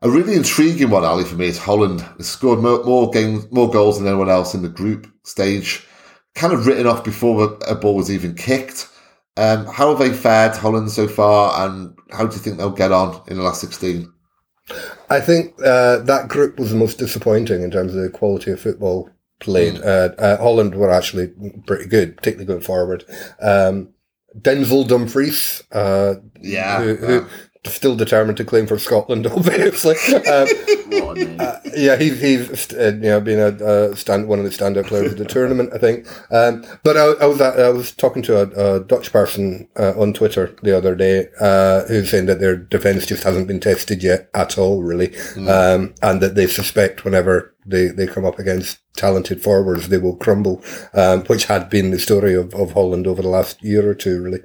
a 0.00 0.08
really 0.08 0.34
intriguing 0.34 0.88
one, 0.90 1.04
Ali, 1.04 1.24
for 1.24 1.36
me 1.36 1.46
is 1.46 1.58
Holland. 1.58 2.02
They 2.16 2.24
scored 2.24 2.60
more, 2.60 2.82
more 2.84 3.10
games, 3.10 3.50
more 3.50 3.70
goals 3.70 3.98
than 3.98 4.08
anyone 4.08 4.30
else 4.30 4.54
in 4.54 4.62
the 4.62 4.68
group 4.68 5.06
stage. 5.24 5.86
Kind 6.34 6.54
of 6.54 6.66
written 6.66 6.86
off 6.86 7.04
before 7.04 7.58
a 7.66 7.74
ball 7.74 7.96
was 7.96 8.10
even 8.10 8.34
kicked. 8.34 8.88
Um, 9.36 9.66
how 9.66 9.90
have 9.90 9.98
they 9.98 10.16
fared, 10.16 10.56
Holland, 10.56 10.90
so 10.90 11.06
far, 11.06 11.66
and 11.66 11.98
how 12.12 12.26
do 12.26 12.34
you 12.34 12.40
think 12.40 12.56
they'll 12.56 12.70
get 12.70 12.92
on 12.92 13.22
in 13.26 13.36
the 13.36 13.42
last 13.42 13.60
sixteen? 13.60 14.12
I 15.10 15.20
think 15.20 15.54
uh, 15.64 15.98
that 15.98 16.28
group 16.28 16.58
was 16.58 16.70
the 16.70 16.76
most 16.76 16.98
disappointing 16.98 17.62
in 17.62 17.70
terms 17.70 17.94
of 17.94 18.02
the 18.02 18.10
quality 18.10 18.50
of 18.50 18.60
football 18.60 19.10
played. 19.40 19.80
Uh, 19.80 20.10
uh, 20.18 20.36
Holland 20.36 20.74
were 20.74 20.90
actually 20.90 21.32
pretty 21.66 21.86
good, 21.86 22.16
particularly 22.16 22.46
going 22.46 22.60
forward. 22.60 23.04
Um, 23.40 23.90
Denzel 24.38 24.86
Dumfries, 24.86 25.62
uh, 25.72 26.16
Yeah, 26.40 26.82
who, 26.82 26.96
who, 26.96 27.26
still 27.66 27.96
determined 27.96 28.36
to 28.38 28.44
claim 28.44 28.66
for 28.66 28.78
Scotland, 28.78 29.26
obviously. 29.36 29.96
Um, 30.26 30.48
uh, 31.38 31.58
yeah, 31.76 31.96
he's 31.96 32.20
he's 32.20 32.72
uh, 32.72 32.92
you 32.94 33.08
know 33.08 33.20
been 33.20 33.38
a, 33.38 33.64
a, 33.64 33.96
stand 33.96 34.28
one 34.28 34.38
of 34.38 34.44
the 34.44 34.50
standout 34.50 34.86
players 34.86 35.12
of 35.12 35.18
the 35.18 35.24
tournament, 35.24 35.72
I 35.72 35.78
think. 35.78 36.06
Um, 36.32 36.64
but 36.82 36.96
I, 36.96 37.04
I, 37.22 37.26
was 37.26 37.40
I 37.40 37.68
was 37.70 37.92
talking 37.92 38.22
to 38.22 38.42
a, 38.42 38.76
a 38.76 38.80
Dutch 38.80 39.12
person 39.12 39.68
uh, 39.78 39.94
on 39.96 40.12
Twitter 40.12 40.56
the 40.62 40.76
other 40.76 40.94
day 40.94 41.28
uh, 41.40 41.84
who's 41.86 42.10
saying 42.10 42.26
that 42.26 42.40
their 42.40 42.56
defence 42.56 43.06
just 43.06 43.24
hasn't 43.24 43.48
been 43.48 43.60
tested 43.60 44.02
yet 44.02 44.30
at 44.34 44.58
all, 44.58 44.82
really, 44.82 45.08
mm. 45.08 45.48
um, 45.48 45.94
and 46.02 46.20
that 46.20 46.34
they 46.34 46.46
suspect 46.46 47.04
whenever 47.04 47.54
they, 47.66 47.88
they 47.88 48.06
come 48.06 48.24
up 48.24 48.38
against 48.38 48.78
talented 48.96 49.42
forwards, 49.42 49.88
they 49.88 49.98
will 49.98 50.16
crumble, 50.16 50.62
um, 50.94 51.22
which 51.24 51.44
had 51.44 51.68
been 51.68 51.90
the 51.90 51.98
story 51.98 52.34
of, 52.34 52.54
of 52.54 52.72
Holland 52.72 53.06
over 53.06 53.22
the 53.22 53.28
last 53.28 53.62
year 53.62 53.88
or 53.88 53.94
two, 53.94 54.20
really. 54.22 54.40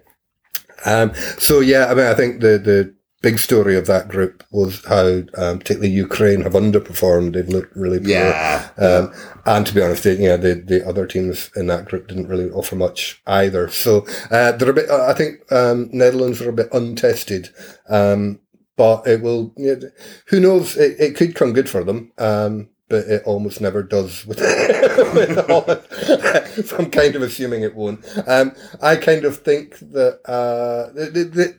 Um, 0.86 1.14
so 1.38 1.62
yeah, 1.62 1.86
I 1.86 1.94
mean, 1.94 2.06
I 2.06 2.14
think 2.14 2.42
the, 2.42 2.58
the 2.58 2.96
big 3.24 3.40
story 3.40 3.76
of 3.78 3.88
that 3.88 4.10
group 4.10 4.44
was 4.52 4.84
how, 4.86 5.24
um, 5.36 5.58
particularly 5.58 5.90
Ukraine 5.90 6.42
have 6.42 6.54
underperformed. 6.54 7.34
They've 7.34 7.48
looked 7.48 7.76
really 7.76 7.98
poor. 8.00 8.10
Yeah. 8.10 8.70
Um, 8.78 9.14
and 9.46 9.66
to 9.66 9.74
be 9.74 9.82
honest, 9.82 10.04
they, 10.04 10.18
know, 10.18 10.38
the, 10.38 10.56
the 10.56 10.88
other 10.88 11.08
teams 11.08 11.50
in 11.56 11.68
that 11.68 11.86
group 11.86 12.10
didn't 12.10 12.28
really 12.28 12.52
offer 12.52 12.76
much 12.76 13.22
either. 13.26 13.70
So, 13.70 14.06
uh, 14.30 14.52
they're 14.52 14.70
a 14.70 14.74
bit, 14.74 14.90
I 14.92 15.14
think, 15.14 15.52
um, 15.52 15.90
Netherlands 15.94 16.42
are 16.42 16.50
a 16.50 16.54
bit 16.54 16.68
untested. 16.74 17.50
Um, 17.90 18.42
but 18.76 19.08
it 19.08 19.22
will, 19.22 19.54
you 19.56 19.78
know, 19.78 19.90
who 20.28 20.40
knows? 20.42 20.76
It, 20.76 21.00
it 21.00 21.16
could 21.16 21.34
come 21.34 21.54
good 21.54 21.70
for 21.70 21.84
them. 21.84 22.12
Um, 22.18 22.70
but 22.90 23.08
it 23.08 23.24
almost 23.26 23.62
never 23.62 23.82
does 23.82 24.26
with, 24.26 24.40
with 25.16 25.48
Holland. 25.48 25.82
so 26.68 26.78
I'm 26.78 26.92
kind 26.92 27.16
of 27.16 27.22
assuming 27.22 27.64
it 27.64 27.76
won't. 27.76 28.06
Um, 28.28 28.54
I 28.82 28.98
kind 28.98 29.26
of 29.26 29.38
think 29.38 29.80
that 29.80 30.20
uh, 30.30 30.94
they, 30.94 31.24
they, 31.24 31.56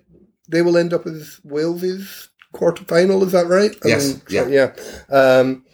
they 0.49 0.63
will 0.63 0.77
end 0.77 0.93
up 0.93 1.07
as 1.07 1.41
Wales's 1.45 2.31
quarter 2.53 2.85
final. 2.85 3.23
Is 3.25 3.33
that 3.33 3.47
right? 3.47 3.75
I 3.85 3.89
yes. 3.89 4.09
Mean, 4.09 4.23
yeah. 4.29 4.47
yeah. 4.49 4.73
Um, 5.11 5.65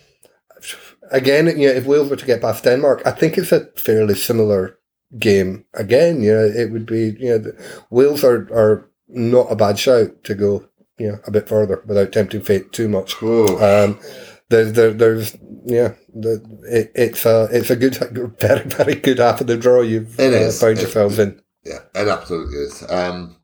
again, 1.10 1.46
you 1.46 1.68
know, 1.68 1.74
if 1.74 1.86
Wales 1.86 2.10
were 2.10 2.16
to 2.16 2.26
get 2.26 2.40
past 2.40 2.64
Denmark, 2.64 3.02
I 3.04 3.10
think 3.10 3.36
it's 3.38 3.52
a 3.52 3.66
fairly 3.76 4.14
similar 4.14 4.78
game. 5.18 5.64
Again, 5.74 6.22
you 6.22 6.32
know, 6.32 6.44
it 6.44 6.70
would 6.70 6.86
be 6.86 7.16
you 7.18 7.38
know, 7.38 7.52
Wales 7.90 8.24
are 8.24 8.48
are 8.52 8.90
not 9.08 9.50
a 9.50 9.56
bad 9.56 9.78
shout 9.78 10.22
to 10.24 10.34
go 10.34 10.68
you 10.98 11.10
know 11.10 11.18
a 11.26 11.30
bit 11.30 11.48
further 11.48 11.82
without 11.86 12.12
tempting 12.12 12.42
fate 12.42 12.72
too 12.72 12.88
much. 12.88 13.20
Um, 13.22 13.98
there's 14.50 14.72
there, 14.72 14.92
there's 14.92 15.36
yeah, 15.64 15.94
the, 16.14 16.42
it, 16.68 16.92
it's 16.94 17.24
a 17.24 17.48
it's 17.50 17.70
a 17.70 17.76
good 17.76 17.96
very 18.40 18.64
very 18.68 18.94
good 18.96 19.18
half 19.18 19.40
of 19.40 19.46
the 19.46 19.56
draw 19.56 19.80
you've 19.80 20.18
uh, 20.20 20.50
found 20.50 20.78
it, 20.78 20.82
yourselves 20.82 21.18
in. 21.18 21.40
Yeah, 21.64 21.80
it 21.94 22.08
absolutely 22.08 22.58
is. 22.58 22.84
Um, 22.90 23.36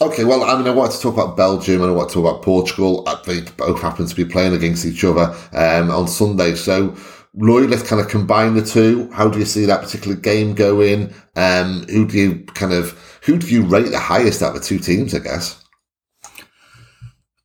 okay, 0.00 0.24
well, 0.24 0.44
I 0.44 0.56
mean, 0.56 0.66
I 0.66 0.70
wanted 0.70 0.96
to 0.96 1.00
talk 1.00 1.14
about 1.14 1.36
Belgium 1.36 1.82
and 1.82 1.90
I 1.90 1.94
want 1.94 2.10
to 2.10 2.14
talk 2.14 2.30
about 2.30 2.42
Portugal. 2.42 3.02
Uh, 3.06 3.20
they 3.22 3.40
both 3.56 3.80
happen 3.80 4.06
to 4.06 4.14
be 4.14 4.24
playing 4.24 4.54
against 4.54 4.84
each 4.84 5.04
other 5.04 5.34
um, 5.52 5.90
on 5.90 6.08
Sunday, 6.08 6.54
so. 6.54 6.96
Lloyd, 7.38 7.68
let's 7.68 7.86
kind 7.86 8.00
of 8.00 8.08
combine 8.08 8.54
the 8.54 8.62
two. 8.62 9.10
How 9.12 9.28
do 9.28 9.38
you 9.38 9.44
see 9.44 9.66
that 9.66 9.82
particular 9.82 10.16
game 10.16 10.54
going? 10.54 11.12
Um, 11.36 11.82
who 11.82 12.06
do 12.06 12.16
you 12.16 12.44
kind 12.54 12.72
of 12.72 12.98
who 13.24 13.36
do 13.36 13.46
you 13.46 13.62
rate 13.62 13.90
the 13.90 13.98
highest 13.98 14.42
out 14.42 14.56
of 14.56 14.62
the 14.62 14.66
two 14.66 14.78
teams? 14.78 15.14
I 15.14 15.18
guess. 15.18 15.62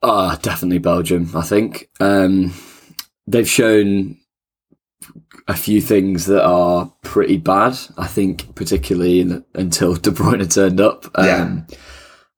Ah, 0.02 0.32
uh, 0.32 0.36
definitely 0.38 0.78
Belgium. 0.78 1.30
I 1.36 1.42
think. 1.42 1.90
Um, 2.00 2.54
they've 3.28 3.50
shown 3.50 4.18
a 5.48 5.56
few 5.56 5.82
things 5.82 6.26
that 6.28 6.44
are 6.44 6.92
pretty 7.02 7.38
bad. 7.38 7.78
I 7.98 8.08
think, 8.08 8.56
particularly 8.56 9.20
in, 9.20 9.44
until 9.56 9.96
De 9.98 10.12
Bruyne 10.12 10.54
turned 10.54 10.80
up. 10.80 11.06
Um, 11.16 11.26
yeah. 11.26 11.78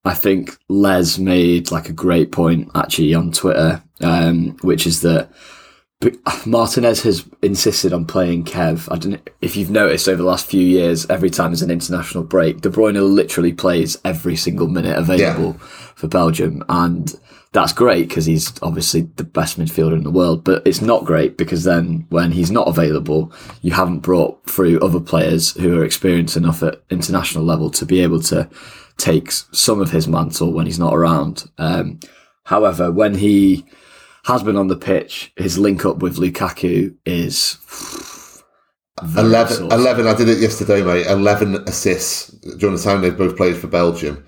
I 0.05 0.13
think 0.13 0.57
Les 0.67 1.17
made 1.17 1.71
like 1.71 1.89
a 1.89 1.93
great 1.93 2.31
point 2.31 2.69
actually 2.75 3.13
on 3.13 3.31
Twitter, 3.31 3.81
um, 4.01 4.57
which 4.61 4.85
is 4.85 5.01
that 5.01 5.31
Martinez 6.45 7.03
has 7.03 7.25
insisted 7.41 7.93
on 7.93 8.05
playing 8.05 8.43
Kev. 8.43 8.91
I 8.91 8.97
don't 8.97 9.29
if 9.41 9.55
you've 9.55 9.71
noticed 9.71 10.07
over 10.09 10.21
the 10.21 10.27
last 10.27 10.45
few 10.45 10.61
years, 10.61 11.09
every 11.09 11.29
time 11.29 11.51
there's 11.51 11.61
an 11.61 11.71
international 11.71 12.23
break, 12.23 12.61
De 12.61 12.69
Bruyne 12.69 13.15
literally 13.15 13.53
plays 13.53 13.97
every 14.03 14.35
single 14.35 14.67
minute 14.67 14.97
available 14.97 15.55
yeah. 15.57 15.67
for 15.95 16.07
Belgium. 16.07 16.63
And 16.67 17.13
that's 17.53 17.71
great 17.71 18.09
because 18.09 18.25
he's 18.25 18.51
obviously 18.63 19.01
the 19.15 19.23
best 19.23 19.59
midfielder 19.59 19.93
in 19.93 20.03
the 20.03 20.11
world, 20.11 20.43
but 20.43 20.65
it's 20.65 20.81
not 20.81 21.05
great 21.05 21.37
because 21.37 21.63
then 21.63 22.05
when 22.09 22.31
he's 22.31 22.49
not 22.49 22.67
available, 22.67 23.31
you 23.61 23.71
haven't 23.71 23.99
brought 23.99 24.43
through 24.49 24.79
other 24.79 24.99
players 24.99 25.51
who 25.51 25.79
are 25.79 25.85
experienced 25.85 26.35
enough 26.35 26.63
at 26.63 26.81
international 26.89 27.43
level 27.43 27.69
to 27.69 27.85
be 27.85 28.01
able 28.01 28.19
to 28.21 28.49
take 28.97 29.31
some 29.31 29.79
of 29.79 29.91
his 29.91 30.07
mantle 30.07 30.51
when 30.51 30.65
he's 30.65 30.79
not 30.79 30.95
around. 30.95 31.49
Um, 31.59 31.99
however, 32.45 32.91
when 32.91 33.13
he 33.13 33.65
has 34.25 34.41
been 34.41 34.57
on 34.57 34.67
the 34.67 34.75
pitch, 34.75 35.31
his 35.37 35.59
link 35.59 35.85
up 35.85 35.97
with 35.97 36.17
Lukaku 36.17 36.95
is 37.05 37.57
11, 39.15 39.71
11, 39.71 40.07
I 40.07 40.15
did 40.15 40.29
it 40.29 40.39
yesterday, 40.39 40.81
mate. 40.81 41.05
11 41.05 41.67
assists 41.67 42.29
during 42.57 42.75
the 42.75 42.81
time 42.81 43.01
they've 43.01 43.17
both 43.17 43.37
played 43.37 43.57
for 43.57 43.67
Belgium. 43.67 44.25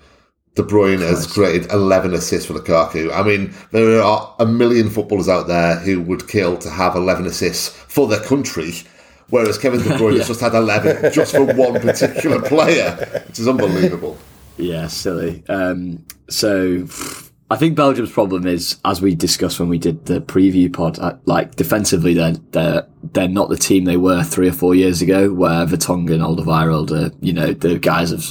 De 0.56 0.62
Bruyne 0.62 1.00
has 1.00 1.26
created 1.26 1.70
11 1.70 2.14
assists 2.14 2.46
for 2.46 2.54
Lukaku. 2.54 3.12
I 3.12 3.22
mean, 3.22 3.54
there 3.72 4.02
are 4.02 4.34
a 4.38 4.46
million 4.46 4.88
footballers 4.88 5.28
out 5.28 5.46
there 5.46 5.76
who 5.76 6.00
would 6.00 6.28
kill 6.28 6.56
to 6.58 6.70
have 6.70 6.96
11 6.96 7.26
assists 7.26 7.68
for 7.68 8.08
their 8.08 8.20
country, 8.20 8.72
whereas 9.28 9.58
Kevin 9.58 9.80
De 9.80 9.90
Bruyne 9.90 10.12
yeah. 10.12 10.18
has 10.18 10.28
just 10.28 10.40
had 10.40 10.54
11 10.54 11.12
just 11.12 11.36
for 11.36 11.44
one 11.44 11.78
particular 11.80 12.40
player, 12.40 13.22
which 13.28 13.38
is 13.38 13.46
unbelievable. 13.46 14.16
Yeah, 14.56 14.86
silly. 14.86 15.44
Um, 15.48 16.06
so 16.30 16.86
I 17.50 17.56
think 17.56 17.76
Belgium's 17.76 18.10
problem 18.10 18.46
is, 18.46 18.78
as 18.84 19.02
we 19.02 19.14
discussed 19.14 19.60
when 19.60 19.68
we 19.68 19.78
did 19.78 20.06
the 20.06 20.20
preview 20.20 20.72
pod, 20.72 20.98
uh, 20.98 21.16
like 21.26 21.54
defensively, 21.56 22.14
they're 22.14 22.36
they're 22.52 22.86
they're 23.12 23.28
not 23.28 23.50
the 23.50 23.56
team 23.56 23.84
they 23.84 23.98
were 23.98 24.24
three 24.24 24.48
or 24.48 24.52
four 24.52 24.74
years 24.74 25.02
ago, 25.02 25.32
where 25.32 25.66
Vertonghen, 25.66 26.20
Alderweireld, 26.20 27.14
you 27.20 27.32
know 27.32 27.52
the 27.52 27.78
guys 27.78 28.10
of 28.10 28.24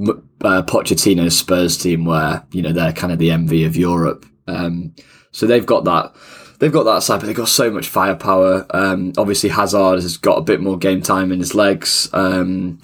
uh, 0.00 0.62
Pochettino's 0.62 1.38
Spurs 1.38 1.76
team, 1.76 2.04
where 2.04 2.44
you 2.52 2.62
know 2.62 2.72
they're 2.72 2.92
kind 2.92 3.12
of 3.12 3.18
the 3.18 3.30
envy 3.30 3.64
of 3.64 3.76
Europe. 3.76 4.26
Um, 4.46 4.94
so 5.32 5.46
they've 5.46 5.66
got 5.66 5.84
that. 5.84 6.14
They've 6.58 6.72
got 6.72 6.84
that 6.84 7.02
side, 7.02 7.20
but 7.20 7.26
they've 7.26 7.36
got 7.36 7.48
so 7.48 7.70
much 7.70 7.86
firepower. 7.86 8.66
Um, 8.70 9.12
obviously, 9.16 9.50
Hazard 9.50 10.02
has 10.02 10.16
got 10.16 10.38
a 10.38 10.42
bit 10.42 10.60
more 10.60 10.76
game 10.76 11.02
time 11.02 11.30
in 11.30 11.38
his 11.38 11.54
legs. 11.54 12.08
Um, 12.12 12.80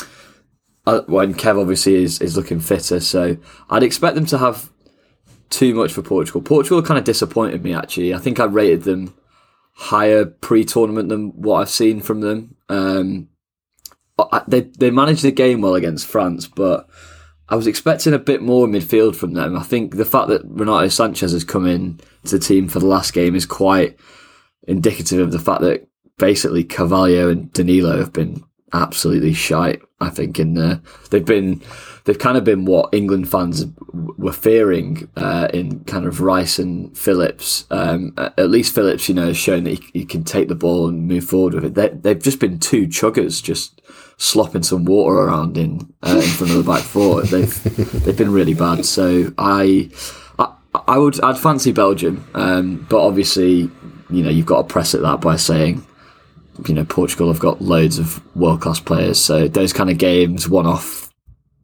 uh, 0.86 1.00
when 1.06 1.34
Kev 1.34 1.60
obviously 1.60 1.94
is, 1.96 2.20
is 2.20 2.36
looking 2.36 2.60
fitter, 2.60 3.00
so 3.00 3.36
I'd 3.70 3.82
expect 3.82 4.14
them 4.14 4.26
to 4.26 4.38
have 4.38 4.70
too 5.50 5.74
much 5.74 5.92
for 5.92 6.02
Portugal. 6.02 6.42
Portugal 6.42 6.82
kind 6.82 6.98
of 6.98 7.04
disappointed 7.04 7.62
me 7.62 7.74
actually. 7.74 8.14
I 8.14 8.18
think 8.18 8.38
I 8.38 8.44
rated 8.44 8.82
them 8.82 9.14
higher 9.74 10.24
pre-tournament 10.24 11.08
than 11.08 11.30
what 11.30 11.60
I've 11.60 11.70
seen 11.70 12.00
from 12.00 12.20
them. 12.20 12.56
Um, 12.68 13.28
they 14.46 14.62
they 14.62 14.90
managed 14.90 15.22
the 15.22 15.32
game 15.32 15.60
well 15.60 15.74
against 15.74 16.06
France, 16.06 16.46
but 16.46 16.88
I 17.48 17.56
was 17.56 17.66
expecting 17.66 18.14
a 18.14 18.18
bit 18.18 18.42
more 18.42 18.66
midfield 18.66 19.16
from 19.16 19.34
them. 19.34 19.56
I 19.56 19.62
think 19.62 19.96
the 19.96 20.04
fact 20.04 20.28
that 20.28 20.42
Renato 20.44 20.86
Sanches 20.86 21.32
has 21.32 21.44
come 21.44 21.66
in 21.66 22.00
to 22.24 22.38
the 22.38 22.44
team 22.44 22.68
for 22.68 22.78
the 22.78 22.86
last 22.86 23.12
game 23.12 23.34
is 23.34 23.46
quite 23.46 23.98
indicative 24.66 25.20
of 25.20 25.32
the 25.32 25.38
fact 25.38 25.60
that 25.60 25.86
basically 26.16 26.64
Carvalho 26.64 27.28
and 27.28 27.52
Danilo 27.52 27.98
have 27.98 28.12
been 28.12 28.42
absolutely 28.72 29.34
shite. 29.34 29.82
I 30.00 30.10
think 30.10 30.38
in 30.38 30.54
there 30.54 30.82
they've 31.10 31.24
been 31.24 31.62
they've 32.04 32.18
kind 32.18 32.36
of 32.36 32.44
been 32.44 32.64
what 32.64 32.92
England 32.92 33.30
fans 33.30 33.64
were 33.92 34.32
fearing 34.32 35.08
uh, 35.16 35.48
in 35.52 35.84
kind 35.84 36.06
of 36.06 36.20
Rice 36.20 36.58
and 36.58 36.96
Phillips. 36.96 37.66
Um, 37.70 38.12
at 38.16 38.50
least 38.50 38.74
Phillips, 38.74 39.08
you 39.08 39.14
know, 39.14 39.28
has 39.28 39.36
shown 39.36 39.64
that 39.64 39.78
he, 39.78 40.00
he, 40.00 40.04
can 40.04 40.24
take 40.24 40.48
the 40.48 40.54
ball 40.54 40.88
and 40.88 41.08
move 41.08 41.24
forward 41.24 41.54
with 41.54 41.64
it. 41.64 41.74
They, 41.74 41.88
they've 41.88 42.22
just 42.22 42.40
been 42.40 42.58
two 42.58 42.86
chuggers, 42.86 43.42
just 43.42 43.73
slopping 44.16 44.62
some 44.62 44.84
water 44.84 45.16
around 45.16 45.56
in 45.58 45.92
uh, 46.02 46.20
in 46.22 46.30
front 46.30 46.52
of 46.52 46.64
the 46.64 46.70
back 46.72 46.82
four. 46.82 47.22
They've 47.34 48.04
they've 48.04 48.16
been 48.16 48.32
really 48.32 48.54
bad. 48.54 48.84
So 48.84 49.32
I. 49.38 49.90
I, 50.38 50.52
I 50.88 50.98
would, 50.98 51.20
I'd 51.22 51.38
fancy 51.38 51.70
Belgium, 51.70 52.28
um, 52.34 52.84
but 52.90 53.00
obviously, 53.00 53.70
you 54.10 54.22
know, 54.24 54.28
you've 54.28 54.44
got 54.44 54.62
to 54.62 54.72
press 54.72 54.92
at 54.92 55.02
that 55.02 55.20
by 55.20 55.36
saying 55.36 55.86
you 56.66 56.74
know, 56.74 56.84
Portugal 56.84 57.28
have 57.32 57.40
got 57.40 57.60
loads 57.60 57.98
of 57.98 58.22
world 58.36 58.60
class 58.60 58.80
players. 58.80 59.22
So 59.22 59.48
those 59.48 59.72
kind 59.72 59.90
of 59.90 59.98
games, 59.98 60.48
one 60.48 60.66
off, 60.66 61.12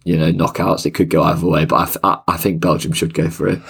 you 0.05 0.17
know, 0.17 0.33
knockouts, 0.33 0.87
it 0.87 0.93
could 0.93 1.11
go 1.11 1.23
either 1.23 1.47
way. 1.47 1.65
But 1.65 1.99
I, 2.05 2.09
I, 2.09 2.21
I, 2.29 2.37
think 2.37 2.61
Belgium 2.61 2.93
should 2.93 3.15
go 3.15 3.31
for 3.31 3.49
it. 3.49 3.61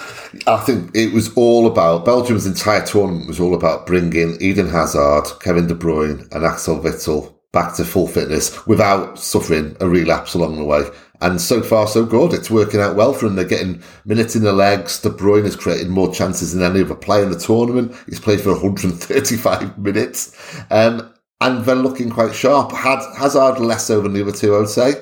I 0.47 0.57
think 0.57 0.91
it 0.95 1.13
was 1.13 1.33
all 1.35 1.67
about 1.67 2.05
Belgium's 2.05 2.45
entire 2.45 2.85
tournament 2.85 3.27
was 3.27 3.39
all 3.39 3.53
about 3.53 3.85
bringing 3.85 4.37
Eden 4.41 4.69
Hazard, 4.69 5.25
Kevin 5.41 5.67
De 5.67 5.75
Bruyne, 5.75 6.27
and 6.31 6.43
Axel 6.43 6.79
Witsel 6.79 7.33
back 7.53 7.75
to 7.75 7.83
full 7.83 8.07
fitness 8.07 8.65
without 8.65 9.19
suffering 9.19 9.75
a 9.79 9.87
relapse 9.87 10.33
along 10.33 10.57
the 10.57 10.63
way. 10.63 10.83
And 11.21 11.39
so 11.39 11.61
far, 11.61 11.87
so 11.87 12.03
good. 12.03 12.33
It's 12.33 12.49
working 12.49 12.79
out 12.79 12.95
well 12.95 13.13
for 13.13 13.27
him. 13.27 13.35
They're 13.35 13.45
getting 13.45 13.83
minutes 14.05 14.35
in 14.35 14.43
the 14.43 14.53
legs. 14.53 14.99
De 14.99 15.09
Bruyne 15.09 15.43
has 15.43 15.55
created 15.55 15.89
more 15.89 16.11
chances 16.11 16.53
than 16.53 16.63
any 16.63 16.83
other 16.83 16.95
player 16.95 17.23
in 17.23 17.31
the 17.31 17.37
tournament. 17.37 17.95
He's 18.07 18.19
played 18.19 18.41
for 18.41 18.51
135 18.59 19.77
minutes. 19.77 20.35
Um, 20.71 21.13
and 21.39 21.63
they're 21.65 21.75
looking 21.75 22.09
quite 22.09 22.33
sharp. 22.33 22.71
Had 22.71 22.99
Hazard 23.17 23.59
less 23.59 23.85
so 23.85 24.01
than 24.01 24.13
the 24.13 24.21
other 24.21 24.31
two, 24.31 24.55
I 24.55 24.59
would 24.59 24.69
say. 24.69 24.93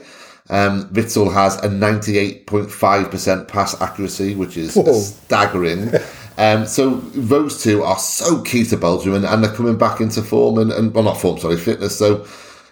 Um, 0.49 0.85
Witsel 0.89 1.31
has 1.31 1.57
a 1.57 1.69
98.5% 1.69 3.47
pass 3.47 3.79
accuracy, 3.81 4.35
which 4.35 4.57
is 4.57 4.73
staggering. 4.73 5.91
um, 6.39 6.65
so 6.65 6.95
those 6.95 7.61
two 7.61 7.83
are 7.83 7.99
so 7.99 8.41
key 8.41 8.63
to 8.65 8.77
Belgium, 8.77 9.13
and, 9.13 9.25
and 9.25 9.43
they're 9.43 9.53
coming 9.53 9.77
back 9.77 10.01
into 10.01 10.21
form 10.21 10.57
and, 10.57 10.71
and 10.71 10.93
well, 10.93 11.03
not 11.03 11.19
form, 11.19 11.37
sorry, 11.37 11.57
fitness. 11.57 11.97
So 11.97 12.25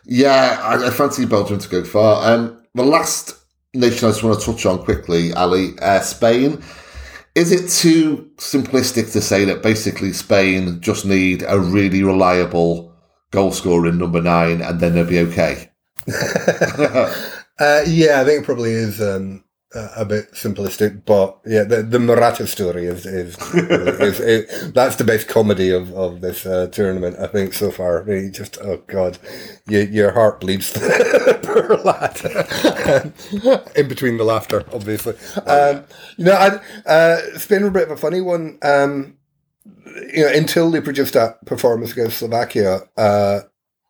yeah, 0.05 0.59
I, 0.63 0.88
I 0.88 0.89
fancy 0.89 1.26
Belgium 1.26 1.59
to 1.59 1.70
go 1.70 1.84
far. 1.84 2.32
Um, 2.32 2.63
the 2.74 2.84
last 2.84 3.36
nation 3.74 4.07
I 4.07 4.11
just 4.11 4.24
want 4.24 4.39
to 4.39 4.45
touch 4.45 4.65
on 4.65 4.84
quickly, 4.84 5.34
Ali, 5.34 5.78
uh, 5.80 5.99
Spain. 5.99 6.63
Is 7.36 7.51
it 7.51 7.70
too 7.70 8.32
simplistic 8.38 9.11
to 9.11 9.22
say 9.22 9.45
that 9.45 9.61
basically 9.61 10.11
Spain 10.13 10.82
just 10.82 11.05
need 11.05 11.43
a 11.47 11.59
really 11.59 12.01
reliable 12.01 12.95
goal 13.30 13.51
scorer 13.51 13.89
in 13.89 13.99
number 13.99 14.22
nine 14.22 14.61
and 14.61 14.80
then 14.80 14.95
they'll 14.95 15.05
be 15.05 15.20
okay? 15.20 15.70
Uh, 17.59 17.84
yeah, 17.88 18.22
I 18.22 18.24
think 18.24 18.43
it 18.43 18.45
probably 18.45 18.72
is 18.72 19.01
um, 19.01 19.43
a, 19.95 20.05
bit 20.05 20.32
simplistic, 20.32 21.03
but 21.05 21.38
yeah, 21.45 21.63
the, 21.63 21.84
the 21.84 21.99
Morata 21.99 22.47
story 22.47 22.86
is 22.86 23.05
is, 23.05 23.38
is, 23.53 24.19
is, 24.19 24.73
that's 24.73 24.95
the 24.95 25.03
best 25.03 25.28
comedy 25.28 25.71
of 25.71 25.93
of 25.93 26.21
this 26.21 26.45
uh, 26.45 26.67
tournament, 26.67 27.17
I 27.19 27.28
think, 27.28 27.53
so 27.53 27.71
far. 27.71 28.01
Really 28.03 28.32
just 28.32 28.57
oh 28.61 28.82
god, 28.88 29.17
you, 29.67 29.80
your 29.80 30.11
heart 30.11 30.39
bleeds, 30.39 30.71
poor 31.43 31.78
lad. 31.84 32.17
In 33.75 33.88
between 33.88 34.17
the 34.17 34.23
laughter, 34.23 34.63
obviously. 34.73 35.15
Um, 35.45 35.84
you 36.17 36.25
know, 36.25 36.34
I, 36.34 36.59
uh, 36.89 37.38
Spain 37.38 37.61
were 37.61 37.69
a 37.69 37.71
bit 37.71 37.84
of 37.84 37.91
a 37.91 37.97
funny 37.97 38.21
one. 38.21 38.57
Um, 38.61 39.17
you 40.13 40.23
know, 40.23 40.32
until 40.34 40.71
they 40.71 40.82
produced 40.82 41.13
that 41.13 41.43
performance 41.45 41.91
against 41.91 42.19
Slovakia, 42.19 42.82
uh, 42.97 43.41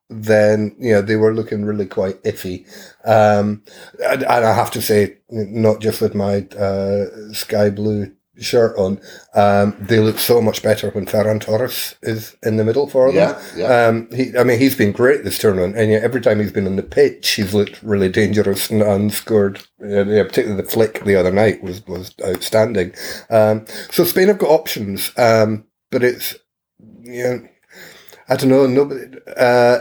then 0.10 0.76
you 0.80 0.93
know 0.93 1.01
they 1.01 1.16
were 1.16 1.34
looking 1.34 1.66
really 1.66 1.86
quite 1.86 2.22
iffy. 2.24 2.66
Um, 3.05 3.64
and, 4.03 4.24
and 4.24 4.45
I 4.45 4.53
have 4.53 4.72
to 4.72 4.82
say, 4.82 5.18
not 5.30 5.82
just 5.82 6.01
with 6.01 6.16
my 6.16 6.47
uh, 6.58 7.05
sky 7.34 7.70
blue 7.70 8.14
shirt 8.39 8.78
on, 8.78 9.01
um, 9.34 9.76
they 9.80 9.99
look 9.99 10.20
so 10.20 10.41
much 10.41 10.62
better 10.62 10.89
when 10.91 11.05
Ferran 11.05 11.41
Torres 11.41 11.95
is 12.03 12.36
in 12.43 12.58
the 12.58 12.64
middle 12.64 12.88
for 12.88 13.12
them. 13.12 13.16
Yeah, 13.16 13.41
yeah. 13.55 13.88
Um, 13.88 14.10
he, 14.14 14.38
I 14.38 14.43
mean, 14.43 14.60
he's 14.60 14.76
been 14.76 14.91
great 14.91 15.24
this 15.24 15.39
tournament, 15.39 15.76
and 15.76 15.91
yet 15.91 16.03
every 16.03 16.22
time 16.22 16.39
he's 16.39 16.51
been 16.51 16.68
on 16.68 16.76
the 16.76 16.84
pitch, 16.84 17.32
he's 17.32 17.53
looked 17.53 17.82
really 17.84 18.10
dangerous 18.10 18.70
and, 18.70 18.82
and 18.82 19.12
scored. 19.12 19.60
Uh, 19.82 20.05
yeah, 20.05 20.24
particularly 20.24 20.62
the 20.62 20.70
flick 20.70 21.03
the 21.03 21.16
other 21.16 21.32
night 21.32 21.62
was 21.64 21.86
was 21.88 22.14
outstanding. 22.26 22.93
Um, 23.30 23.66
so 23.91 24.03
Spain 24.03 24.28
have 24.28 24.39
got 24.39 24.51
options, 24.51 25.12
um, 25.18 25.66
but 25.91 26.03
it's 26.03 26.36
you 27.01 27.24
know, 27.24 27.47
I 28.30 28.36
don't 28.36 28.49
know. 28.49 28.68
Nobody. 28.68 29.18
Uh, 29.36 29.80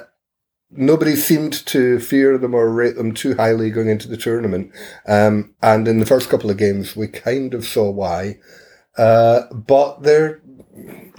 nobody 0.71 1.17
seemed 1.17 1.53
to 1.67 1.99
fear 2.01 2.39
them 2.39 2.55
or 2.55 2.71
rate 2.71 2.97
them 2.97 3.13
too 3.13 3.35
highly 3.35 3.71
going 3.71 3.89
into 3.89 4.09
the 4.09 4.17
tournament. 4.17 4.73
Um, 5.07 5.55
and 5.63 5.87
in 5.87 5.99
the 5.99 6.07
first 6.07 6.29
couple 6.29 6.51
of 6.51 6.57
games, 6.57 6.97
we 6.97 7.09
kind 7.09 7.55
of 7.55 7.65
saw 7.65 7.91
why. 7.91 8.39
Uh, 8.97 9.43
but 9.53 10.03
they're, 10.03 10.43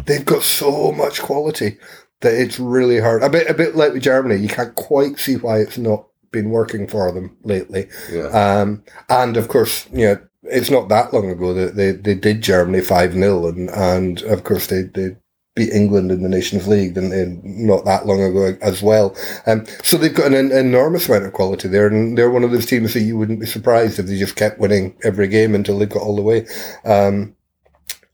they've 0.05 0.25
got 0.25 0.43
so 0.43 0.91
much 0.91 1.21
quality 1.21 1.77
that 2.21 2.33
it's 2.33 2.59
really 2.59 2.99
hard. 2.99 3.23
A 3.23 3.29
bit, 3.29 3.49
a 3.49 3.53
bit 3.53 3.75
like 3.75 3.93
with 3.93 4.03
Germany, 4.03 4.35
you 4.41 4.49
can't 4.49 4.75
quite 4.75 5.19
see 5.19 5.35
why 5.35 5.59
it's 5.59 5.77
not 5.77 6.07
been 6.31 6.49
working 6.49 6.87
for 6.87 7.11
them 7.11 7.37
lately. 7.43 7.87
Yeah. 8.11 8.27
Um, 8.27 8.83
and 9.09 9.37
of 9.37 9.47
course, 9.47 9.87
you 9.91 10.05
know, 10.05 10.19
it's 10.43 10.69
not 10.69 10.89
that 10.89 11.13
long 11.13 11.29
ago 11.29 11.53
that 11.53 11.75
they, 11.75 11.91
they 11.91 12.15
did 12.15 12.41
Germany 12.41 12.81
5 12.81 13.13
0, 13.13 13.47
and, 13.47 13.69
and 13.69 14.21
of 14.23 14.43
course 14.43 14.67
they, 14.67 14.83
they 14.83 15.17
beat 15.57 15.73
England 15.73 16.11
in 16.11 16.23
the 16.23 16.29
Nations 16.29 16.67
League 16.67 16.97
and, 16.97 17.11
and 17.11 17.43
not 17.43 17.83
that 17.83 18.05
long 18.05 18.21
ago 18.21 18.55
as 18.61 18.81
well. 18.81 19.15
Um, 19.45 19.65
so 19.83 19.97
they've 19.97 20.13
got 20.13 20.27
an, 20.27 20.35
an 20.35 20.51
enormous 20.51 21.09
amount 21.09 21.25
of 21.25 21.33
quality 21.33 21.67
there, 21.67 21.87
and 21.87 22.17
they're 22.17 22.31
one 22.31 22.43
of 22.43 22.51
those 22.51 22.65
teams 22.65 22.93
that 22.93 23.01
you 23.01 23.17
wouldn't 23.17 23.41
be 23.41 23.45
surprised 23.45 23.99
if 23.99 24.05
they 24.05 24.17
just 24.17 24.35
kept 24.35 24.59
winning 24.59 24.95
every 25.03 25.27
game 25.27 25.53
until 25.55 25.77
they 25.77 25.85
got 25.85 26.03
all 26.03 26.15
the 26.15 26.21
way. 26.21 26.45
Um, 26.85 27.35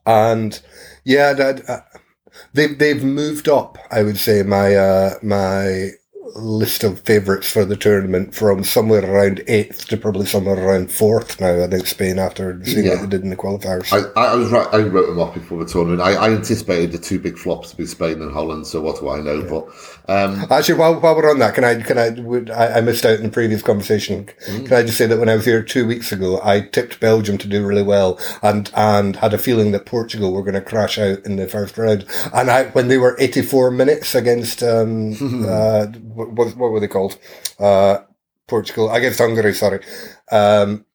and 0.05 0.59
yeah, 1.03 1.33
that, 1.33 1.69
uh, 1.69 1.81
they've 2.53 2.77
they've 2.77 3.03
moved 3.03 3.47
up. 3.47 3.77
I 3.91 4.03
would 4.03 4.17
say 4.17 4.43
my 4.43 4.75
uh, 4.75 5.15
my 5.21 5.91
list 6.35 6.83
of 6.83 6.99
favourites 7.01 7.51
for 7.51 7.65
the 7.65 7.75
tournament 7.75 8.33
from 8.33 8.63
somewhere 8.63 9.03
around 9.05 9.43
eighth 9.47 9.87
to 9.87 9.97
probably 9.97 10.25
somewhere 10.25 10.57
around 10.57 10.89
fourth 10.91 11.39
now. 11.39 11.63
I 11.63 11.67
think 11.67 11.85
Spain 11.85 12.17
after 12.17 12.59
seeing 12.65 12.85
Yeah. 12.85 12.91
what 12.93 13.01
they 13.01 13.07
did 13.07 13.21
in 13.23 13.29
the 13.29 13.35
qualifiers. 13.35 13.91
I, 14.15 14.19
I 14.21 14.35
was 14.35 14.49
right. 14.49 14.67
I 14.73 14.79
wrote 14.83 15.07
them 15.07 15.19
off 15.19 15.33
before 15.33 15.63
the 15.63 15.69
tournament. 15.69 16.01
I, 16.01 16.13
I 16.13 16.29
anticipated 16.31 16.91
the 16.91 16.97
two 16.97 17.19
big 17.19 17.37
flops 17.37 17.71
to 17.71 17.77
be 17.77 17.85
Spain 17.85 18.21
and 18.21 18.31
Holland. 18.31 18.65
So 18.67 18.81
what 18.81 18.99
do 18.99 19.09
I 19.09 19.19
know? 19.19 19.41
But 19.43 20.13
um, 20.13 20.45
Actually, 20.49 20.79
while, 20.79 20.99
while 20.99 21.15
we're 21.15 21.29
on 21.29 21.39
that, 21.39 21.55
can 21.55 21.63
I 21.63 21.81
can 21.81 21.97
I 21.97 22.09
would 22.09 22.49
I, 22.49 22.77
I 22.77 22.81
missed 22.81 23.05
out 23.05 23.17
in 23.17 23.23
the 23.23 23.29
previous 23.29 23.61
conversation? 23.61 24.25
Can 24.45 24.73
I 24.73 24.83
just 24.83 24.97
say 24.97 25.05
that 25.05 25.19
when 25.19 25.29
I 25.29 25.35
was 25.35 25.45
here 25.45 25.61
two 25.61 25.85
weeks 25.85 26.11
ago, 26.11 26.39
I 26.43 26.61
tipped 26.61 26.99
Belgium 26.99 27.37
to 27.39 27.47
do 27.47 27.65
really 27.65 27.83
well, 27.83 28.19
and 28.41 28.71
and 28.75 29.15
had 29.17 29.33
a 29.33 29.37
feeling 29.37 29.71
that 29.73 29.85
Portugal 29.85 30.33
were 30.33 30.41
going 30.43 30.53
to 30.55 30.61
crash 30.61 30.97
out 30.97 31.25
in 31.25 31.35
the 31.35 31.47
first 31.47 31.77
round. 31.77 32.05
And 32.33 32.49
I 32.49 32.65
when 32.69 32.87
they 32.87 32.97
were 32.97 33.15
eighty 33.19 33.41
four 33.41 33.71
minutes 33.71 34.15
against 34.15 34.63
um 34.63 35.13
uh 35.47 35.87
what, 36.15 36.55
what 36.57 36.71
were 36.71 36.79
they 36.79 36.87
called 36.87 37.17
uh 37.59 37.97
Portugal 38.47 38.91
against 38.91 39.19
Hungary, 39.19 39.53
sorry, 39.53 39.79
um 40.31 40.85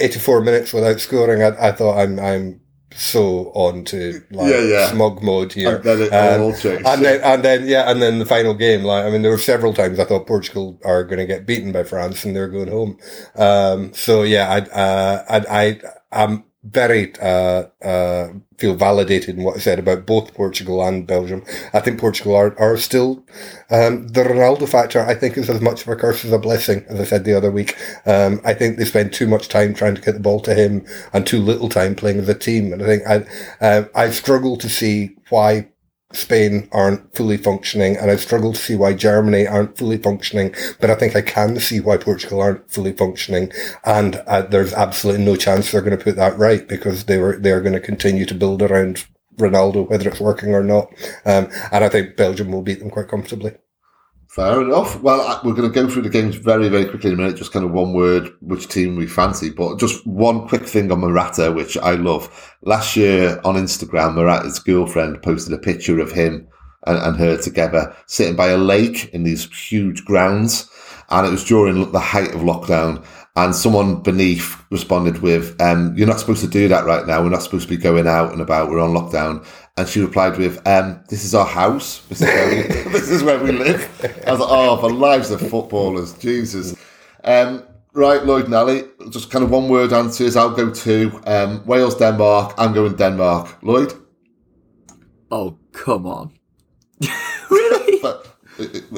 eighty 0.00 0.18
four 0.18 0.40
minutes 0.40 0.72
without 0.72 1.00
scoring. 1.00 1.42
I, 1.42 1.68
I 1.68 1.72
thought 1.72 1.98
I'm 1.98 2.18
I'm 2.18 2.60
so 2.92 3.52
on 3.54 3.84
to 3.84 4.20
like 4.32 4.50
Yeah, 4.50 4.60
yeah. 4.62 4.86
smug 4.90 5.22
mode 5.22 5.52
here. 5.52 5.76
and 5.76 5.84
then 5.84 6.40
Um, 6.40 6.54
changed. 6.56 6.86
and 6.86 7.04
then, 7.04 7.20
and 7.22 7.44
then, 7.44 7.68
yeah, 7.68 7.88
and 7.88 8.02
then 8.02 8.18
the 8.18 8.26
final 8.26 8.52
game, 8.52 8.82
like, 8.82 9.04
I 9.04 9.10
mean, 9.10 9.22
there 9.22 9.30
were 9.30 9.38
several 9.38 9.72
times 9.72 10.00
I 10.00 10.04
thought 10.04 10.26
Portugal 10.26 10.76
are 10.84 11.04
going 11.04 11.20
to 11.20 11.26
get 11.26 11.46
beaten 11.46 11.70
by 11.70 11.84
France 11.84 12.24
and 12.24 12.34
they're 12.34 12.48
going 12.48 12.66
home. 12.68 12.98
Um, 13.36 13.94
so 13.94 14.24
yeah, 14.24 14.48
I, 14.50 14.58
uh, 14.76 15.24
I, 15.30 15.60
I, 15.60 15.80
I'm 16.24 16.44
very, 16.62 17.14
uh, 17.20 17.64
uh, 17.82 18.28
feel 18.58 18.74
validated 18.74 19.38
in 19.38 19.42
what 19.42 19.56
I 19.56 19.60
said 19.60 19.78
about 19.78 20.04
both 20.04 20.34
Portugal 20.34 20.86
and 20.86 21.06
Belgium. 21.06 21.42
I 21.72 21.80
think 21.80 21.98
Portugal 21.98 22.36
are, 22.36 22.58
are 22.60 22.76
still, 22.76 23.24
um, 23.70 24.08
the 24.08 24.22
Ronaldo 24.22 24.68
factor, 24.68 25.00
I 25.00 25.14
think 25.14 25.38
is 25.38 25.48
as 25.48 25.62
much 25.62 25.82
of 25.82 25.88
a 25.88 25.96
curse 25.96 26.22
as 26.24 26.32
a 26.32 26.38
blessing, 26.38 26.84
as 26.88 27.00
I 27.00 27.04
said 27.04 27.24
the 27.24 27.32
other 27.32 27.50
week. 27.50 27.76
Um, 28.04 28.42
I 28.44 28.52
think 28.52 28.76
they 28.76 28.84
spend 28.84 29.14
too 29.14 29.26
much 29.26 29.48
time 29.48 29.72
trying 29.72 29.94
to 29.94 30.02
get 30.02 30.12
the 30.12 30.20
ball 30.20 30.40
to 30.40 30.54
him 30.54 30.84
and 31.14 31.26
too 31.26 31.40
little 31.40 31.70
time 31.70 31.94
playing 31.94 32.18
as 32.18 32.28
a 32.28 32.34
team. 32.34 32.74
And 32.74 32.82
I 32.82 32.86
think 32.86 33.02
I, 33.08 33.64
uh, 33.64 33.84
I 33.94 34.10
struggle 34.10 34.58
to 34.58 34.68
see 34.68 35.16
why 35.30 35.69
Spain 36.12 36.68
aren't 36.72 37.14
fully 37.14 37.36
functioning, 37.36 37.96
and 37.96 38.10
I 38.10 38.16
struggle 38.16 38.52
to 38.52 38.58
see 38.58 38.74
why 38.74 38.94
Germany 38.94 39.46
aren't 39.46 39.78
fully 39.78 39.98
functioning. 39.98 40.54
But 40.80 40.90
I 40.90 40.94
think 40.94 41.14
I 41.14 41.22
can 41.22 41.58
see 41.60 41.80
why 41.80 41.96
Portugal 41.96 42.40
aren't 42.40 42.70
fully 42.70 42.92
functioning, 42.92 43.52
and 43.84 44.16
uh, 44.26 44.42
there's 44.42 44.72
absolutely 44.72 45.24
no 45.24 45.36
chance 45.36 45.70
they're 45.70 45.82
going 45.82 45.96
to 45.96 46.04
put 46.04 46.16
that 46.16 46.38
right 46.38 46.66
because 46.66 47.04
they 47.04 47.18
were 47.18 47.36
they're 47.36 47.60
going 47.60 47.74
to 47.74 47.80
continue 47.80 48.26
to 48.26 48.34
build 48.34 48.62
around 48.62 49.06
Ronaldo, 49.36 49.88
whether 49.88 50.08
it's 50.08 50.20
working 50.20 50.54
or 50.54 50.64
not. 50.64 50.88
Um, 51.24 51.48
and 51.72 51.84
I 51.84 51.88
think 51.88 52.16
Belgium 52.16 52.50
will 52.50 52.62
beat 52.62 52.80
them 52.80 52.90
quite 52.90 53.08
comfortably. 53.08 53.56
Fair 54.30 54.62
enough. 54.62 55.00
Well, 55.02 55.40
we're 55.42 55.54
going 55.54 55.68
to 55.68 55.74
go 55.74 55.90
through 55.90 56.02
the 56.02 56.08
games 56.08 56.36
very, 56.36 56.68
very 56.68 56.84
quickly 56.84 57.10
in 57.10 57.14
a 57.14 57.16
minute. 57.20 57.36
Just 57.36 57.50
kind 57.50 57.64
of 57.64 57.72
one 57.72 57.92
word, 57.92 58.32
which 58.40 58.68
team 58.68 58.94
we 58.94 59.08
fancy. 59.08 59.50
But 59.50 59.80
just 59.80 60.06
one 60.06 60.46
quick 60.46 60.68
thing 60.68 60.92
on 60.92 61.00
Morata, 61.00 61.50
which 61.50 61.76
I 61.76 61.94
love. 61.94 62.54
Last 62.62 62.96
year 62.96 63.40
on 63.42 63.56
Instagram, 63.56 64.14
Morata's 64.14 64.60
girlfriend 64.60 65.20
posted 65.20 65.52
a 65.52 65.58
picture 65.58 65.98
of 65.98 66.12
him 66.12 66.46
and, 66.86 66.96
and 66.98 67.16
her 67.16 67.38
together 67.38 67.92
sitting 68.06 68.36
by 68.36 68.50
a 68.50 68.56
lake 68.56 69.12
in 69.12 69.24
these 69.24 69.52
huge 69.52 70.04
grounds. 70.04 70.70
And 71.08 71.26
it 71.26 71.30
was 71.30 71.44
during 71.44 71.90
the 71.90 71.98
height 71.98 72.32
of 72.32 72.42
lockdown. 72.42 73.04
And 73.34 73.52
someone 73.52 74.00
beneath 74.00 74.62
responded 74.70 75.22
with, 75.22 75.60
um, 75.60 75.92
You're 75.96 76.06
not 76.06 76.20
supposed 76.20 76.42
to 76.42 76.48
do 76.48 76.68
that 76.68 76.84
right 76.84 77.04
now. 77.04 77.20
We're 77.20 77.30
not 77.30 77.42
supposed 77.42 77.68
to 77.68 77.76
be 77.76 77.82
going 77.82 78.06
out 78.06 78.30
and 78.30 78.40
about. 78.40 78.70
We're 78.70 78.80
on 78.80 78.94
lockdown. 78.94 79.44
And 79.76 79.88
she 79.88 80.00
replied 80.00 80.36
with, 80.36 80.66
um, 80.66 81.02
This 81.08 81.24
is 81.24 81.34
our 81.34 81.46
house. 81.46 82.02
This 82.08 82.20
is 82.20 82.22
where 82.26 82.48
we, 82.48 82.62
this 82.92 83.08
is 83.10 83.22
where 83.22 83.38
we 83.42 83.52
live. 83.52 83.88
I 84.26 84.30
was 84.32 84.40
like, 84.40 84.48
Oh, 84.50 84.76
for 84.78 84.90
lives 84.90 85.30
of 85.30 85.40
footballers. 85.48 86.12
Jesus. 86.14 86.76
Um, 87.24 87.62
right, 87.94 88.24
Lloyd 88.24 88.46
and 88.46 88.54
Ali, 88.54 88.84
just 89.10 89.30
kind 89.30 89.44
of 89.44 89.50
one 89.50 89.68
word 89.68 89.92
answers. 89.92 90.36
I'll 90.36 90.50
go 90.54 90.70
to 90.70 91.20
Um, 91.26 91.64
Wales, 91.66 91.94
Denmark. 91.96 92.54
I'm 92.58 92.72
going 92.74 92.96
Denmark. 92.96 93.62
Lloyd? 93.62 93.94
Oh, 95.30 95.56
come 95.72 96.06
on. 96.06 96.32
really? 97.50 98.00
But, 98.02 98.26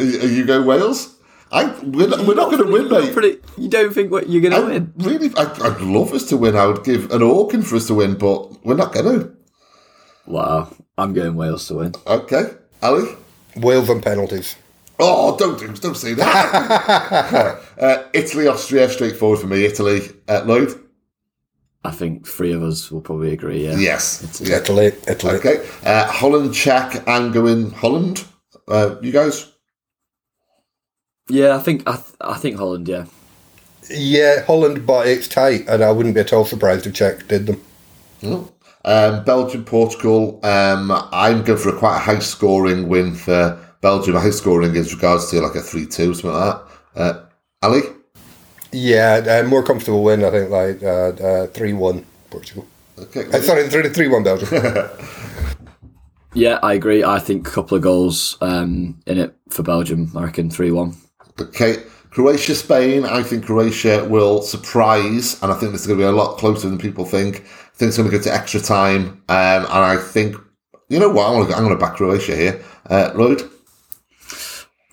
you 0.03 0.45
go 0.47 0.63
Wales? 0.63 1.17
I, 1.53 1.67
we're 1.83 2.09
not, 2.09 2.21
we're 2.27 2.35
not 2.35 2.51
going 2.51 2.65
to 2.65 2.73
win, 2.73 2.89
mate. 2.89 3.13
pretty- 3.13 3.39
you 3.59 3.69
don't 3.69 3.93
think 3.93 4.11
what 4.11 4.31
you're 4.31 4.41
going 4.41 4.55
to 4.55 4.67
win? 4.67 4.93
really, 4.97 5.31
I, 5.37 5.43
I'd 5.43 5.83
love 5.83 6.15
us 6.15 6.25
to 6.31 6.37
win. 6.39 6.57
I 6.57 6.65
would 6.67 6.83
give 6.83 7.11
an 7.13 7.23
organ 7.23 7.61
for 7.63 7.77
us 7.77 7.87
to 7.89 7.95
win, 7.95 8.15
but 8.15 8.65
we're 8.65 8.75
not 8.75 8.95
going 8.95 9.21
to. 9.21 9.37
Wow. 10.27 10.75
I'm 10.99 11.13
going 11.15 11.35
Wales 11.35 11.67
to 11.69 11.75
win. 11.75 11.95
Okay, 12.07 12.51
Ali. 12.83 13.09
Wales 13.57 13.91
on 13.91 14.01
penalties. 14.01 14.57
Oh, 14.99 15.37
don't 15.37 15.59
do, 15.59 15.69
don't 15.73 15.97
say 15.97 16.15
that. 16.15 17.61
uh, 17.81 18.03
Italy, 18.13 18.47
Austria, 18.47 18.89
straightforward 18.89 19.41
for 19.41 19.47
me. 19.47 19.65
Italy, 19.65 20.03
uh, 20.29 20.43
Lloyd. 20.45 20.79
I 21.85 21.91
think 21.91 22.27
three 22.27 22.53
of 22.53 22.63
us 22.63 22.93
will 22.93 23.01
probably 23.01 23.33
agree, 23.33 23.65
yeah. 23.65 23.77
Yes. 23.77 24.41
Yeah. 24.41 24.59
Italy, 24.59 24.93
Italy. 25.09 25.35
Okay. 25.35 25.67
Uh, 25.85 26.07
Holland, 26.07 26.55
Czech, 26.55 27.03
and 27.09 27.33
going 27.33 27.73
Holland. 27.73 28.25
Uh, 28.69 28.97
you 29.03 29.11
guys. 29.11 29.51
Yeah, 31.29 31.57
I 31.57 31.59
think 31.59 31.83
I, 31.89 31.97
th- 31.97 32.15
I 32.21 32.37
think 32.37 32.57
Holland, 32.59 32.87
yeah. 32.87 33.07
Yeah, 33.91 34.45
Holland, 34.45 34.87
but 34.87 35.09
it's 35.09 35.27
tight, 35.27 35.67
and 35.67 35.83
I 35.83 35.91
wouldn't 35.91 36.15
be 36.15 36.21
at 36.21 36.33
all 36.33 36.45
surprised 36.45 36.87
if 36.87 36.95
Czech 36.95 37.27
did 37.27 37.47
them. 37.47 37.61
Um, 38.85 39.25
Belgium, 39.25 39.65
Portugal. 39.65 40.41
Um, 40.43 40.91
I'm 41.13 41.43
going 41.45 41.59
for 41.59 41.71
a 41.71 41.79
quite 41.79 41.97
a 41.97 42.01
high 42.01 42.19
scoring 42.19 42.89
win 42.89 43.15
for 43.15 43.59
Belgium. 43.81 44.17
A 44.17 44.21
high 44.21 44.31
scoring 44.31 44.77
as 44.77 44.93
regards 44.95 45.31
to 45.31 45.41
like 45.41 45.55
a 45.55 45.61
3 45.61 45.87
2, 45.87 46.15
something 46.15 46.31
like 46.31 46.59
that. 46.95 47.01
Uh, 47.01 47.25
Ali? 47.63 47.83
Yeah, 48.73 49.41
uh, 49.45 49.49
more 49.49 49.63
comfortable 49.63 50.03
win, 50.03 50.25
I 50.25 50.31
think, 50.31 50.51
like 50.51 50.83
uh, 50.83 51.47
3 51.47 51.73
uh, 51.73 51.77
1 51.77 52.07
Portugal. 52.31 52.67
Okay. 52.99 53.27
Uh, 53.27 53.41
sorry, 53.41 53.69
3 53.69 54.09
1 54.09 54.23
Belgium. 54.25 54.49
yeah, 56.35 56.59
I 56.63 56.75
agree. 56.75 57.05
I 57.05 57.19
think 57.19 57.47
a 57.47 57.51
couple 57.51 57.77
of 57.77 57.83
goals 57.83 58.37
um, 58.41 59.01
in 59.07 59.19
it 59.19 59.35
for 59.51 59.63
Belgium. 59.63 60.11
I 60.17 60.25
reckon 60.25 60.51
3 60.51 60.71
1. 60.71 60.95
Okay. 61.41 61.77
Croatia, 62.13 62.55
Spain. 62.55 63.07
I 63.07 63.23
think 63.23 63.47
Croatia 63.47 64.05
will 64.05 64.43
surprise, 64.43 65.43
and 65.43 65.51
I 65.51 65.55
think 65.55 65.73
this 65.73 65.83
is 65.83 65.87
going 65.87 65.99
to 65.99 66.05
be 66.05 66.09
a 66.09 66.13
lot 66.13 66.37
closer 66.37 66.69
than 66.69 66.77
people 66.77 67.07
think. 67.07 67.43
I 67.83 67.85
think 67.85 67.89
it's 67.89 67.99
going 67.99 68.11
to 68.13 68.17
go 68.17 68.23
to 68.23 68.33
extra 68.33 68.61
time, 68.61 69.25
um, 69.29 69.65
and 69.65 69.67
I 69.69 69.97
think, 69.97 70.37
you 70.89 71.01
know 71.01 71.09
what, 71.09 71.27
I'm 71.27 71.35
going 71.35 71.49
to, 71.49 71.57
I'm 71.57 71.65
going 71.65 71.77
to 71.77 71.85
back 71.85 71.97
Croatia 71.97 72.37
here. 72.37 72.65
Uh, 72.89 73.11
Lloyd? 73.17 73.43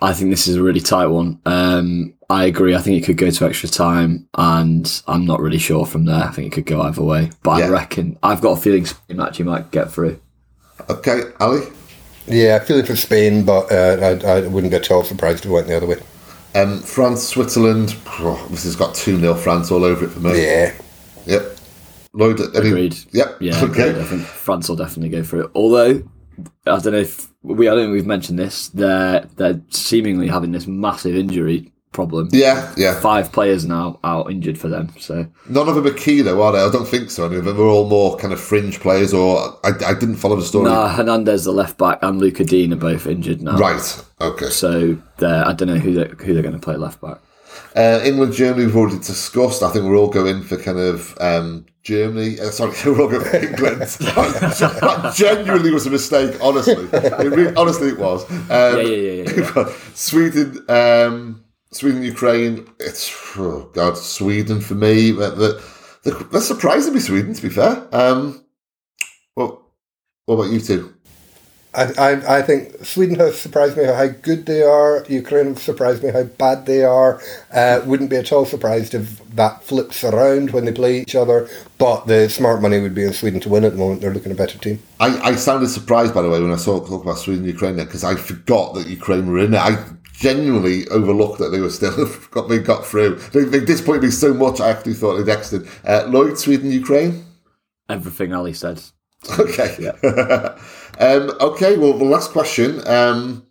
I 0.01 0.11
think 0.13 0.31
this 0.31 0.47
is 0.47 0.55
a 0.55 0.63
really 0.63 0.79
tight 0.79 1.05
one. 1.05 1.39
Um, 1.45 2.15
I 2.31 2.45
agree. 2.45 2.73
I 2.73 2.81
think 2.81 2.99
it 2.99 3.05
could 3.05 3.17
go 3.17 3.29
to 3.29 3.45
extra 3.45 3.69
time, 3.69 4.27
and 4.33 5.03
I'm 5.07 5.23
not 5.23 5.39
really 5.39 5.59
sure 5.59 5.85
from 5.85 6.05
there. 6.05 6.23
I 6.23 6.31
think 6.31 6.47
it 6.47 6.55
could 6.55 6.65
go 6.65 6.81
either 6.81 7.03
way. 7.03 7.29
But 7.43 7.59
Yeah. 7.59 7.65
I 7.65 7.69
reckon 7.69 8.17
I've 8.23 8.41
got 8.41 8.57
a 8.57 8.59
feeling 8.59 8.87
Spain 8.87 9.19
actually 9.19 9.45
might 9.45 9.69
get 9.69 9.91
through. 9.91 10.19
Okay. 10.89 11.21
Ali? 11.39 11.67
yeah, 12.25 12.57
feeling 12.57 12.87
for 12.87 12.95
Spain, 12.95 13.45
but 13.45 13.71
uh, 13.71 14.17
I, 14.25 14.29
I 14.29 14.47
wouldn't 14.47 14.71
be 14.71 14.77
at 14.77 14.89
all 14.89 15.03
surprised 15.03 15.45
if 15.45 15.51
it 15.51 15.53
went 15.53 15.67
the 15.67 15.77
other 15.77 15.85
way. 15.85 16.01
Um, 16.55 16.79
France, 16.79 17.21
Switzerland. 17.21 17.95
Oh, 18.07 18.47
this 18.49 18.63
has 18.63 18.75
got 18.75 18.95
2 18.95 19.19
0 19.19 19.35
France 19.35 19.69
all 19.69 19.83
over 19.83 20.05
it 20.05 20.09
for 20.09 20.21
me. 20.21 20.43
Yeah. 20.43 20.73
Yep. 21.27 21.57
Lloyd? 22.13 22.39
Any, 22.55 22.67
Agreed. 22.69 22.95
Yep. 23.11 23.37
Yeah, 23.41 23.59
Okay. 23.63 23.89
agreed. 23.89 24.01
I 24.01 24.05
think 24.05 24.21
France 24.23 24.67
will 24.69 24.75
definitely 24.75 25.09
go 25.09 25.23
for 25.23 25.41
it. 25.41 25.51
Although 25.55 26.03
I 26.65 26.79
don't 26.79 26.93
know 26.93 26.99
if 26.99 27.27
we 27.41 27.67
I 27.67 27.75
don't 27.75 27.85
think 27.85 27.93
we've 27.93 28.05
mentioned 28.05 28.39
this. 28.39 28.69
They're 28.69 29.27
they're 29.35 29.61
seemingly 29.69 30.27
having 30.27 30.51
this 30.51 30.67
massive 30.67 31.15
injury 31.15 31.71
problem. 31.91 32.29
Yeah, 32.31 32.71
yeah. 32.77 32.99
Five 32.99 33.31
players 33.31 33.65
now 33.65 33.99
out 34.03 34.29
injured 34.31 34.57
for 34.57 34.69
them. 34.69 34.89
So 34.99 35.25
None 35.49 35.67
of 35.67 35.75
them 35.75 35.87
are 35.87 35.93
key 35.93 36.21
though, 36.21 36.41
are 36.43 36.51
they? 36.51 36.59
I 36.59 36.69
don't 36.71 36.87
think 36.87 37.09
so. 37.11 37.25
Any 37.25 37.37
of 37.37 37.45
them 37.45 37.59
are 37.59 37.63
all 37.63 37.89
more 37.89 38.15
kind 38.17 38.31
of 38.31 38.39
fringe 38.39 38.79
players, 38.79 39.13
or 39.13 39.57
I, 39.63 39.69
I 39.85 39.93
didn't 39.95 40.17
follow 40.17 40.35
the 40.35 40.43
story. 40.45 40.65
nah, 40.69 40.87
Hernandez, 40.87 41.45
the 41.45 41.51
left 41.51 41.77
back, 41.77 41.99
and 42.03 42.19
Lucas 42.19 42.47
Digne 42.47 42.73
are 42.73 42.77
both 42.77 43.07
injured 43.07 43.41
now. 43.41 43.57
Right. 43.57 44.03
Okay. 44.21 44.49
So 44.49 44.97
I 45.19 45.53
don't 45.53 45.67
know 45.67 45.77
who 45.79 45.93
they're, 45.93 46.09
who 46.09 46.33
they're 46.33 46.43
going 46.43 46.53
to 46.53 46.59
play 46.59 46.75
left 46.75 47.01
back. 47.01 47.17
Uh, 47.75 48.01
England, 48.03 48.33
Germany, 48.33 48.65
we've 48.65 48.75
already 48.75 48.97
discussed. 48.97 49.63
I 49.63 49.69
think 49.69 49.85
we're 49.85 49.97
all 49.97 50.09
going 50.09 50.41
for 50.43 50.57
kind 50.57 50.79
of 50.79 51.17
um, 51.19 51.65
Germany. 51.83 52.39
Uh, 52.39 52.51
sorry, 52.51 52.75
we're 52.85 53.01
all 53.01 53.07
going 53.09 53.25
for 53.25 53.37
England. 53.37 53.81
that 53.81 55.13
genuinely 55.15 55.71
was 55.71 55.85
a 55.85 55.89
mistake, 55.89 56.35
honestly. 56.41 56.87
It 56.91 57.57
honestly, 57.57 57.89
it 57.89 57.99
was. 57.99 58.29
Um, 58.31 58.39
Yeah, 58.49 58.81
yeah, 58.81 59.23
yeah, 59.23 59.51
yeah. 59.55 59.75
Sweden, 59.93 60.65
um, 60.69 61.43
Sweden, 61.71 62.03
Ukraine. 62.03 62.67
It's 62.79 63.11
oh 63.37 63.69
God, 63.73 63.97
Sweden 63.97 64.61
for 64.61 64.75
me. 64.75 65.11
The, 65.11 65.61
they're 66.03 66.41
surprisingly 66.41 66.99
Sweden, 66.99 67.33
to 67.33 67.41
be 67.41 67.49
fair. 67.49 67.87
Um, 67.91 68.45
well, 69.35 69.65
what 70.25 70.35
about 70.35 70.51
you 70.51 70.59
two? 70.59 70.95
I, 71.73 71.83
I, 71.97 72.37
I 72.39 72.41
think 72.41 72.83
Sweden 72.83 73.19
has 73.19 73.39
surprised 73.39 73.77
me 73.77 73.83
how 73.83 74.07
good 74.07 74.47
they 74.47 74.63
are. 74.63 75.05
Ukraine 75.07 75.53
has 75.53 75.61
surprised 75.61 76.03
me 76.03 76.09
how 76.09 76.23
bad 76.23 76.65
they 76.65 76.83
are. 76.83 77.21
Uh, 77.53 77.81
wouldn't 77.85 78.09
be 78.09 78.15
at 78.15 78.31
all 78.31 78.45
surprised 78.45 78.95
if 78.95 79.19
that 79.35 79.63
flips 79.63 80.03
around 80.03 80.49
when 80.49 80.65
they 80.65 80.71
play 80.71 80.99
each 80.99 81.15
other. 81.15 81.47
But 81.77 82.07
the 82.07 82.27
smart 82.27 82.61
money 82.61 82.79
would 82.79 82.95
be 82.95 83.03
in 83.03 83.13
Sweden 83.13 83.39
to 83.41 83.49
win 83.49 83.63
at 83.63 83.73
the 83.73 83.77
moment. 83.77 84.01
They're 84.01 84.13
looking 84.13 84.31
a 84.31 84.35
better 84.35 84.57
team. 84.57 84.81
I, 84.99 85.19
I 85.19 85.35
sounded 85.35 85.69
surprised, 85.69 86.13
by 86.13 86.23
the 86.23 86.29
way, 86.29 86.41
when 86.41 86.51
I 86.51 86.55
saw 86.55 86.79
talk 86.79 87.03
about 87.03 87.19
Sweden 87.19 87.43
and 87.43 87.53
Ukraine 87.53 87.75
because 87.75 88.03
I 88.03 88.15
forgot 88.15 88.73
that 88.73 88.87
Ukraine 88.87 89.27
were 89.27 89.39
in 89.39 89.53
it. 89.53 89.59
I 89.59 89.83
genuinely 90.13 90.87
overlooked 90.89 91.37
that 91.37 91.49
they 91.49 91.61
were 91.61 91.69
still 91.69 91.93
got 92.31 92.49
they 92.49 92.57
got 92.57 92.85
through. 92.85 93.15
They, 93.31 93.43
they 93.43 93.63
disappointed 93.63 94.03
me 94.03 94.09
so 94.09 94.33
much. 94.33 94.59
I 94.59 94.69
actually 94.69 94.95
thought 94.95 95.17
they'd 95.17 95.31
exited. 95.31 95.69
Uh, 95.85 96.05
Lloyd, 96.07 96.39
Sweden, 96.39 96.71
Ukraine. 96.71 97.25
Everything 97.87 98.33
Ali 98.33 98.53
said. 98.53 98.81
Okay. 99.37 99.91
um, 100.99 101.31
okay. 101.39 101.77
Well, 101.77 101.97
the 101.97 102.05
last 102.05 102.31
question. 102.31 102.85
Um, 102.87 103.45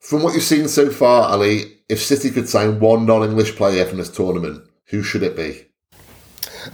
from 0.00 0.22
what 0.22 0.34
you've 0.34 0.42
seen 0.42 0.68
so 0.68 0.90
far, 0.90 1.30
Ali, 1.30 1.64
if 1.88 2.00
City 2.00 2.30
could 2.30 2.48
sign 2.48 2.78
one 2.78 3.06
non-English 3.06 3.56
player 3.56 3.86
from 3.86 3.98
this 3.98 4.10
tournament, 4.10 4.62
who 4.88 5.02
should 5.02 5.22
it 5.22 5.34
be? 5.34 5.66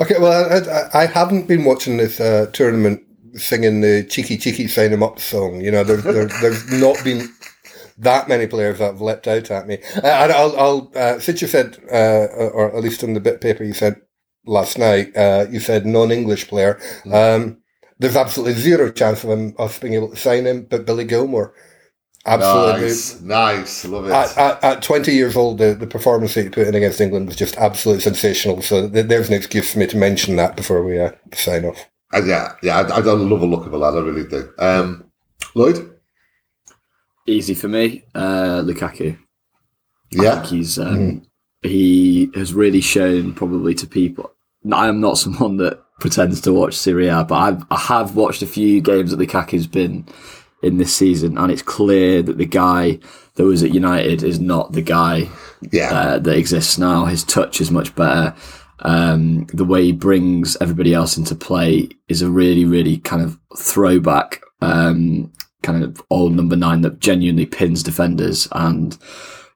Okay, 0.00 0.16
well, 0.18 0.32
I, 0.32 1.00
I, 1.00 1.02
I 1.02 1.06
haven't 1.06 1.46
been 1.46 1.64
watching 1.64 1.96
this 1.96 2.20
uh, 2.20 2.46
tournament 2.52 3.02
singing 3.34 3.80
the 3.80 4.04
cheeky 4.04 4.36
cheeky 4.36 4.66
sign 4.66 4.92
'em 4.92 5.02
up 5.02 5.20
song. 5.20 5.60
You 5.60 5.70
know, 5.70 5.84
there's 5.84 6.02
there's, 6.02 6.40
there's 6.40 6.80
not 6.80 7.02
been 7.04 7.28
that 7.98 8.28
many 8.28 8.46
players 8.46 8.78
that 8.78 8.86
have 8.86 9.00
leapt 9.00 9.28
out 9.28 9.50
at 9.50 9.66
me. 9.66 9.78
Uh, 9.96 10.06
and 10.06 10.32
I'll, 10.32 10.58
I'll 10.58 10.92
uh, 10.96 11.18
since 11.20 11.42
you 11.42 11.48
said, 11.48 11.78
uh, 11.92 12.26
or 12.52 12.74
at 12.74 12.82
least 12.82 13.04
on 13.04 13.14
the 13.14 13.20
bit 13.20 13.40
paper 13.40 13.62
you 13.62 13.74
said 13.74 14.00
last 14.46 14.78
night, 14.78 15.16
uh, 15.16 15.46
you 15.50 15.60
said 15.60 15.86
non-English 15.86 16.48
player. 16.48 16.80
Um, 17.12 17.58
there's 18.00 18.16
absolutely 18.16 18.54
zero 18.54 18.90
chance 18.90 19.22
of 19.22 19.30
him, 19.30 19.54
us 19.58 19.78
being 19.78 19.94
able 19.94 20.10
to 20.10 20.16
sign 20.16 20.46
him, 20.46 20.66
but 20.68 20.86
Billy 20.86 21.04
Gilmour. 21.04 21.52
Absolutely. 22.26 22.82
Nice, 22.82 23.20
nice, 23.20 23.84
love 23.84 24.06
it. 24.06 24.12
At, 24.12 24.36
at, 24.36 24.64
at 24.64 24.82
20 24.82 25.12
years 25.12 25.36
old, 25.36 25.58
the, 25.58 25.74
the 25.74 25.86
performance 25.86 26.34
that 26.34 26.42
he 26.42 26.48
put 26.48 26.66
in 26.66 26.74
against 26.74 27.00
England 27.00 27.26
was 27.28 27.36
just 27.36 27.56
absolutely 27.56 28.02
sensational. 28.02 28.60
So 28.62 28.88
th- 28.88 29.06
there's 29.06 29.28
an 29.28 29.34
excuse 29.34 29.72
for 29.72 29.78
me 29.78 29.86
to 29.86 29.96
mention 29.96 30.36
that 30.36 30.56
before 30.56 30.82
we 30.82 30.98
uh, 30.98 31.12
sign 31.32 31.64
off. 31.64 31.88
Uh, 32.12 32.22
yeah, 32.24 32.52
yeah, 32.62 32.78
I, 32.78 32.96
I 32.96 33.00
don't 33.00 33.28
love 33.30 33.42
a 33.42 33.46
look 33.46 33.66
of 33.66 33.72
a 33.72 33.78
lad. 33.78 33.94
I 33.94 34.00
really 34.00 34.28
do. 34.28 34.52
Um, 34.58 35.04
Lloyd, 35.54 35.90
Easy 37.26 37.54
for 37.54 37.68
me. 37.68 38.04
Uh, 38.14 38.62
Lukaku. 38.64 39.16
I 40.18 40.22
yeah, 40.22 40.34
think 40.36 40.46
he's 40.46 40.78
um, 40.78 41.22
he 41.62 42.30
has 42.34 42.52
really 42.52 42.80
shown 42.80 43.34
probably 43.34 43.74
to 43.74 43.86
people. 43.86 44.32
I 44.72 44.88
am 44.88 45.00
not 45.00 45.18
someone 45.18 45.58
that 45.58 45.82
pretends 46.00 46.40
to 46.40 46.52
watch 46.52 46.74
Serie 46.76 47.08
A, 47.08 47.24
but 47.24 47.34
I've, 47.36 47.64
I 47.70 47.78
have 47.78 48.16
watched 48.16 48.42
a 48.42 48.46
few 48.46 48.80
games 48.80 49.10
that 49.10 49.20
Lukaku's 49.20 49.66
been 49.66 50.06
in 50.62 50.78
this 50.78 50.94
season, 50.94 51.38
and 51.38 51.52
it's 51.52 51.62
clear 51.62 52.22
that 52.22 52.38
the 52.38 52.46
guy 52.46 52.98
that 53.34 53.44
was 53.44 53.62
at 53.62 53.72
United 53.72 54.22
is 54.22 54.40
not 54.40 54.72
the 54.72 54.82
guy 54.82 55.28
yeah, 55.72 55.92
uh, 55.92 56.18
that 56.18 56.36
exists 56.36 56.78
now. 56.78 57.04
His 57.04 57.24
touch 57.24 57.60
is 57.60 57.70
much 57.70 57.94
better. 57.94 58.34
Um, 58.80 59.46
the 59.52 59.64
way 59.64 59.84
he 59.84 59.92
brings 59.92 60.56
everybody 60.60 60.94
else 60.94 61.16
into 61.16 61.34
play 61.34 61.88
is 62.08 62.22
a 62.22 62.30
really, 62.30 62.64
really 62.64 62.98
kind 62.98 63.22
of 63.22 63.38
throwback, 63.56 64.42
um, 64.62 65.32
kind 65.62 65.84
of 65.84 66.02
old 66.10 66.34
number 66.34 66.56
nine 66.56 66.80
that 66.80 67.00
genuinely 67.00 67.46
pins 67.46 67.82
defenders 67.82 68.48
and 68.52 68.96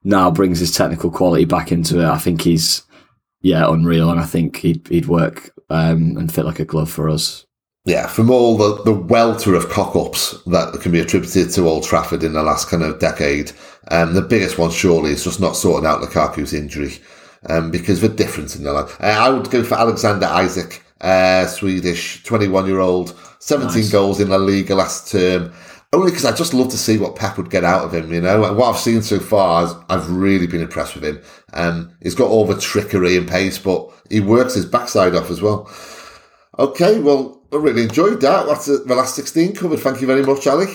now 0.04 0.30
brings 0.30 0.58
his 0.58 0.72
technical 0.72 1.10
quality 1.10 1.46
back 1.46 1.72
into 1.72 2.00
it. 2.00 2.06
I 2.06 2.18
think 2.18 2.42
he's, 2.42 2.82
yeah, 3.40 3.64
unreal. 3.66 4.10
And 4.10 4.20
I 4.20 4.26
think 4.26 4.56
he'd, 4.58 4.86
he'd 4.88 5.06
work, 5.06 5.53
um, 5.74 6.16
and 6.16 6.32
fit 6.32 6.44
like 6.46 6.60
a 6.60 6.64
glove 6.64 6.90
for 6.90 7.08
us. 7.10 7.44
yeah. 7.84 8.06
From 8.06 8.30
all 8.30 8.56
the, 8.56 8.82
the 8.84 8.92
welter 8.92 9.54
of 9.54 9.68
cock-ups 9.68 10.42
that 10.46 10.78
can 10.80 10.92
be 10.92 11.00
attributed 11.00 11.50
to 11.52 11.68
Old 11.68 11.84
Trafford 11.84 12.22
in 12.22 12.32
the 12.32 12.42
last 12.42 12.68
kind 12.70 12.82
of 12.82 12.98
decade, 12.98 13.52
um, 13.88 14.14
the 14.14 14.22
biggest 14.22 14.58
one 14.58 14.70
surely 14.70 15.10
is 15.10 15.24
just 15.24 15.40
not 15.40 15.56
sorting 15.56 15.86
out 15.86 16.00
Lukaku's 16.00 16.54
injury. 16.54 16.94
Um, 17.46 17.70
because 17.70 18.02
of 18.02 18.10
a 18.10 18.16
difference 18.16 18.56
in 18.56 18.64
their 18.64 18.72
life. 18.72 18.98
Uh, 19.02 19.08
I 19.08 19.28
would 19.28 19.50
go 19.50 19.62
for 19.62 19.74
Alexander 19.74 20.26
Isak, 20.42 20.82
uh, 21.02 21.46
Swedish, 21.46 22.22
21 22.24 22.64
year 22.66 22.78
old, 22.80 23.14
17 23.40 23.74
Nice. 23.82 23.92
goals 23.92 24.18
in 24.18 24.30
La 24.30 24.36
Liga 24.36 24.74
last 24.74 25.12
term. 25.12 25.52
Only 25.92 26.10
because 26.10 26.24
I 26.24 26.34
just 26.34 26.54
love 26.54 26.70
to 26.70 26.78
see 26.78 26.96
what 26.96 27.16
Pep 27.16 27.36
would 27.36 27.50
get 27.50 27.62
out 27.62 27.84
of 27.84 27.92
him, 27.92 28.10
you 28.14 28.22
know. 28.22 28.44
And 28.44 28.56
what 28.56 28.70
I've 28.74 28.80
seen 28.80 29.02
so 29.02 29.20
far, 29.20 29.64
is 29.66 29.74
I've 29.90 30.10
really 30.10 30.46
been 30.46 30.62
impressed 30.62 30.94
with 30.94 31.04
him. 31.04 31.20
Um, 31.52 31.94
he's 32.02 32.14
got 32.14 32.30
all 32.30 32.46
the 32.46 32.58
trickery 32.58 33.18
and 33.18 33.28
pace, 33.28 33.58
but 33.58 33.92
he 34.10 34.20
works 34.20 34.54
his 34.54 34.66
backside 34.66 35.14
off 35.14 35.30
as 35.30 35.40
well. 35.40 35.70
Okay, 36.58 37.00
well, 37.00 37.42
I 37.52 37.56
really 37.56 37.82
enjoyed 37.82 38.20
that. 38.20 38.46
That's 38.46 38.66
the 38.66 38.94
last 38.94 39.16
16 39.16 39.54
covered. 39.54 39.80
Thank 39.80 40.00
you 40.00 40.06
very 40.06 40.22
much, 40.22 40.46
Ali. 40.46 40.66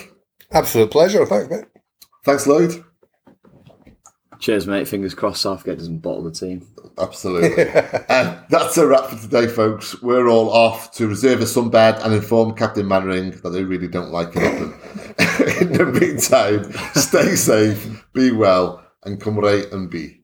Absolute 0.52 0.92
pleasure. 0.92 1.26
Thanks, 1.26 1.50
mate. 1.50 1.66
Thanks, 2.26 2.48
Lloyd. 2.48 2.84
Cheers, 4.40 4.68
mate. 4.68 4.88
Fingers 4.88 5.14
crossed 5.14 5.42
Southgate 5.42 5.78
doesn't 5.78 6.00
bottle 6.00 6.24
the 6.24 6.32
team. 6.32 6.66
Absolutely. 6.98 7.70
uh, 8.10 8.42
that's 8.50 8.78
a 8.78 8.88
wrap 8.88 9.06
for 9.10 9.18
today, 9.18 9.48
folks. 9.48 10.02
We're 10.02 10.30
all 10.30 10.50
off 10.50 10.92
to 10.94 11.08
reserve 11.08 11.42
a 11.42 11.46
sunbed 11.46 12.04
and 12.04 12.14
inform 12.14 12.56
Captain 12.56 12.88
Mainwaring 12.88 13.32
that 13.32 13.50
they 13.50 13.64
really 13.64 13.88
don't 13.88 14.12
like 14.12 14.32
it. 14.36 14.42
in 15.62 15.74
the 15.74 15.86
meantime, 15.86 16.72
stay 16.94 17.36
safe, 17.36 18.06
be 18.14 18.32
well, 18.32 18.86
and 19.04 19.20
come 19.20 19.38
right 19.38 19.70
and 19.72 19.90
be. 19.90 20.19